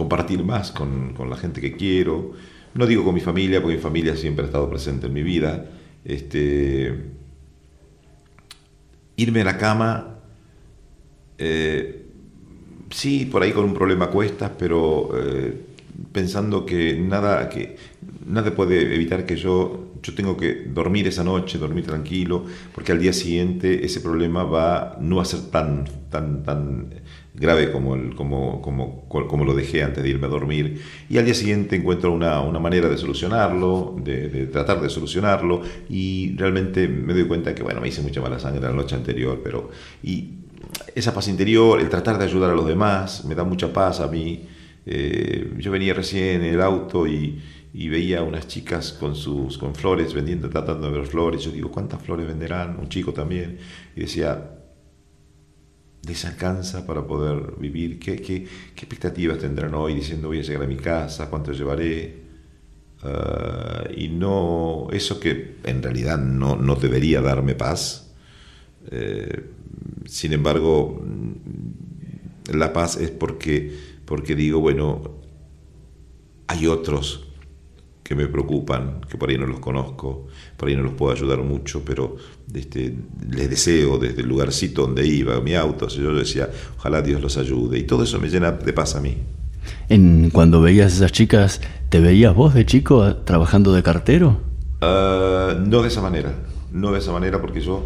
compartir 0.00 0.42
más 0.42 0.72
con, 0.72 1.12
con 1.12 1.28
la 1.28 1.36
gente 1.36 1.60
que 1.60 1.72
quiero. 1.76 2.32
No 2.72 2.86
digo 2.86 3.04
con 3.04 3.14
mi 3.14 3.20
familia, 3.20 3.60
porque 3.60 3.76
mi 3.76 3.82
familia 3.82 4.16
siempre 4.16 4.44
ha 4.44 4.46
estado 4.46 4.70
presente 4.70 5.08
en 5.08 5.12
mi 5.12 5.22
vida. 5.22 5.66
Este, 6.04 7.04
irme 9.16 9.42
a 9.42 9.44
la 9.44 9.58
cama, 9.58 10.16
eh, 11.36 12.06
sí, 12.88 13.26
por 13.26 13.42
ahí 13.42 13.52
con 13.52 13.66
un 13.66 13.74
problema 13.74 14.06
a 14.06 14.10
cuestas, 14.10 14.52
pero 14.58 15.10
eh, 15.14 15.54
pensando 16.12 16.64
que 16.64 16.98
nada, 16.98 17.50
que 17.50 17.76
nada 18.26 18.54
puede 18.54 18.94
evitar 18.94 19.26
que 19.26 19.36
yo, 19.36 19.92
yo 20.02 20.14
tengo 20.14 20.38
que 20.38 20.64
dormir 20.64 21.06
esa 21.08 21.24
noche, 21.24 21.58
dormir 21.58 21.84
tranquilo, 21.84 22.46
porque 22.74 22.92
al 22.92 23.00
día 23.00 23.12
siguiente 23.12 23.84
ese 23.84 24.00
problema 24.00 24.44
va 24.44 24.96
no 24.98 25.20
a 25.20 25.26
ser 25.26 25.50
tan, 25.50 25.84
tan 26.08 26.94
grave 27.34 27.70
como, 27.70 27.94
el, 27.94 28.14
como, 28.14 28.60
como, 28.60 29.08
como 29.08 29.44
lo 29.44 29.54
dejé 29.54 29.82
antes 29.82 30.02
de 30.02 30.10
irme 30.10 30.26
a 30.26 30.30
dormir. 30.30 30.82
Y 31.08 31.18
al 31.18 31.24
día 31.24 31.34
siguiente 31.34 31.76
encuentro 31.76 32.12
una, 32.12 32.40
una 32.40 32.58
manera 32.58 32.88
de 32.88 32.98
solucionarlo, 32.98 33.96
de, 34.02 34.46
tratar 34.46 34.80
de 34.80 34.90
solucionarlo, 34.90 35.62
y 35.88 36.34
realmente 36.36 36.88
me 36.88 37.12
doy 37.12 37.24
cuenta 37.24 37.54
que, 37.54 37.62
bueno, 37.62 37.80
me 37.80 37.88
hice 37.88 38.02
mucha 38.02 38.20
mala 38.20 38.38
sangre 38.38 38.62
la 38.62 38.72
noche 38.72 38.94
anterior, 38.96 39.40
pero... 39.42 39.70
Y 40.02 40.34
esa 40.94 41.12
paz 41.14 41.28
interior, 41.28 41.80
el 41.80 41.88
tratar 41.88 42.18
de 42.18 42.24
ayudar 42.24 42.50
a 42.50 42.54
los 42.54 42.66
demás, 42.66 43.24
me 43.24 43.34
da 43.34 43.44
mucha 43.44 43.72
paz 43.72 44.00
a 44.00 44.08
mí. 44.08 44.46
Eh, 44.86 45.54
yo 45.58 45.70
venía 45.70 45.94
recién 45.94 46.42
en 46.42 46.54
el 46.54 46.60
auto 46.60 47.06
y, 47.06 47.40
y 47.72 47.88
veía 47.88 48.22
unas 48.22 48.48
chicas 48.48 48.92
con 48.92 49.14
sus 49.14 49.58
con 49.58 49.74
flores 49.74 50.14
vendiendo, 50.14 50.48
tratando 50.48 50.90
de 50.90 50.98
ver 50.98 51.06
flores. 51.06 51.42
Yo 51.42 51.50
digo, 51.50 51.70
¿cuántas 51.70 52.02
flores 52.02 52.26
venderán? 52.26 52.78
Un 52.78 52.88
chico 52.88 53.12
también. 53.12 53.58
Y 53.96 54.00
decía, 54.00 54.59
¿les 56.06 56.24
alcanza 56.24 56.86
para 56.86 57.06
poder 57.06 57.54
vivir? 57.58 57.98
¿Qué, 57.98 58.16
qué, 58.16 58.44
qué 58.74 58.80
expectativas 58.84 59.38
tendrán 59.38 59.74
hoy 59.74 59.94
diciendo 59.94 60.28
voy 60.28 60.40
a 60.40 60.42
llegar 60.42 60.62
a 60.62 60.66
mi 60.66 60.76
casa? 60.76 61.28
¿Cuánto 61.28 61.52
llevaré? 61.52 62.20
Uh, 63.02 63.92
y 63.96 64.08
no, 64.08 64.88
eso 64.92 65.18
que 65.18 65.56
en 65.64 65.82
realidad 65.82 66.18
no, 66.18 66.56
no 66.56 66.74
debería 66.74 67.22
darme 67.22 67.54
paz. 67.54 68.12
Eh, 68.90 69.44
sin 70.06 70.32
embargo, 70.32 71.02
la 72.52 72.72
paz 72.72 72.96
es 72.96 73.10
porque, 73.10 73.74
porque 74.04 74.34
digo, 74.34 74.60
bueno, 74.60 75.02
hay 76.46 76.66
otros 76.66 77.29
que 78.10 78.16
me 78.16 78.26
preocupan, 78.26 79.02
que 79.08 79.16
por 79.16 79.30
ahí 79.30 79.38
no 79.38 79.46
los 79.46 79.60
conozco, 79.60 80.26
por 80.56 80.68
ahí 80.68 80.74
no 80.74 80.82
los 80.82 80.94
puedo 80.94 81.12
ayudar 81.12 81.38
mucho, 81.44 81.84
pero 81.84 82.16
este, 82.52 82.92
les 83.30 83.48
deseo 83.48 83.98
desde 83.98 84.22
el 84.22 84.26
lugarcito 84.26 84.82
donde 84.82 85.06
iba, 85.06 85.40
mi 85.40 85.54
auto, 85.54 85.86
yo 85.86 86.12
decía, 86.12 86.50
ojalá 86.76 87.02
Dios 87.02 87.22
los 87.22 87.36
ayude, 87.36 87.78
y 87.78 87.84
todo 87.84 88.02
eso 88.02 88.18
me 88.18 88.28
llena 88.28 88.50
de 88.50 88.72
paz 88.72 88.96
a 88.96 89.00
mí. 89.00 89.16
En, 89.88 90.30
cuando 90.30 90.60
veías 90.60 90.94
a 90.94 90.96
esas 90.96 91.12
chicas, 91.12 91.60
¿te 91.88 92.00
veías 92.00 92.34
vos 92.34 92.52
de 92.52 92.66
chico 92.66 93.14
trabajando 93.18 93.72
de 93.72 93.84
cartero? 93.84 94.40
Ah, 94.80 95.54
no 95.64 95.80
de 95.80 95.86
esa 95.86 96.02
manera, 96.02 96.34
no 96.72 96.90
de 96.90 96.98
esa 96.98 97.12
manera 97.12 97.40
porque 97.40 97.60
yo, 97.60 97.84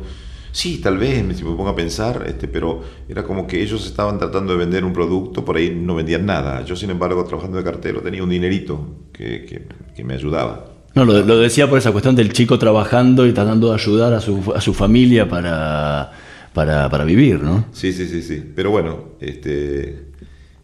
sí, 0.55 0.79
tal 0.79 0.97
vez, 0.99 1.25
me- 1.25 1.35
si 1.35 1.43
me 1.45 1.51
pongo 1.51 1.69
a 1.69 1.75
pensar, 1.77 2.25
este, 2.29 2.47
pero 2.49 2.81
era 3.09 3.25
como 3.25 3.47
que 3.47 3.61
ellos 3.61 3.85
estaban 3.87 4.19
tratando 4.19 4.53
de 4.53 4.59
vender 4.61 4.85
un 4.85 4.93
producto, 4.93 5.45
por 5.45 5.57
ahí 5.57 5.69
no 5.75 5.95
vendían 5.97 6.25
nada. 6.27 6.65
Yo, 6.65 6.77
sin 6.77 6.91
embargo, 6.91 7.25
trabajando 7.25 7.59
de 7.59 7.65
cartero 7.65 8.01
tenía 8.01 8.23
un 8.23 8.31
dinerito 8.31 8.87
que, 9.13 9.45
que- 9.45 9.67
que 9.95 10.05
me 10.05 10.15
ayudaba. 10.15 10.67
No, 10.95 11.05
lo, 11.05 11.21
lo 11.25 11.39
decía 11.39 11.69
por 11.69 11.79
esa 11.79 11.91
cuestión 11.91 12.15
del 12.15 12.33
chico 12.33 12.57
trabajando 12.59 13.27
y 13.27 13.33
tratando 13.33 13.69
de 13.71 13.75
ayudar 13.75 14.13
a 14.15 14.21
su, 14.21 14.53
a 14.55 14.61
su 14.61 14.73
familia 14.75 15.29
para, 15.29 16.13
para, 16.53 16.89
para 16.89 17.05
vivir, 17.05 17.41
¿no? 17.43 17.65
Sí, 17.73 17.93
sí, 17.93 18.07
sí, 18.07 18.23
sí. 18.23 18.53
Pero 18.55 18.71
bueno, 18.71 19.09
este, 19.21 20.07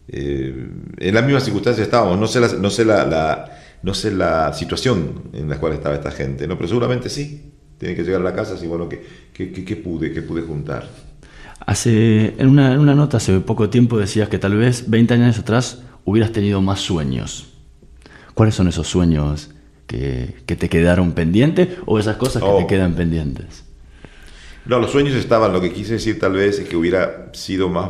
eh, 0.07 0.67
en 0.99 1.13
las 1.15 1.23
mismas 1.25 1.43
circunstancias 1.43 1.85
estábamos. 1.85 2.17
No 2.17 2.27
sé, 2.27 2.39
la, 2.39 2.47
no, 2.47 2.69
sé 2.69 2.85
la, 2.85 3.05
la- 3.05 3.51
no 3.83 3.93
sé 3.93 4.11
la 4.11 4.53
situación 4.53 5.23
en 5.33 5.49
la 5.49 5.57
cual 5.59 5.73
estaba 5.73 5.95
esta 5.95 6.11
gente, 6.11 6.47
¿no? 6.47 6.55
pero 6.55 6.67
seguramente 6.69 7.09
sí. 7.09 7.50
Tienen 7.81 7.97
que 7.97 8.03
llegar 8.03 8.21
a 8.21 8.23
la 8.23 8.35
casa 8.35 8.53
así, 8.53 8.67
bueno, 8.67 8.87
¿qué, 8.87 9.01
qué, 9.33 9.51
qué- 9.51 9.65
qué 9.65 9.75
pude, 9.75 10.13
qué 10.13 10.21
pude 10.21 10.43
juntar? 10.43 10.87
Hace, 11.65 12.35
en, 12.37 12.47
una, 12.47 12.73
en 12.73 12.79
una 12.79 12.93
nota 12.93 13.17
hace 13.17 13.39
poco 13.39 13.71
tiempo 13.71 13.97
decías 13.97 14.29
que 14.29 14.37
tal 14.37 14.55
vez 14.55 14.87
20 14.87 15.15
años 15.15 15.39
atrás 15.39 15.81
hubieras 16.05 16.31
tenido 16.31 16.61
más 16.61 16.79
sueños. 16.79 17.47
¿Cuáles 18.35 18.53
son 18.53 18.67
esos 18.67 18.85
sueños 18.87 19.49
que, 19.87 20.35
que 20.45 20.55
te 20.55 20.69
quedaron 20.69 21.13
pendientes 21.13 21.69
o 21.87 21.97
esas 21.97 22.17
cosas 22.17 22.43
que 22.43 22.49
Oh. 22.49 22.57
te 22.59 22.67
quedan 22.67 22.93
pendientes? 22.93 23.63
No, 24.67 24.77
los 24.77 24.91
sueños 24.91 25.15
estaban. 25.15 25.51
Lo 25.51 25.59
que 25.59 25.73
quise 25.73 25.93
decir 25.93 26.19
tal 26.19 26.33
vez 26.33 26.59
es 26.59 26.69
que 26.69 26.75
hubiera 26.77 27.31
sido 27.33 27.67
más. 27.67 27.89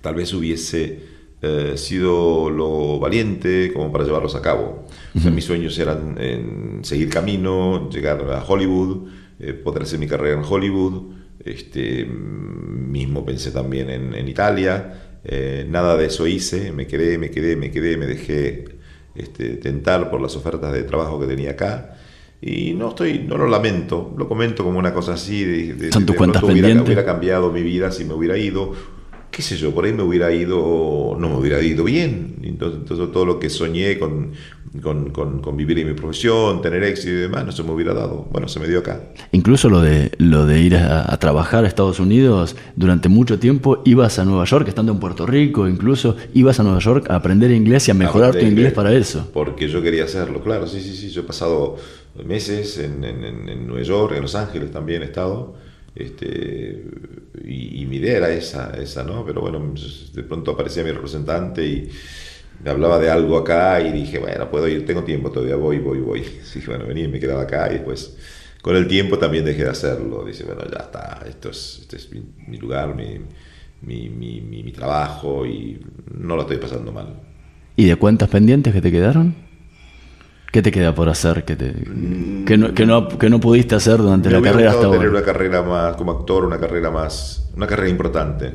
Tal 0.00 0.14
vez 0.14 0.32
hubiese 0.32 1.13
eh, 1.44 1.76
sido 1.76 2.50
lo 2.50 2.98
valiente 2.98 3.70
como 3.72 3.92
para 3.92 4.04
llevarlos 4.04 4.34
a 4.34 4.40
cabo. 4.42 4.86
O 5.14 5.20
sea, 5.20 5.30
mis 5.30 5.44
sueños 5.44 5.78
eran 5.78 6.16
en 6.18 6.80
seguir 6.82 7.08
camino, 7.08 7.88
llegar 7.90 8.18
a 8.32 8.42
Hollywood, 8.44 9.08
eh, 9.38 9.52
poder 9.52 9.82
hacer 9.82 9.98
mi 9.98 10.06
carrera 10.06 10.38
en 10.40 10.44
Hollywood. 10.48 11.12
Este, 11.44 12.04
mismo 12.06 13.24
pensé 13.24 13.50
también 13.50 13.90
en, 13.90 14.14
en 14.14 14.26
Italia. 14.28 15.18
Eh, 15.24 15.66
nada 15.68 15.96
de 15.96 16.06
eso 16.06 16.26
hice. 16.26 16.72
Me 16.72 16.86
quedé, 16.86 17.18
me 17.18 17.30
quedé, 17.30 17.56
me 17.56 17.70
quedé, 17.70 17.96
me 17.96 18.06
dejé 18.06 18.64
este, 19.14 19.50
tentar 19.56 20.10
por 20.10 20.20
las 20.20 20.34
ofertas 20.36 20.72
de 20.72 20.82
trabajo 20.82 21.20
que 21.20 21.26
tenía 21.26 21.50
acá. 21.52 21.96
Y 22.40 22.74
no 22.74 22.88
estoy, 22.90 23.20
no 23.20 23.38
lo 23.38 23.46
lamento, 23.48 24.14
lo 24.18 24.28
comento 24.28 24.64
como 24.64 24.78
una 24.78 24.92
cosa 24.92 25.14
así. 25.14 25.44
De, 25.44 25.74
de- 25.74 25.90
pronto 26.14 26.40
hubiera, 26.52 26.68
hubiera 26.84 27.04
cambiado 27.04 27.50
mi 27.52 27.62
vida 27.62 27.90
si 27.90 28.04
me 28.04 28.14
hubiera 28.14 28.36
ido. 28.36 28.72
Qué 29.34 29.42
sé 29.42 29.56
yo, 29.56 29.74
por 29.74 29.84
ahí 29.84 29.92
me 29.92 30.02
hubiera 30.04 30.32
ido, 30.32 31.16
no 31.18 31.28
me 31.28 31.36
hubiera 31.36 31.60
ido 31.60 31.82
bien. 31.82 32.36
Entonces, 32.42 32.80
entonces 32.82 33.10
todo 33.12 33.24
lo 33.26 33.40
que 33.40 33.50
soñé 33.50 33.98
con, 33.98 34.30
con, 34.80 35.10
con- 35.10 35.40
con 35.40 35.56
vivir 35.56 35.78
en 35.80 35.88
mi 35.88 35.94
profesión, 35.94 36.62
tener 36.62 36.84
éxito 36.84 37.10
y 37.10 37.14
demás, 37.16 37.44
no 37.44 37.50
se 37.50 37.64
me 37.64 37.72
hubiera 37.72 37.94
dado. 37.94 38.28
Bueno, 38.30 38.46
se 38.46 38.60
me 38.60 38.68
dio 38.68 38.78
acá. 38.78 39.00
Incluso 39.32 39.68
lo 39.68 39.80
de, 39.80 40.12
lo 40.18 40.46
de 40.46 40.60
ir 40.60 40.76
a, 40.76 41.12
a 41.12 41.18
trabajar 41.18 41.64
a 41.64 41.66
Estados 41.68 41.98
Unidos, 41.98 42.54
durante 42.76 43.08
mucho 43.08 43.40
tiempo 43.40 43.82
ibas 43.84 44.20
a 44.20 44.24
Nueva 44.24 44.44
York, 44.44 44.68
estando 44.68 44.92
en 44.92 45.00
Puerto 45.00 45.26
Rico, 45.26 45.66
incluso 45.68 46.16
ibas 46.32 46.60
a 46.60 46.62
Nueva 46.62 46.78
York 46.78 47.10
a 47.10 47.16
aprender 47.16 47.50
inglés 47.50 47.88
y 47.88 47.90
a 47.90 47.94
mejorar 47.94 48.30
tu 48.30 48.36
Aprender 48.36 48.52
inglés 48.58 48.72
para 48.72 48.92
eso. 48.92 49.28
Porque 49.34 49.66
yo 49.68 49.82
quería 49.82 50.04
hacerlo, 50.04 50.42
claro, 50.44 50.68
sí, 50.68 50.80
sí, 50.80 50.94
sí. 50.94 51.08
Yo 51.10 51.22
he 51.22 51.24
pasado 51.24 51.74
meses 52.24 52.78
en- 52.78 53.02
en- 53.02 53.48
en 53.48 53.66
Nueva 53.66 53.82
York, 53.82 54.12
en 54.14 54.22
Los 54.22 54.36
Ángeles 54.36 54.70
también 54.70 55.02
he 55.02 55.06
estado. 55.06 55.54
Este, 55.94 56.84
y, 57.44 57.86
mi 57.86 57.96
idea 57.96 58.16
era 58.18 58.30
esa, 58.30 58.72
esa, 58.80 59.04
¿no? 59.04 59.24
Pero 59.24 59.40
bueno, 59.42 59.72
de 60.12 60.22
pronto 60.24 60.52
aparecía 60.52 60.82
mi 60.82 60.90
representante 60.90 61.64
y 61.66 61.88
me 62.62 62.70
hablaba 62.70 62.98
de 62.98 63.10
algo 63.10 63.36
acá 63.38 63.80
y 63.80 63.92
dije, 63.92 64.18
bueno, 64.18 64.50
puedo 64.50 64.66
ir, 64.68 64.86
tengo 64.86 65.04
tiempo 65.04 65.30
todavía, 65.30 65.56
voy, 65.56 65.78
voy, 65.78 65.98
voy. 66.00 66.22
Sí, 66.44 66.60
bueno, 66.66 66.86
vení, 66.86 67.08
me 67.08 67.20
quedaba 67.20 67.42
acá 67.42 67.68
y 67.70 67.74
después 67.74 68.16
con 68.62 68.76
el 68.76 68.88
tiempo 68.88 69.18
también 69.18 69.44
dejé 69.44 69.64
de 69.64 69.70
hacerlo. 69.70 70.24
Dice, 70.24 70.44
bueno, 70.44 70.62
ya 70.70 70.78
está, 70.84 71.22
esto 71.28 71.50
es, 71.50 71.78
este 71.82 71.96
es 71.96 72.10
mi, 72.48 72.56
lugar, 72.58 72.94
mi, 72.94 73.20
mi- 73.82 74.08
mi 74.62 74.72
trabajo 74.72 75.46
y 75.46 75.80
no 76.18 76.36
lo 76.36 76.42
estoy 76.42 76.56
pasando 76.58 76.92
mal. 76.92 77.20
¿Y 77.76 77.86
de 77.86 77.96
cuentas 77.96 78.28
pendientes 78.28 78.72
que 78.72 78.80
te 78.80 78.90
quedaron? 78.90 79.43
¿Qué 80.54 80.62
te 80.62 80.70
queda 80.70 80.94
por 80.94 81.08
hacer 81.08 81.44
que, 81.44 81.56
te, 81.56 81.74
que, 82.46 82.56
no, 82.56 82.72
que, 82.74 82.86
no, 82.86 83.08
que 83.08 83.28
no 83.28 83.40
pudiste 83.40 83.74
hacer 83.74 83.96
durante 83.98 84.28
Me 84.28 84.36
la 84.36 84.40
carrera 84.40 84.70
hasta 84.70 84.86
gustado 84.86 84.92
tener 84.92 85.08
ahora? 85.08 85.18
una 85.18 85.26
carrera 85.26 85.62
más, 85.62 85.96
como 85.96 86.12
actor, 86.12 86.44
una 86.44 86.60
carrera 86.60 86.92
más, 86.92 87.50
una 87.56 87.66
carrera 87.66 87.88
importante 87.90 88.54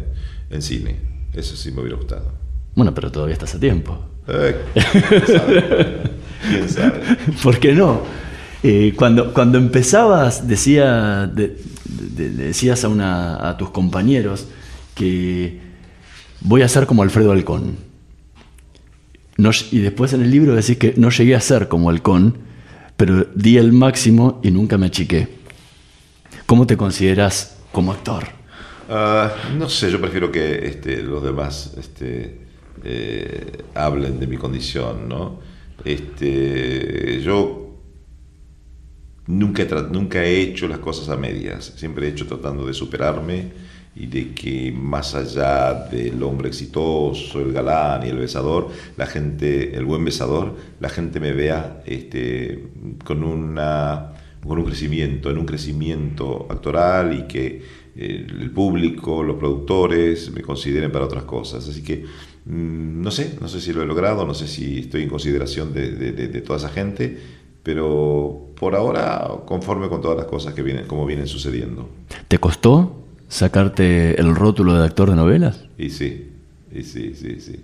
en 0.50 0.62
cine. 0.62 0.96
Eso 1.34 1.58
sí 1.58 1.74
me 1.74 1.82
hubiera 1.82 1.98
gustado. 1.98 2.32
Bueno, 2.74 2.94
pero 2.96 3.12
todavía 3.12 3.34
estás 3.34 3.54
a 3.56 3.60
tiempo. 3.60 4.00
Eh, 4.30 4.56
¿Quién 5.10 5.26
sabe? 5.28 6.02
¿Quién 6.50 6.70
sabe? 6.70 7.02
¿Por 7.44 7.60
qué 7.60 7.74
no? 7.74 8.00
Eh, 8.64 8.94
cuando, 8.96 9.34
cuando 9.34 9.58
empezabas, 9.58 10.48
decía, 10.48 11.28
de- 11.28 11.58
de- 11.84 12.30
de- 12.30 12.44
decías 12.46 12.82
a, 12.86 12.88
una, 12.88 13.50
a 13.50 13.58
tus 13.58 13.72
compañeros 13.72 14.48
que 14.96 15.60
voy 16.40 16.62
a 16.62 16.70
ser 16.70 16.86
como 16.86 17.04
Alfredo 17.04 17.34
Halcón. 17.34 17.89
Y 19.72 19.80
después 19.80 20.12
en 20.12 20.22
el 20.22 20.32
libro 20.32 20.54
decís 20.54 20.78
que 20.78 20.94
no 20.98 21.10
llegué 21.10 21.34
a 21.34 21.40
ser 21.40 21.70
como 21.70 21.90
Halcón, 21.90 22.38
pero 22.98 23.26
di 23.36 23.58
el 23.58 23.72
máximo 23.72 24.42
y 24.44 24.52
nunca 24.52 24.78
me 24.78 24.88
achiqué. 24.88 25.30
¿Cómo 26.46 26.68
te 26.68 26.76
consideras 26.76 27.58
como 27.72 27.94
actor? 27.94 28.26
Ah, 28.90 29.32
no 29.58 29.70
sé, 29.70 29.90
yo 29.90 30.02
prefiero 30.02 30.30
que 30.30 30.68
este, 30.68 31.02
los 31.02 31.24
demás 31.24 31.74
este, 31.78 32.42
eh, 32.84 33.64
hablen 33.76 34.20
de 34.20 34.28
mi 34.28 34.36
condición, 34.36 35.08
¿no? 35.08 35.40
Este, 35.86 37.22
yo 37.22 37.78
nunca 39.28 39.64
nunca 39.90 40.24
he 40.26 40.42
hecho 40.42 40.68
las 40.68 40.80
cosas 40.80 41.08
a 41.08 41.16
medias, 41.16 41.74
siempre 41.78 42.08
he 42.08 42.10
hecho 42.10 42.26
tratando 42.26 42.66
de 42.66 42.74
superarme 42.74 43.52
y 44.00 44.06
de 44.08 44.34
que 44.34 44.72
más 44.72 45.14
allá 45.14 45.74
del 45.92 46.24
hombre 46.24 46.48
exitoso, 46.48 47.42
el 47.42 47.52
galán 47.54 48.06
y 48.06 48.10
el 48.10 48.18
besador, 48.18 48.70
la 48.98 49.06
gente, 49.06 49.76
el 49.76 49.86
buen 49.86 50.04
besador, 50.06 50.56
la 50.80 50.90
gente 50.90 51.20
me 51.20 51.34
vea 51.34 51.84
este, 51.86 52.68
con 53.04 53.24
una 53.24 54.14
con 54.46 54.58
un 54.58 54.64
crecimiento, 54.64 55.30
en 55.30 55.38
un 55.38 55.46
crecimiento 55.46 56.48
actoral 56.50 57.14
y 57.14 57.24
que 57.24 57.62
eh, 57.98 58.26
el 58.40 58.52
público, 58.52 59.22
los 59.22 59.36
productores 59.36 60.32
me 60.32 60.42
consideren 60.42 60.94
para 60.94 61.04
otras 61.04 61.26
cosas. 61.26 61.68
Así 61.68 61.84
que 61.84 62.06
mm, 62.46 63.02
no 63.02 63.12
sé, 63.12 63.36
no 63.42 63.50
sé 63.50 63.60
si 63.60 63.74
lo 63.74 63.84
he 63.84 63.86
logrado, 63.86 64.26
no 64.26 64.34
sé 64.34 64.48
si 64.48 64.80
estoy 64.80 65.04
en 65.04 65.10
consideración 65.10 65.74
de, 65.74 65.92
de- 65.92 66.14
de- 66.14 66.28
de 66.30 66.42
toda 66.42 66.58
esa 66.58 66.70
gente, 66.70 67.18
pero 67.64 68.48
por 68.58 68.76
ahora 68.76 69.28
conforme 69.46 69.90
con 69.90 70.02
todas 70.02 70.16
las 70.18 70.26
cosas 70.28 70.54
que 70.54 70.64
vienen, 70.64 70.86
como 70.88 71.06
vienen 71.06 71.28
sucediendo. 71.28 71.90
¿Te 72.30 72.38
costó 72.38 72.99
sacarte 73.30 74.20
el 74.20 74.36
rótulo 74.36 74.74
de 74.74 74.86
actor 74.86 75.10
de 75.10 75.16
novelas? 75.16 75.66
Y 75.78 75.90
sí, 75.90 76.32
y 76.74 76.84
sí, 76.84 77.14
sí, 77.16 77.40
sí. 77.40 77.64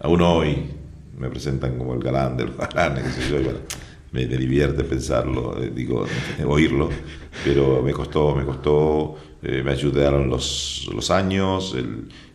Aún 0.00 0.22
hoy 0.22 0.56
me 1.18 1.28
presentan 1.28 1.76
como 1.76 1.92
el 1.94 2.00
galán 2.00 2.36
de 2.36 2.46
los 2.46 2.56
galanes, 2.56 3.04
qué 3.04 3.22
sé 3.22 3.30
yo, 3.30 3.40
y 3.40 3.44
bueno, 3.44 3.58
me, 4.12 4.26
divierte 4.26 4.84
pensarlo, 4.84 5.60
eh, 5.62 5.70
digo, 5.74 6.06
oírlo, 6.46 6.88
pero 7.44 7.82
me 7.82 7.92
costó, 7.92 8.34
me 8.34 8.44
costó, 8.44 9.16
eh, 9.42 9.62
me 9.62 9.72
ayudaron 9.72 10.30
los, 10.30 10.88
los 10.94 11.10
años 11.10 11.76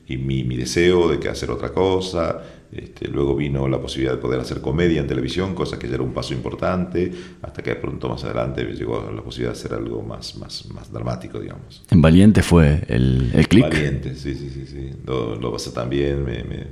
y 0.06 0.18
mi, 0.18 0.44
mi 0.44 0.58
deseo 0.58 1.08
de 1.08 1.20
que 1.20 1.30
hacer 1.30 1.50
otra 1.50 1.70
cosa. 1.70 2.42
Este, 2.76 3.08
luego 3.08 3.36
vino 3.36 3.68
la 3.68 3.80
posibilidad 3.80 4.14
de 4.16 4.18
poder 4.22 4.40
hacer 4.40 4.60
comedia 4.62 5.00
en 5.02 5.08
televisión, 5.08 5.54
cosa 5.54 5.78
que 5.78 5.88
ya 5.88 5.94
era 5.96 6.04
un 6.04 6.12
paso 6.14 6.34
importante, 6.34 7.12
hasta 7.42 7.62
que 7.62 7.72
de 7.72 7.76
pronto 7.76 8.10
más 8.10 8.24
adelante 8.24 8.64
llegó 8.64 9.12
la 9.16 9.22
posibilidad 9.22 9.54
de 9.54 9.60
hacer 9.60 9.74
algo 9.74 10.02
más, 10.02 10.36
más, 10.38 10.66
más 10.74 10.92
dramático, 10.92 11.40
digamos. 11.40 11.84
En 11.92 12.02
Valiente 12.02 12.42
fue 12.42 12.82
el, 12.88 13.30
el 13.36 13.48
clic. 13.48 13.64
Valiente, 13.70 14.16
sí, 14.16 14.34
sí, 14.34 14.50
sí, 14.54 14.66
sí. 14.66 14.90
Lo, 15.06 15.36
lo 15.36 15.52
pasé 15.52 15.70
también, 15.72 16.24
me, 16.26 16.44
me, 16.44 16.68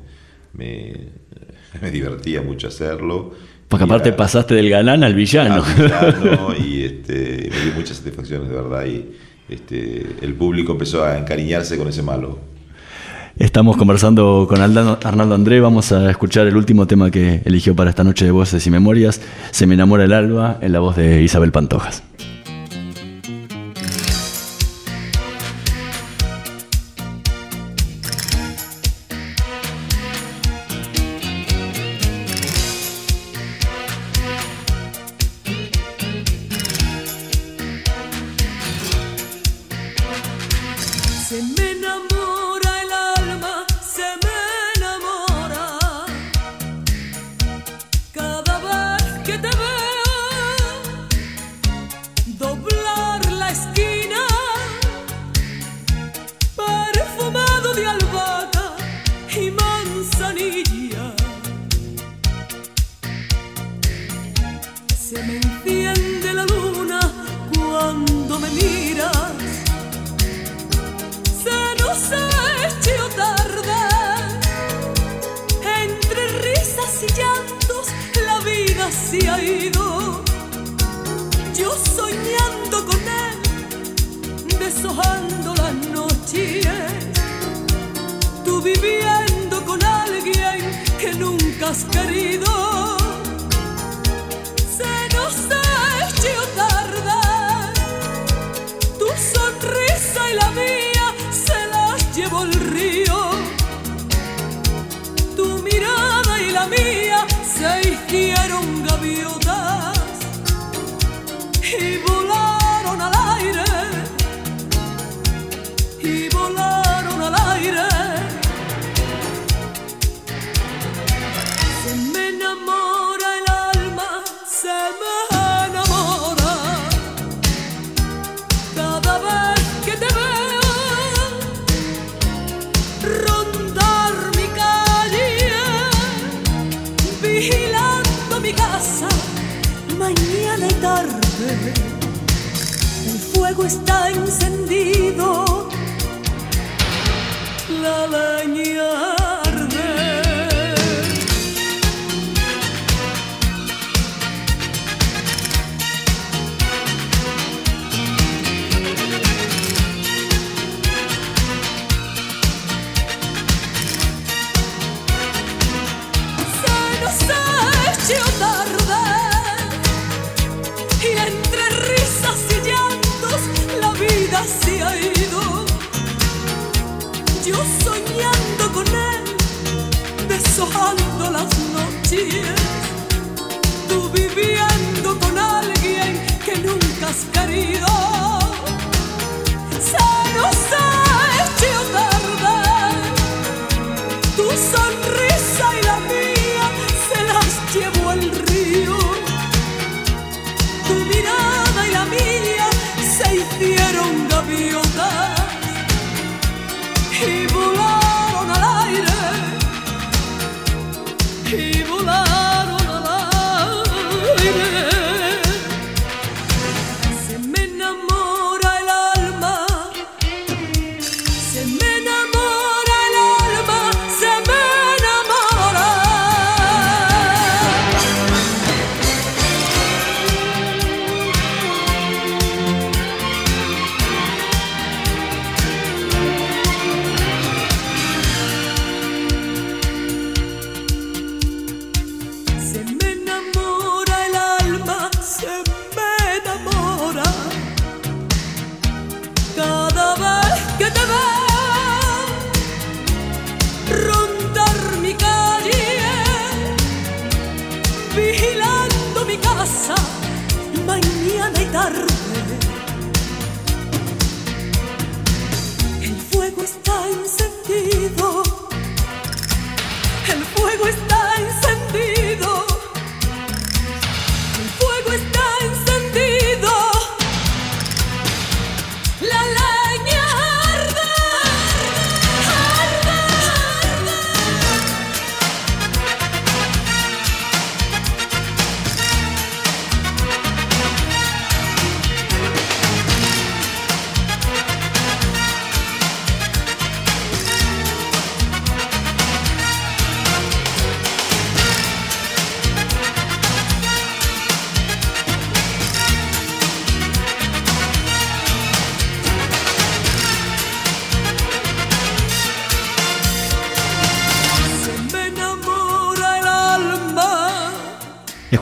me, 0.53 0.93
me 1.81 1.91
divertía 1.91 2.41
mucho 2.41 2.67
hacerlo. 2.67 3.33
Porque 3.67 3.85
Y 3.85 3.87
aparte 3.87 4.09
a- 4.09 4.17
pasaste 4.17 4.55
del 4.55 4.69
galán 4.69 5.03
al 5.03 5.13
villano. 5.13 5.63
al 5.63 6.13
villano, 6.13 6.47
y 6.65 6.81
este, 6.83 7.49
me 7.51 7.61
dio 7.65 7.73
muchas 7.75 7.97
satisfacciones, 7.97 8.49
de 8.49 8.55
verdad. 8.55 8.85
Y 8.85 9.05
este, 9.49 10.05
el 10.21 10.33
público 10.33 10.71
empezó 10.71 11.05
a 11.05 11.17
encariñarse 11.17 11.77
con 11.77 11.87
ese 11.87 12.01
malo. 12.01 12.39
Estamos 13.37 13.77
conversando 13.77 14.45
con 14.47 14.61
Arnaldo 14.61 15.35
André. 15.35 15.59
Vamos 15.61 15.91
a 15.91 16.09
escuchar 16.09 16.47
el 16.47 16.57
último 16.57 16.85
tema 16.85 17.09
que 17.09 17.41
eligió 17.45 17.75
para 17.75 17.89
esta 17.89 18.03
noche 18.03 18.25
de 18.25 18.31
Voces 18.31 18.65
y 18.67 18.69
Memorias. 18.69 19.21
Se 19.51 19.65
me 19.65 19.75
enamora 19.75 20.03
el 20.03 20.13
alba 20.13 20.57
en 20.61 20.73
la 20.73 20.79
voz 20.79 20.95
de 20.97 21.21
Isabel 21.21 21.51
Pantojas. 21.51 22.03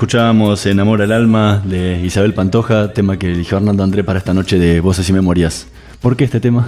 Escuchábamos 0.10 0.66
Enamora 0.66 1.04
el 1.04 1.12
alma 1.12 1.62
de 1.64 2.02
Isabel 2.04 2.34
Pantoja, 2.34 2.94
tema 2.94 3.20
que 3.20 3.32
eligió 3.32 3.58
Hernando 3.58 3.84
André 3.84 4.04
para 4.04 4.18
esta 4.18 4.34
noche 4.34 4.58
de 4.58 4.82
Voces 4.82 5.08
y 5.08 5.14
Memorias. 5.14 5.68
¿Por 6.02 6.18
qué 6.18 6.24
este 6.24 6.40
tema? 6.40 6.68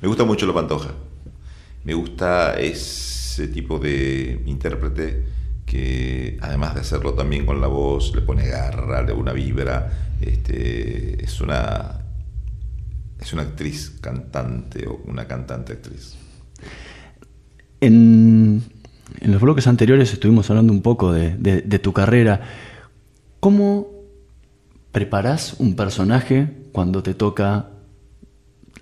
Me 0.00 0.08
gusta 0.08 0.24
mucho 0.24 0.46
la 0.46 0.54
Pantoja. 0.54 0.92
Me 1.84 1.92
gusta 1.92 2.58
ese 2.58 3.48
tipo 3.48 3.78
de 3.78 4.42
intérprete 4.46 5.22
que, 5.66 6.38
además 6.40 6.76
de 6.76 6.80
hacerlo 6.80 7.12
también 7.12 7.44
con 7.44 7.60
la 7.60 7.66
voz, 7.66 8.14
le 8.14 8.22
pone 8.22 8.46
garra, 8.48 9.02
le 9.02 9.08
da 9.08 9.14
una 9.18 9.34
vibra. 9.34 10.14
Este, 10.22 11.22
es 11.22 11.42
una 11.42 12.00
es 13.20 13.34
una 13.34 13.42
actriz 13.42 13.98
cantante 14.00 14.86
o 14.88 15.02
una 15.04 15.26
cantante 15.26 15.74
actriz. 15.74 16.14
En, 17.82 18.62
en 19.20 19.30
los 19.32 19.42
bloques 19.42 19.66
anteriores 19.66 20.10
estuvimos 20.10 20.48
hablando 20.48 20.72
un 20.72 20.80
poco 20.80 21.12
de, 21.12 21.36
de- 21.36 21.60
de 21.60 21.78
tu 21.78 21.92
carrera. 21.92 22.40
¿Cómo 23.40 23.88
preparás 24.92 25.54
un 25.58 25.76
personaje 25.76 26.48
cuando 26.72 27.02
te 27.02 27.14
toca 27.14 27.70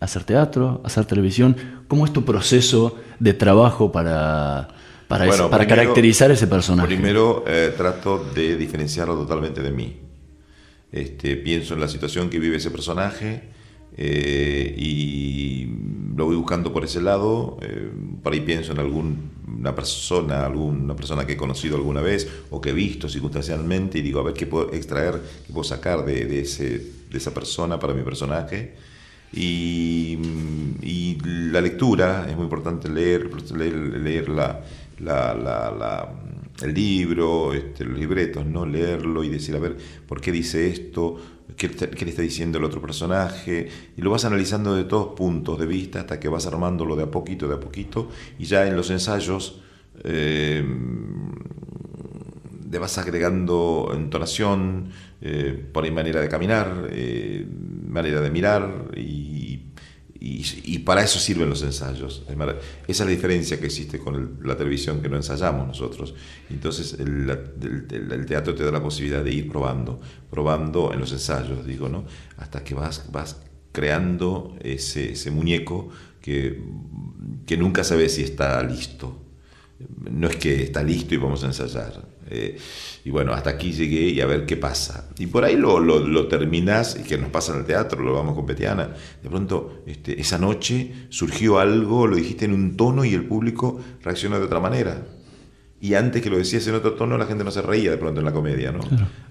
hacer 0.00 0.24
teatro, 0.24 0.80
hacer 0.84 1.04
televisión? 1.04 1.56
¿Cómo 1.88 2.04
es 2.04 2.12
tu 2.12 2.24
proceso 2.24 2.96
de 3.20 3.34
trabajo 3.34 3.92
para, 3.92 4.68
para, 5.08 5.26
ese- 5.26 5.38
para 5.44 5.58
primero- 5.58 5.68
caracterizar 5.82 6.30
ese 6.30 6.46
personaje? 6.46 6.88
Primero 6.88 7.44
eh, 7.46 7.74
trato 7.76 8.24
de 8.34 8.56
diferenciarlo 8.56 9.14
totalmente 9.16 9.60
de 9.62 9.70
mí. 9.72 10.00
Este, 10.92 11.36
pienso 11.36 11.74
en 11.74 11.80
la 11.80 11.88
situación 11.88 12.30
que 12.30 12.38
vive 12.38 12.56
ese 12.56 12.70
personaje, 12.70 13.50
eh, 13.96 14.74
y 14.76 15.66
lo 16.16 16.26
voy 16.26 16.36
buscando 16.36 16.72
por 16.72 16.84
ese 16.84 17.00
lado. 17.00 17.58
eh, 17.62 17.90
por 18.22 18.32
ahí 18.32 18.40
pienso 18.40 18.72
en 18.72 18.78
alguna 18.80 19.74
persona, 19.74 20.46
alguna 20.46 20.96
persona 20.96 21.26
que 21.26 21.34
he 21.34 21.36
conocido 21.36 21.76
alguna 21.76 22.00
vez 22.00 22.28
o 22.50 22.60
que 22.60 22.70
he 22.70 22.72
visto 22.72 23.08
circunstancialmente 23.08 23.98
y 23.98 24.02
digo, 24.02 24.20
a 24.20 24.24
ver 24.24 24.34
qué 24.34 24.46
puedo 24.46 24.72
extraer, 24.72 25.20
qué 25.46 25.52
puedo 25.52 25.64
sacar 25.64 26.04
de, 26.04 26.24
de 26.26 26.40
ese, 26.40 26.68
de 27.10 27.18
esa 27.18 27.32
persona 27.32 27.78
para 27.78 27.94
mi 27.94 28.02
personaje. 28.02 28.74
Y, 29.32 30.18
y 30.82 31.18
la 31.24 31.60
lectura, 31.60 32.26
es 32.28 32.36
muy 32.36 32.44
importante 32.44 32.88
leer, 32.88 33.30
leer, 33.52 33.74
leer 33.74 34.28
la, 34.28 34.60
la- 35.00 35.34
la- 35.34 35.70
la- 35.70 36.12
el 36.62 36.74
libro, 36.74 37.52
este, 37.52 37.84
los 37.84 37.98
libretos, 37.98 38.46
¿no? 38.46 38.64
leerlo 38.66 39.22
y 39.24 39.28
decir, 39.28 39.54
a 39.56 39.58
ver, 39.58 39.76
¿por 40.06 40.20
qué 40.20 40.32
dice 40.32 40.68
esto? 40.68 41.16
¿Qué, 41.56 41.68
le 41.68 42.10
está 42.10 42.22
diciendo 42.22 42.58
el 42.58 42.64
otro 42.64 42.80
personaje? 42.80 43.68
Y 43.96 44.02
lo 44.02 44.10
vas 44.10 44.24
analizando 44.24 44.74
de 44.74 44.84
todos 44.84 45.14
puntos 45.14 45.58
de 45.58 45.66
vista 45.66 46.00
hasta 46.00 46.18
que 46.18 46.28
vas 46.28 46.46
armándolo 46.46 46.96
de 46.96 47.04
a 47.04 47.10
poquito, 47.10 47.48
de 47.48 47.54
a 47.54 47.60
poquito, 47.60 48.08
y 48.38 48.44
ya 48.44 48.66
en 48.66 48.76
los 48.76 48.90
ensayos 48.90 49.60
eh, 50.04 50.64
le 52.70 52.78
vas 52.78 52.98
agregando 52.98 53.92
entonación, 53.94 54.90
eh, 55.20 55.64
por 55.72 55.84
ahí 55.84 55.90
manera 55.90 56.20
de 56.20 56.28
caminar, 56.28 56.88
eh, 56.90 57.46
manera 57.88 58.20
de 58.20 58.30
mirar 58.30 58.90
y, 58.96 59.35
y- 60.26 60.44
y 60.74 60.78
para 60.80 61.02
eso 61.02 61.18
sirven 61.18 61.48
los 61.48 61.62
ensayos. 61.62 62.22
Esa 62.28 62.54
es 62.88 63.00
la 63.00 63.06
diferencia 63.06 63.58
que 63.60 63.66
existe 63.66 63.98
con 63.98 64.14
el- 64.14 64.28
la 64.46 64.56
televisión 64.56 65.00
que 65.00 65.08
no 65.08 65.16
ensayamos 65.16 65.66
nosotros. 65.66 66.14
Entonces 66.50 66.94
el- 66.98 67.28
el- 67.30 68.12
el 68.12 68.26
teatro 68.26 68.54
te 68.54 68.64
da 68.64 68.70
la 68.70 68.82
posibilidad 68.82 69.22
de 69.24 69.32
ir 69.32 69.48
probando, 69.48 70.00
probando 70.30 70.92
en 70.92 71.00
los 71.00 71.12
ensayos, 71.12 71.66
digo, 71.66 71.88
¿no? 71.88 72.04
Hasta 72.36 72.62
que 72.64 72.74
vas, 72.74 73.10
vas 73.12 73.40
creando 73.72 74.56
ese, 74.62 75.12
ese 75.12 75.30
muñeco 75.30 75.88
que, 76.20 76.60
que 77.46 77.56
nunca 77.56 77.84
sabes 77.84 78.14
si 78.14 78.22
está 78.22 78.62
listo 78.62 79.22
no 80.10 80.28
es 80.28 80.36
que 80.36 80.62
está 80.62 80.82
listo 80.82 81.14
y 81.14 81.18
vamos 81.18 81.42
a 81.44 81.46
ensayar. 81.46 82.16
Eh, 82.28 82.58
y 83.04 83.10
bueno, 83.10 83.32
hasta 83.32 83.50
aquí 83.50 83.72
llegué 83.72 84.08
y 84.08 84.20
a 84.20 84.26
ver 84.26 84.46
qué 84.46 84.56
pasa. 84.56 85.08
Y 85.18 85.26
por 85.26 85.44
ahí 85.44 85.56
lo, 85.56 85.78
lo, 85.78 86.00
lo 86.00 86.22
y 86.22 87.02
que 87.02 87.18
nos 87.18 87.30
pasa 87.30 87.52
en 87.52 87.60
el 87.60 87.64
teatro, 87.66 88.02
lo 88.02 88.14
vamos 88.14 88.34
con 88.34 88.46
Petiana. 88.46 88.94
De 89.22 89.28
pronto, 89.28 89.82
este, 89.86 90.20
esa 90.20 90.38
noche 90.38 91.06
surgió 91.08 91.58
algo, 91.58 92.06
lo 92.06 92.16
dijiste 92.16 92.46
en 92.46 92.52
un 92.52 92.76
tono 92.76 93.04
y 93.04 93.14
el 93.14 93.24
público 93.26 93.80
reaccionó 94.02 94.38
de 94.38 94.46
otra 94.46 94.60
manera. 94.60 95.06
Y 95.78 95.92
antes 95.92 96.22
que 96.22 96.30
lo 96.30 96.38
decías 96.38 96.66
en 96.68 96.74
otro 96.74 96.94
tono, 96.94 97.18
la 97.18 97.26
gente 97.26 97.44
no 97.44 97.50
se 97.50 97.60
reía 97.60 97.90
de 97.90 97.98
pronto 97.98 98.20
en 98.20 98.24
la 98.24 98.32
comedia, 98.32 98.72
¿no? 98.72 98.80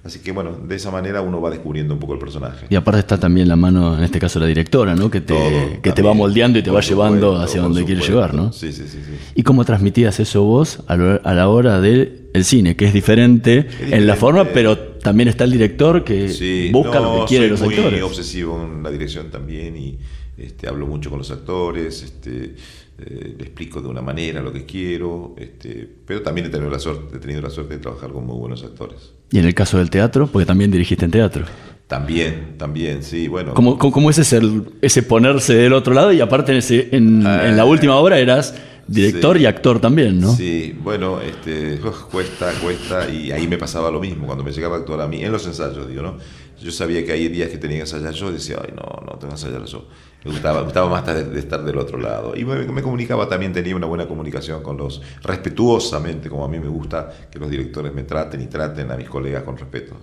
Así 0.04 0.20
que 0.20 0.32
bueno, 0.32 0.52
de 0.56 0.76
esa 0.76 0.92
manera 0.92 1.22
uno 1.22 1.42
va 1.42 1.50
descubriendo 1.50 1.96
un 1.96 2.00
poco 2.00 2.14
el 2.14 2.20
personaje. 2.20 2.68
Y 2.70 2.76
aparte 2.76 3.00
está 3.00 3.20
también 3.20 3.48
la 3.48 3.56
mano, 3.56 3.98
en 3.98 4.04
este 4.04 4.20
caso 4.20 4.40
la 4.40 4.46
directora, 4.46 4.96
¿no? 4.96 5.10
Que 5.10 5.22
te, 5.22 5.34
Todo, 5.34 5.82
que 5.82 5.92
te 5.92 6.02
va 6.04 6.14
moldeando 6.14 6.60
y 6.60 6.64
te 6.64 6.70
va 6.70 6.82
llevando 6.82 7.30
supuesto, 7.32 7.42
hacia 7.44 7.62
donde 7.62 7.84
quieres 7.84 8.08
llevar, 8.08 8.36
¿no? 8.36 8.54
Sí, 8.54 8.72
sí, 8.72 8.84
sí, 8.88 9.00
sí. 9.04 9.12
¿Y 9.34 9.42
cómo 9.42 9.66
transmitías 9.66 10.20
eso 10.20 10.44
vos 10.44 10.84
a, 10.88 10.96
lo- 10.96 11.20
a 11.26 11.34
la 11.34 11.50
hora 11.50 11.82
del 11.82 12.30
el 12.36 12.46
cine? 12.46 12.76
Que 12.76 12.86
es 12.86 12.94
diferente, 12.94 13.58
en 13.58 13.66
la 13.66 13.66
diferente. 14.14 14.16
forma, 14.16 14.46
pero 14.46 14.78
también 14.78 15.30
está 15.30 15.46
el 15.46 15.52
director 15.52 16.04
que 16.04 16.30
Sí, 16.30 16.70
busca 16.72 17.00
no, 17.00 17.16
lo 17.16 17.22
que 17.22 17.30
quieren 17.30 17.50
los 17.50 17.60
soy 17.60 17.70
muy 17.70 17.78
actores. 17.78 18.04
obsesivo 18.04 18.64
en 18.64 18.84
la 18.84 18.92
dirección 18.92 19.32
también 19.32 19.76
y 19.78 19.98
este, 20.38 20.68
hablo 20.68 20.86
mucho 20.86 21.10
con 21.10 21.18
los 21.18 21.32
actores, 21.32 22.04
este, 22.04 22.56
eh, 22.98 23.36
le 23.38 23.44
explico 23.44 23.82
de 23.82 23.88
una 23.88 24.02
manera 24.02 24.42
lo 24.42 24.54
que 24.54 24.66
quiero, 24.66 25.36
este, 25.38 25.88
pero 26.06 26.22
también 26.22 26.48
he 26.48 26.50
tenido, 26.50 26.70
la 26.70 26.80
suerte, 26.80 27.18
he 27.18 27.20
tenido 27.20 27.42
la 27.42 27.50
suerte 27.50 27.76
de 27.76 27.82
trabajar 27.82 28.12
con 28.12 28.26
muy 28.26 28.38
buenos 28.38 28.64
actores. 28.64 29.14
Y 29.32 29.40
en 29.40 29.46
el 29.46 29.54
caso 29.54 29.78
del 29.78 29.90
teatro, 29.90 30.28
porque 30.28 30.46
también 30.46 30.72
dirigiste 30.72 31.06
en 31.06 31.12
teatro. 31.12 31.46
También, 31.88 32.56
también, 32.58 33.04
sí, 33.04 33.28
bueno. 33.28 33.54
¿Cómo, 33.54 33.78
cómo, 33.78 34.10
es 34.10 34.18
ese, 34.18 34.42
ese 34.82 35.04
ponerse 35.04 35.54
del 35.54 35.74
otro 35.74 35.94
lado? 35.94 36.12
Y 36.12 36.22
aparte 36.22 36.52
en, 36.52 36.58
ese, 36.58 36.90
en, 36.92 37.26
en 37.28 37.58
la 37.58 37.66
última 37.66 37.96
obra 37.96 38.18
eras 38.18 38.56
director 38.88 39.36
Ah. 39.36 39.40
sí. 39.40 39.44
y 39.44 39.46
actor 39.48 39.80
también, 39.80 40.20
¿no? 40.20 40.34
Sí, 40.34 40.76
bueno, 40.84 41.20
este, 41.22 41.80
cuesta, 42.12 42.52
cuesta, 42.62 43.10
y 43.10 43.32
ahí 43.32 43.48
me 43.48 43.58
pasaba 43.58 43.92
lo 43.92 44.00
mismo, 44.00 44.26
cuando 44.26 44.44
me 44.44 44.52
llegaba 44.52 44.78
a 44.78 44.80
actuar 44.80 45.02
a 45.02 45.08
mí, 45.08 45.24
en 45.24 45.32
los 45.32 45.46
ensayos, 45.46 45.88
digo, 45.88 46.02
¿no? 46.02 46.18
Yo 46.66 46.72
sabía 46.72 47.06
que 47.06 47.12
hay 47.12 47.28
días 47.28 47.50
que 47.52 47.60
tenía 47.60 47.78
que 47.78 47.82
ensayar 47.82 48.12
yo, 48.12 48.32
y 48.32 48.34
decía, 48.34 48.58
ay, 48.60 48.74
no, 48.76 49.06
no, 49.06 49.20
tengo 49.20 49.28
que 49.28 49.40
ensayar 49.40 49.64
yo. 49.66 49.88
Me 50.24 50.32
gustaba, 50.32 50.62
me 50.62 50.64
gustaba 50.64 50.90
más 50.90 51.06
de, 51.06 51.24
de 51.26 51.40
estar 51.40 51.64
del 51.64 51.78
otro 51.78 52.00
lado. 52.00 52.36
Y 52.36 52.44
me, 52.44 52.56
me 52.66 52.82
comunicaba 52.82 53.30
también, 53.30 53.54
tenía 53.54 53.76
una 53.76 53.86
buena 53.86 54.08
comunicación 54.08 54.64
con 54.64 54.76
los, 54.76 55.00
respetuosamente, 55.22 56.28
como 56.28 56.44
a 56.44 56.48
mí 56.48 56.58
me 56.58 56.68
gusta 56.68 57.28
que 57.30 57.38
los 57.38 57.52
directores 57.52 57.94
me 57.94 58.02
traten 58.02 58.42
y 58.42 58.48
traten 58.48 58.90
a 58.90 58.98
mis 58.98 59.08
colegas 59.08 59.44
con 59.44 59.56
respeto. 59.56 59.96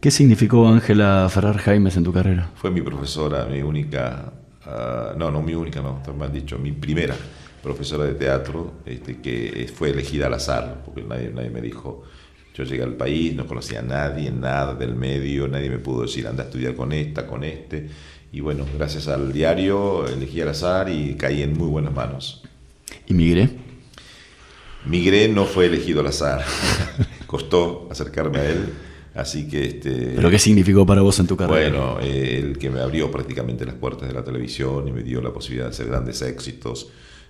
¿Qué 0.00 0.12
significó 0.12 0.68
Ángela 0.68 1.26
Ferrar 1.28 1.58
Jaimes 1.58 1.96
en 1.96 2.04
tu 2.04 2.12
carrera? 2.12 2.52
Fue 2.54 2.70
mi 2.70 2.82
profesora, 2.82 3.44
mi 3.46 3.60
única, 3.62 4.32
ah, 4.64 5.12
no, 5.16 5.32
no 5.32 5.42
mi 5.42 5.56
única, 5.56 5.82
no, 5.82 6.00
mal 6.16 6.32
dicho, 6.32 6.56
mi 6.56 6.70
primera 6.70 7.16
profesora 7.64 8.04
de 8.04 8.14
teatro, 8.14 8.74
este, 8.84 9.20
que 9.20 9.68
fue 9.74 9.90
elegida 9.90 10.28
al 10.28 10.34
azar, 10.34 10.82
porque 10.84 11.02
nadie, 11.02 11.32
nadie 11.34 11.50
me 11.50 11.60
dijo, 11.60 12.04
yo 12.56 12.64
llegué 12.64 12.82
al 12.82 12.94
país, 12.94 13.34
no 13.34 13.46
conocía 13.46 13.80
a 13.80 13.82
nadie, 13.82 14.30
nada 14.30 14.74
del 14.74 14.94
medio, 14.94 15.46
nadie 15.48 15.68
me 15.68 15.78
pudo 15.78 16.02
decir, 16.02 16.26
anda 16.26 16.44
a 16.44 16.46
estudiar 16.46 16.74
con 16.74 16.92
esta, 16.92 17.26
con 17.26 17.44
este, 17.44 17.88
y 18.32 18.40
bueno, 18.40 18.64
gracias 18.76 19.08
al 19.08 19.32
diario 19.32 20.06
elegí 20.08 20.40
al 20.40 20.48
azar 20.48 20.88
y 20.88 21.14
caí 21.16 21.42
en 21.42 21.52
muy 21.56 21.68
buenas 21.68 21.94
manos. 21.94 22.42
¿Y 23.06 23.14
migré? 23.14 23.50
Migré 24.86 25.28
no 25.28 25.44
fue 25.46 25.66
elegido 25.66 26.00
al 26.00 26.06
azar, 26.06 26.44
costó 27.26 27.88
acercarme 27.90 28.38
a 28.38 28.48
él, 28.50 28.58
así 29.14 29.48
que 29.48 29.64
este... 29.66 30.12
¿Pero 30.14 30.30
qué 30.30 30.38
significó 30.38 30.86
para 30.86 31.02
vos 31.02 31.18
en 31.18 31.26
tu 31.26 31.36
carrera? 31.36 31.70
Bueno, 31.70 31.98
eh, 32.00 32.38
el 32.42 32.56
que 32.58 32.70
me 32.70 32.80
abrió 32.80 33.10
prácticamente 33.10 33.64
las 33.66 33.74
puertas 33.74 34.06
de 34.08 34.14
la 34.14 34.22
televisión 34.22 34.86
y 34.86 34.92
me 34.92 35.02
dio 35.02 35.20
la 35.20 35.32
posibilidad 35.32 35.64
de 35.66 35.70
hacer 35.70 35.86
grandes 35.88 36.22
éxitos. 36.22 36.88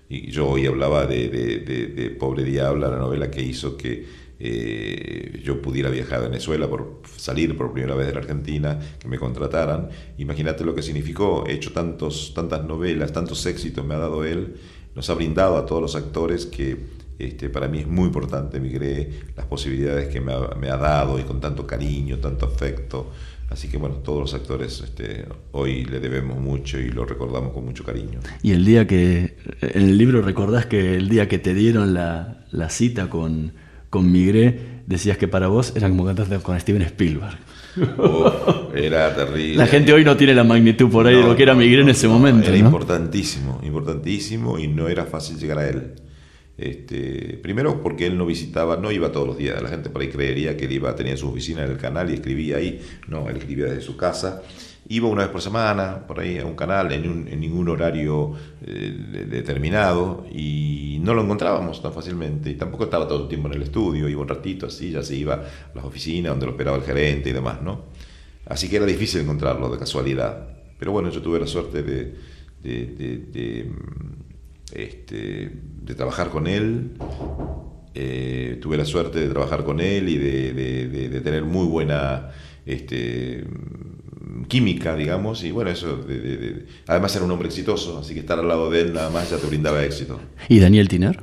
Y 0.08 0.30
yo 0.30 0.46
hoy 0.48 0.66
hablaba 0.66 1.06
de, 1.06 1.28
de- 1.28 1.58
de- 1.60 1.86
de 1.88 2.10
Pobre 2.10 2.44
Diabla, 2.44 2.88
la 2.88 2.98
novela 2.98 3.30
que 3.30 3.42
hizo 3.42 3.76
que 3.76 4.06
eh, 4.38 5.40
yo 5.42 5.62
pudiera 5.62 5.88
viajar 5.88 6.18
a 6.18 6.28
Venezuela 6.28 6.68
por 6.68 7.00
salir 7.16 7.56
por 7.56 7.72
primera 7.72 7.94
vez 7.94 8.06
de 8.08 8.12
la 8.12 8.20
Argentina, 8.20 8.78
que 8.98 9.08
me 9.08 9.18
contrataran. 9.18 9.88
Imagínate 10.18 10.64
lo 10.64 10.74
que 10.74 10.82
significó. 10.82 11.44
He 11.46 11.54
hecho 11.54 11.72
tantos, 11.72 12.32
tantas 12.34 12.64
novelas, 12.64 13.12
tantos 13.12 13.46
éxitos 13.46 13.84
me 13.84 13.94
ha 13.94 13.98
dado 13.98 14.24
él. 14.24 14.56
Nos 14.94 15.08
ha 15.10 15.14
brindado 15.14 15.56
a 15.56 15.66
todos 15.66 15.82
los 15.82 15.96
actores 15.96 16.46
que 16.46 16.76
este, 17.18 17.48
para 17.48 17.66
mí 17.66 17.78
es 17.78 17.86
muy 17.86 18.04
importante, 18.04 18.60
Migré, 18.60 19.10
las 19.34 19.46
posibilidades 19.46 20.08
que 20.08 20.20
me 20.20 20.34
ha, 20.34 20.54
me 20.60 20.68
ha 20.68 20.76
dado 20.76 21.18
y 21.18 21.22
con 21.22 21.40
tanto 21.40 21.66
cariño, 21.66 22.18
tanto 22.18 22.44
afecto. 22.44 23.10
Así 23.48 23.68
que 23.68 23.78
bueno, 23.78 23.96
todos 23.96 24.20
los 24.20 24.34
actores 24.34 24.80
este, 24.80 25.24
hoy 25.52 25.84
le 25.84 26.00
debemos 26.00 26.38
mucho 26.38 26.78
y 26.78 26.88
lo 26.88 27.06
recordamos 27.06 27.52
con 27.52 27.64
mucho 27.64 27.84
cariño. 27.84 28.18
Y 28.42 28.52
el 28.52 28.64
día 28.64 28.86
que, 28.86 29.36
en 29.60 29.82
el 29.82 29.96
libro 29.96 30.20
recordás 30.20 30.66
que 30.66 30.96
el 30.96 31.08
día 31.08 31.28
que 31.28 31.38
te 31.38 31.54
dieron 31.54 31.94
la, 31.94 32.44
la 32.50 32.68
cita 32.70 33.08
con, 33.08 33.52
con 33.90 34.10
Migré, 34.10 34.82
decías 34.86 35.18
que 35.18 35.28
para 35.28 35.48
vos 35.48 35.72
era 35.76 35.88
como 35.88 36.04
cantaste 36.04 36.38
con 36.38 36.58
Steven 36.58 36.82
Spielberg. 36.82 37.38
Uf, 37.76 38.74
era 38.74 39.14
terrible. 39.14 39.56
La 39.56 39.66
gente 39.66 39.92
hoy 39.92 40.04
no 40.04 40.16
tiene 40.16 40.34
la 40.34 40.44
magnitud 40.44 40.90
por 40.90 41.06
ahí 41.06 41.16
de 41.16 41.22
lo 41.22 41.36
que 41.36 41.42
era 41.42 41.54
no, 41.54 41.60
Migré 41.60 41.82
en 41.82 41.90
ese 41.90 42.08
momento. 42.08 42.48
Era 42.48 42.56
importantísimo, 42.56 43.60
importantísimo 43.62 44.58
y 44.58 44.68
no 44.68 44.88
era 44.88 45.04
fácil 45.04 45.38
llegar 45.38 45.58
a 45.58 45.68
él. 45.68 45.92
Este, 46.58 47.38
primero 47.42 47.82
porque 47.82 48.06
él 48.06 48.16
no 48.16 48.24
visitaba, 48.24 48.76
no 48.78 48.90
iba 48.90 49.12
todos 49.12 49.26
los 49.26 49.36
días. 49.38 49.60
La 49.62 49.68
gente 49.68 49.90
por 49.90 50.00
ahí 50.02 50.08
creería 50.08 50.56
que 50.56 50.64
él 50.64 50.72
iba, 50.72 50.94
tenía 50.94 51.16
su 51.16 51.28
oficina 51.28 51.64
en 51.64 51.70
el 51.72 51.76
canal 51.78 52.10
y 52.10 52.14
escribía 52.14 52.56
ahí. 52.56 52.80
No, 53.08 53.28
él 53.28 53.36
escribía 53.36 53.66
desde 53.66 53.82
su 53.82 53.96
casa. 53.96 54.42
Iba 54.88 55.08
una 55.08 55.22
vez 55.22 55.30
por 55.32 55.42
semana 55.42 56.06
por 56.06 56.20
ahí 56.20 56.38
a 56.38 56.46
un 56.46 56.54
canal 56.54 56.92
en, 56.92 57.08
un- 57.10 57.28
en 57.28 57.40
ningún 57.40 57.68
horario 57.68 58.34
eh, 58.64 58.96
de- 59.12 59.24
determinado 59.26 60.24
y 60.32 60.98
no 61.02 61.12
lo 61.12 61.22
encontrábamos 61.24 61.82
tan 61.82 61.92
fácilmente. 61.92 62.50
Y 62.50 62.54
tampoco 62.54 62.84
estaba 62.84 63.06
todo 63.08 63.24
el 63.24 63.28
tiempo 63.28 63.48
en 63.48 63.54
el 63.54 63.62
estudio, 63.62 64.08
iba 64.08 64.20
un 64.22 64.28
ratito 64.28 64.66
así, 64.66 64.92
ya 64.92 65.02
se 65.02 65.16
iba 65.16 65.34
a 65.34 65.44
las 65.74 65.84
oficinas 65.84 66.30
donde 66.30 66.46
lo 66.46 66.52
esperaba 66.52 66.76
el 66.76 66.84
gerente 66.84 67.30
y 67.30 67.32
demás, 67.32 67.60
¿no? 67.62 67.86
Así 68.46 68.68
que 68.68 68.76
era 68.76 68.86
difícil 68.86 69.20
encontrarlo 69.22 69.68
de 69.68 69.78
casualidad. 69.78 70.46
Pero 70.78 70.92
bueno, 70.92 71.10
yo 71.10 71.20
tuve 71.20 71.40
la 71.40 71.46
suerte 71.48 71.82
de, 71.82 72.14
de- 72.62 72.86
de- 72.86 73.18
de, 73.32 73.70
este, 74.72 75.50
de 75.82 75.94
trabajar 75.94 76.30
con 76.30 76.46
él. 76.46 76.92
Eh, 77.94 78.58
tuve 78.60 78.76
la 78.76 78.84
suerte 78.84 79.20
de 79.20 79.28
trabajar 79.28 79.64
con 79.64 79.80
él 79.80 80.08
y 80.08 80.18
de, 80.18 81.20
tener 81.24 81.44
muy 81.44 81.66
buena 81.66 82.30
este, 82.66 83.44
química, 84.48 84.94
digamos. 84.96 85.42
Y 85.44 85.50
bueno, 85.50 85.70
eso. 85.70 85.96
de- 85.96 86.20
de- 86.20 86.36
de- 86.36 86.66
además 86.86 87.14
era 87.16 87.24
un 87.24 87.30
hombre 87.30 87.48
exitoso, 87.48 87.98
así 87.98 88.12
que 88.14 88.20
estar 88.20 88.38
al 88.38 88.48
lado 88.48 88.70
de 88.70 88.82
él 88.82 88.92
nada 88.92 89.08
más 89.10 89.30
ya 89.30 89.38
te 89.38 89.46
brindaba 89.46 89.82
éxito. 89.84 90.20
¿Y 90.48 90.58
Daniel 90.58 90.88
Tiner? 90.88 91.20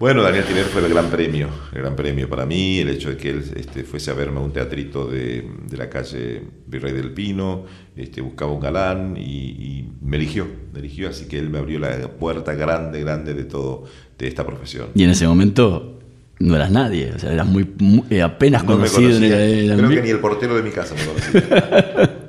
Bueno, 0.00 0.22
Daniel 0.22 0.44
Tiner 0.44 0.64
fue 0.64 0.80
el 0.82 0.88
gran 0.88 1.10
premio, 1.10 1.48
el 1.74 1.82
gran 1.82 1.94
premio 1.94 2.26
para 2.26 2.46
mí, 2.46 2.78
el 2.78 2.88
hecho 2.88 3.10
de 3.10 3.18
que 3.18 3.28
él 3.28 3.44
este, 3.54 3.84
fuese 3.84 4.10
a 4.10 4.14
verme 4.14 4.38
a 4.38 4.42
un 4.42 4.50
teatrito 4.50 5.06
de, 5.06 5.44
de 5.68 5.76
la 5.76 5.90
calle 5.90 6.40
Virrey 6.66 6.94
del 6.94 7.12
Pino, 7.12 7.66
este, 7.94 8.22
buscaba 8.22 8.50
un 8.50 8.60
galán 8.60 9.18
y, 9.18 9.20
y 9.20 9.88
me 10.00 10.16
eligió, 10.16 10.46
me 10.72 10.78
eligió, 10.78 11.10
así 11.10 11.26
que 11.26 11.38
él 11.38 11.50
me 11.50 11.58
abrió 11.58 11.78
la 11.78 12.08
puerta 12.18 12.54
grande, 12.54 13.00
grande 13.00 13.34
de 13.34 13.44
todo, 13.44 13.84
de 14.18 14.26
esta 14.26 14.46
profesión. 14.46 14.86
Y 14.94 15.04
en 15.04 15.10
ese 15.10 15.26
momento 15.28 15.98
no 16.38 16.56
eras 16.56 16.70
nadie, 16.70 17.12
o 17.14 17.18
sea, 17.18 17.34
eras 17.34 17.46
muy, 17.46 17.68
muy- 17.78 18.04
eh, 18.08 18.22
apenas 18.22 18.64
No 18.64 18.72
conocido 18.72 19.14
en 19.18 19.24
el, 19.24 19.76
creo 19.76 19.90
que 19.90 20.00
ni 20.02 20.08
el 20.08 20.18
portero 20.20 20.56
de 20.56 20.62
mi 20.62 20.70
casa 20.70 20.94
me 20.94 21.04
conocía. 21.04 22.16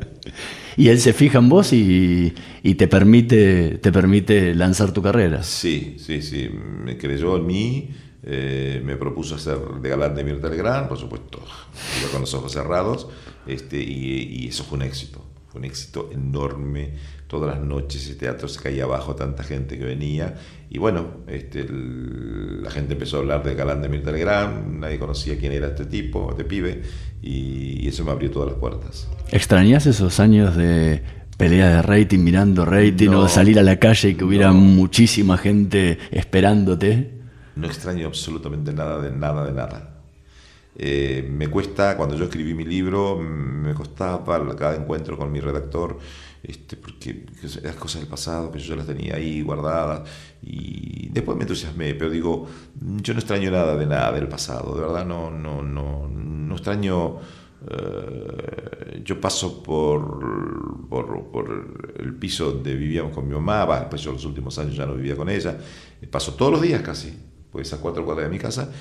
Y 0.78 0.88
él 0.88 0.99
se 0.99 1.11
fija 1.11 1.38
en 1.38 1.49
vos 1.49 1.74
y, 1.74 2.34
y 2.64 2.76
te, 2.76 2.88
permite, 2.88 3.78
te 3.80 3.91
permite 3.91 4.53
lanzar 4.55 4.91
tu 4.91 5.01
carrera. 5.01 5.43
Sí, 5.43 5.95
sí, 5.99 6.22
sí. 6.22 6.49
Me 6.51 6.97
creyó 6.97 7.38
en 7.38 7.45
mí, 7.45 7.89
eh, 8.24 8.82
me 8.86 8.95
propuso 8.97 9.36
hacer 9.36 9.57
de 9.82 9.89
galán 9.89 10.14
de 10.16 10.24
Mirta 10.24 10.47
Legrand, 10.49 10.88
por 10.88 10.97
supuesto, 10.97 11.39
iba 12.01 12.09
con 12.12 12.22
los 12.22 12.34
ojos 12.34 12.51
cerrados, 12.51 13.07
este, 13.47 13.78
y, 13.82 14.43
y 14.43 14.47
eso 14.47 14.64
fue 14.64 14.78
un 14.78 14.84
éxito. 14.84 15.26
Fue 15.49 15.59
un 15.59 15.66
éxito 15.66 16.09
enorme. 16.14 16.93
Todas 17.28 17.55
las 17.57 17.66
noches 17.66 18.07
el 18.09 18.16
teatro 18.18 18.47
se 18.47 18.62
caía 18.62 18.84
abajo, 18.86 19.16
tanta 19.16 19.43
gente 19.43 19.78
que 19.78 19.84
venía. 19.86 20.36
Y 20.70 20.78
bueno, 20.78 21.07
este, 21.28 21.62
el- 21.62 22.62
la 22.64 22.70
gente 22.72 22.93
empezó 22.93 23.18
a 23.18 23.20
hablar 23.22 23.43
de 23.43 23.55
Galán 23.55 23.82
de 23.82 23.89
Mirta 23.89 24.12
Legrand, 24.12 24.80
nadie 24.80 24.97
conocía 24.99 25.38
quién 25.38 25.51
era 25.51 25.68
este 25.68 25.86
tipo, 25.86 26.30
este 26.32 26.45
pibe, 26.45 26.82
y, 27.22 27.84
y 27.84 27.88
eso 27.88 28.05
me 28.05 28.12
abrió 28.12 28.32
todas 28.32 28.49
las 28.51 28.59
puertas. 28.59 29.09
¿Extrañas 29.32 29.86
esos 29.88 30.20
años 30.22 30.55
de 30.55 31.03
pelea 31.38 31.69
de 31.69 31.82
rating, 31.82 32.19
mirando 32.19 32.65
rating, 32.65 33.09
No. 33.09 33.21
o 33.21 33.27
salir 33.27 33.57
a 33.59 33.63
la 33.63 33.77
calle 33.77 34.09
y 34.09 34.15
que 34.15 34.23
hubiera 34.23 34.51
muchísima 34.51 35.38
gente 35.38 35.97
esperándote? 36.11 37.19
No 37.55 37.67
extraño 37.67 38.07
absolutamente 38.07 38.73
nada 38.73 39.01
de 39.01 39.11
nada 39.11 39.45
de 39.45 39.51
nada. 39.53 39.88
Eh, 40.75 41.27
me 41.29 41.47
cuesta, 41.47 41.97
cuando 41.97 42.15
yo 42.15 42.25
escribí 42.25 42.53
mi 42.53 42.63
libro, 42.63 43.17
mm, 43.17 43.67
me 43.67 43.73
costaba 43.73 44.23
cada 44.55 44.75
encuentro 44.75 45.17
con 45.17 45.32
mi 45.32 45.39
redactor, 45.39 45.99
este, 46.41 46.77
porque 46.77 47.25
las 47.61 47.75
cosas 47.75 48.01
del 48.01 48.09
pasado 48.09 48.51
que 48.51 48.59
yo 48.59 48.69
ya 48.69 48.75
las 48.77 48.88
tenía 48.88 49.15
ahí 49.15 49.41
guardadas 49.41 50.09
y 50.41 51.09
después 51.09 51.38
me 51.38 51.43
entusiasmé, 51.43 51.93
pero 51.93 52.09
digo, 52.09 52.47
yo 53.01 53.13
no 53.13 53.19
extraño 53.19 53.51
nada 53.51 53.75
de 53.75 53.86
nada 53.86 54.11
del 54.13 54.27
pasado, 54.27 54.73
de 54.75 54.82
verdad 54.82 55.05
no, 55.05 55.29
no, 55.29 55.61
no, 55.61 56.07
no 56.07 56.55
extraño. 56.55 57.19
Eh, 57.70 59.01
yo 59.03 59.20
paso 59.20 59.62
por, 59.64 60.88
por, 60.89 61.32
por 61.32 61.93
el 61.99 62.14
piso 62.16 62.51
donde 62.53 62.76
vivíamos 62.76 63.14
con 63.14 63.28
mi 63.28 63.34
mamá, 63.34 63.66
va, 63.66 63.80
después 63.82 64.01
yo 64.01 64.12
los 64.14 64.26
últimos 64.26 64.57
años 64.59 64.76
ya 64.76 64.86
no 64.86 64.95
vivía 64.95 65.16
con 65.16 65.30
ella, 65.30 65.57
eh, 66.01 66.07
paso 66.07 66.34
todos 66.36 66.51
los 66.51 66.62
días 66.62 66.82
casi, 66.82 67.14
pues 67.51 67.72
a 67.74 67.78
cuatro 67.82 68.05
cuadras 68.05 68.26
de 68.28 68.32
mi 68.32 68.39
casa, 68.39 68.72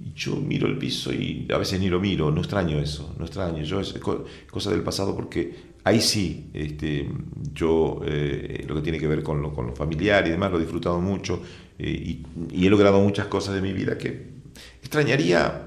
y 0.00 0.12
yo 0.14 0.36
miro 0.36 0.66
el 0.66 0.76
piso 0.78 1.12
y 1.12 1.46
a 1.52 1.58
veces 1.58 1.80
ni 1.80 1.88
lo 1.88 2.00
miro, 2.00 2.30
no 2.30 2.40
extraño 2.40 2.78
eso, 2.78 3.14
no 3.18 3.24
extraño, 3.24 3.62
yo 3.62 3.80
es 3.80 3.94
co- 3.94 4.24
cosa 4.50 4.70
del 4.70 4.82
pasado 4.82 5.14
porque 5.16 5.54
ahí 5.84 6.00
sí, 6.00 6.50
este, 6.52 7.08
yo 7.54 8.00
eh, 8.04 8.64
lo 8.68 8.74
que 8.74 8.82
tiene 8.82 8.98
que 8.98 9.06
ver 9.06 9.22
con 9.22 9.40
lo, 9.40 9.52
con 9.54 9.66
lo 9.68 9.74
familiar 9.74 10.26
y 10.26 10.30
demás 10.30 10.50
lo 10.50 10.58
he 10.58 10.60
disfrutado 10.60 11.00
mucho 11.00 11.40
eh, 11.78 11.88
y, 11.88 12.26
y 12.52 12.66
he 12.66 12.70
logrado 12.70 13.00
muchas 13.00 13.26
cosas 13.28 13.54
de 13.54 13.62
mi 13.62 13.72
vida 13.72 13.96
que 13.96 14.36
extrañaría 14.82 15.65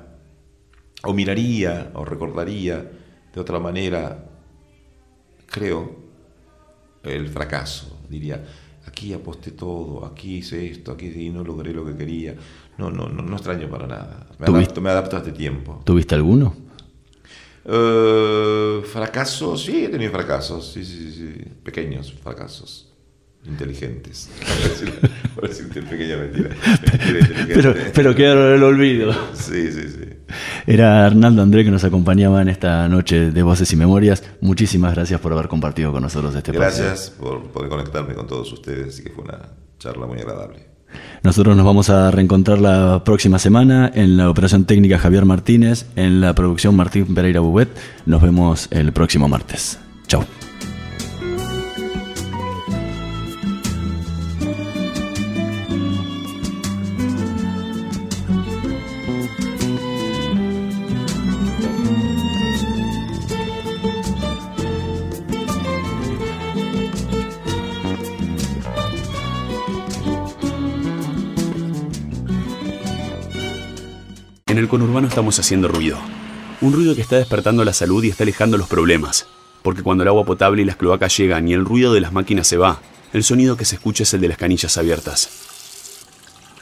o 1.04 1.14
miraría 1.14 1.92
o 1.96 2.04
recordaría 2.06 2.92
de 3.34 3.40
otra 3.40 3.60
manera, 3.60 4.26
creo, 5.48 5.96
el 7.04 7.28
fracaso, 7.30 8.00
diría, 8.10 8.44
aquí 8.86 9.14
aposté 9.14 9.52
todo, 9.52 10.06
aquí 10.06 10.38
hice 10.38 10.70
esto, 10.70 10.92
aquí 10.92 11.08
y 11.08 11.30
no 11.30 11.44
logré 11.44 11.74
lo 11.74 11.86
que 11.86 11.96
quería. 11.96 12.36
No, 12.78 12.90
no, 12.90 13.08
no, 13.10 13.22
no 13.22 13.36
extraño 13.36 13.70
para 13.70 13.88
nada. 13.88 14.28
Me 14.40 14.46
¿Tuviste- 14.46 14.64
adapto, 14.66 14.82
me 14.82 14.90
adapto 14.90 15.16
a 15.18 15.20
este 15.20 15.32
tiempo. 15.32 15.82
¿Tuviste 15.86 16.16
alguno? 16.16 16.54
Eh, 17.66 18.82
fracasos, 18.86 19.64
sí, 19.64 19.86
he 19.86 19.90
tenido 19.90 20.12
fracasos, 20.12 20.72
sí, 20.72 20.84
sí, 20.84 21.12
sí, 21.12 21.44
pequeños 21.64 22.14
fracasos. 22.14 22.89
Inteligentes. 23.46 24.30
Por 24.40 24.70
decir- 24.70 25.12
Por 25.36 25.48
decirte 25.50 25.82
pequeña 25.82 26.18
mentira. 26.18 26.50
Pero, 27.54 27.74
pero 27.94 28.14
quedaron 28.16 28.50
en 28.50 28.54
el 28.56 28.64
olvido. 28.64 29.14
Sí, 29.34 29.72
sí, 29.72 29.82
sí. 29.90 30.06
Era 30.68 31.06
Arnaldo 31.06 31.42
André 31.42 31.64
que 31.64 31.72
nos 31.72 31.84
acompañaba 31.84 32.42
en 32.42 32.50
esta 32.50 32.88
noche 32.88 33.32
de 33.32 33.42
Voces 33.44 33.72
y 33.74 33.76
Memorias. 33.76 34.24
Muchísimas 34.42 34.94
gracias 34.94 35.20
por 35.20 35.32
haber 35.34 35.48
compartido 35.48 35.92
con 35.92 36.04
nosotros 36.04 36.36
este 36.36 36.54
paseo. 36.54 36.86
Gracias 36.86 37.10
por 37.12 37.44
poder 37.52 37.70
conectarme 37.70 38.14
con 38.14 38.28
todos 38.28 38.52
ustedes, 38.54 38.90
así 38.90 39.04
que 39.04 39.10
fue 39.10 39.24
una 39.24 39.40
charla 39.80 40.06
muy 40.06 40.20
agradable. 40.20 40.68
Nosotros 41.24 41.56
nos 41.56 41.66
vamos 41.66 41.90
a 41.90 42.12
reencontrar 42.12 42.60
la 42.60 43.04
próxima 43.04 43.40
semana 43.40 43.92
en 43.94 44.18
la 44.18 44.30
operación 44.30 44.66
técnica 44.66 45.00
Javier 45.00 45.26
Martínez, 45.26 45.86
en 45.96 46.22
la 46.22 46.34
producción 46.36 46.76
Martín 46.76 47.14
Pereira 47.16 47.40
Bubet. 47.40 47.70
Nos 48.06 48.22
vemos 48.22 48.68
el 48.72 48.92
próximo 48.94 49.28
martes. 49.28 49.80
Chau. 50.08 50.24
Estamos 75.20 75.38
haciendo 75.38 75.68
ruido. 75.68 75.98
Un 76.62 76.72
ruido 76.72 76.96
que 76.96 77.02
está 77.02 77.18
despertando 77.18 77.66
la 77.66 77.74
salud 77.74 78.02
y 78.06 78.08
está 78.08 78.24
alejando 78.24 78.58
los 78.58 78.70
problemas. 78.70 79.28
Porque 79.62 79.84
cuando 79.84 80.04
el 80.04 80.08
agua 80.08 80.24
potable 80.24 80.62
y 80.62 80.66
las 80.66 80.78
cloacas 80.78 81.18
llegan 81.18 81.46
y 81.46 81.52
el 81.52 81.66
ruido 81.66 81.92
de 81.92 82.00
las 82.00 82.14
máquinas 82.14 82.48
se 82.48 82.56
va, 82.56 82.80
el 83.12 83.26
sonido 83.26 83.58
que 83.58 83.66
se 83.66 83.76
escucha 83.76 84.04
es 84.04 84.14
el 84.14 84.22
de 84.22 84.30
las 84.30 84.38
canillas 84.38 84.78
abiertas. 84.78 85.30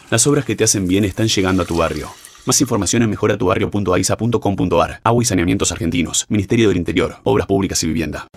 Las 0.10 0.26
obras 0.26 0.44
que 0.44 0.56
te 0.56 0.64
hacen 0.64 0.88
bien 0.88 1.06
están 1.06 1.28
llegando 1.28 1.62
a 1.62 1.66
tu 1.68 1.78
barrio. 1.78 2.10
Más 2.48 2.62
información 2.62 3.04
en 3.04 3.10
mejoratubarrio.aisa.com.ar. 3.10 5.02
Agua 5.04 5.22
y 5.22 5.26
saneamientos 5.26 5.74
argentinos. 5.74 6.26
Ministerio 6.30 6.70
del 6.70 6.78
Interior. 6.78 7.18
Obras 7.26 7.46
públicas 7.46 7.84
y 7.84 7.88
vivienda. 7.88 8.28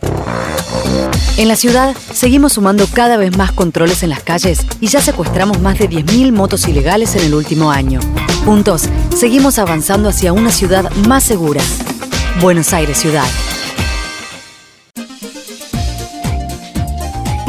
En 1.37 1.47
la 1.47 1.55
ciudad 1.55 1.97
seguimos 2.13 2.55
sumando 2.55 2.89
cada 2.93 3.17
vez 3.17 3.37
más 3.37 3.53
controles 3.53 4.03
en 4.03 4.11
las 4.11 4.23
calles 4.25 4.67
y 4.81 4.89
ya 4.89 5.01
secuestramos 5.01 5.61
más 5.61 5.79
de 5.79 5.89
10.000 5.89 6.33
motos 6.33 6.67
ilegales 6.67 7.15
en 7.15 7.25
el 7.25 7.35
último 7.35 7.71
año. 7.71 8.01
Juntos, 8.45 8.89
seguimos 9.17 9.61
avanzando 9.61 10.09
hacia 10.09 10.33
una 10.33 10.51
ciudad 10.51 10.91
más 11.07 11.23
segura. 11.23 11.63
Buenos 12.41 12.73
Aires 12.73 12.99
Ciudad. 12.99 13.29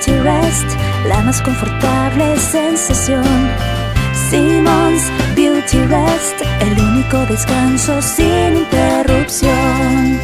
Beauty 0.00 0.18
Rest, 0.22 0.64
la 1.08 1.20
más 1.20 1.42
confortable 1.42 2.34
sensación. 2.38 3.22
Simmons 4.30 5.02
Beauty 5.36 5.76
Rest, 5.88 6.40
el 6.62 6.80
único 6.80 7.18
descanso 7.26 8.00
sin 8.00 8.56
interrupción. 8.56 10.18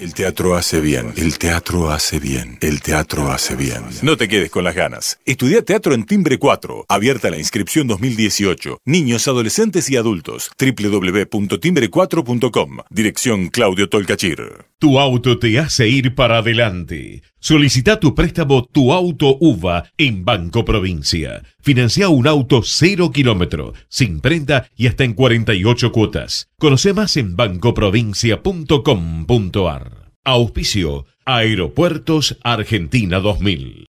El 0.00 0.14
teatro 0.14 0.54
hace 0.54 0.80
bien, 0.80 1.12
el 1.16 1.36
teatro 1.38 1.90
hace 1.90 2.18
bien, 2.18 2.56
el 2.62 2.80
teatro 2.80 3.30
hace 3.30 3.54
bien. 3.56 3.82
No 4.00 4.16
te 4.16 4.26
quedes 4.28 4.48
con 4.48 4.64
las 4.64 4.74
ganas. 4.74 5.18
Estudia 5.26 5.60
teatro 5.62 5.92
en 5.92 6.06
Timbre 6.06 6.38
4, 6.38 6.86
abierta 6.88 7.28
la 7.30 7.36
inscripción 7.36 7.86
2018. 7.88 8.80
Niños, 8.86 9.28
adolescentes 9.28 9.90
y 9.90 9.96
adultos. 9.96 10.50
www.timbre4.com. 10.58 12.78
Dirección 12.90 13.48
Claudio 13.48 13.90
Tolcachir. 13.90 14.64
Tu 14.78 14.98
auto 15.00 15.40
te 15.40 15.58
hace 15.58 15.88
ir 15.88 16.14
para 16.14 16.38
adelante. 16.38 17.24
Solicita 17.40 18.00
tu 18.00 18.14
préstamo 18.14 18.64
Tu 18.64 18.92
Auto 18.92 19.36
UVA 19.40 19.84
en 19.96 20.24
Banco 20.24 20.64
Provincia. 20.64 21.44
Financia 21.60 22.08
un 22.08 22.26
auto 22.26 22.62
cero 22.64 23.12
kilómetro, 23.12 23.74
sin 23.88 24.18
prenda 24.20 24.68
y 24.76 24.88
hasta 24.88 25.04
en 25.04 25.14
48 25.14 25.92
cuotas. 25.92 26.48
Conoce 26.58 26.92
más 26.92 27.16
en 27.16 27.36
bancoprovincia.com.ar. 27.36 30.12
Auspicio 30.24 31.06
Aeropuertos 31.24 32.36
Argentina 32.42 33.20
2000. 33.20 33.86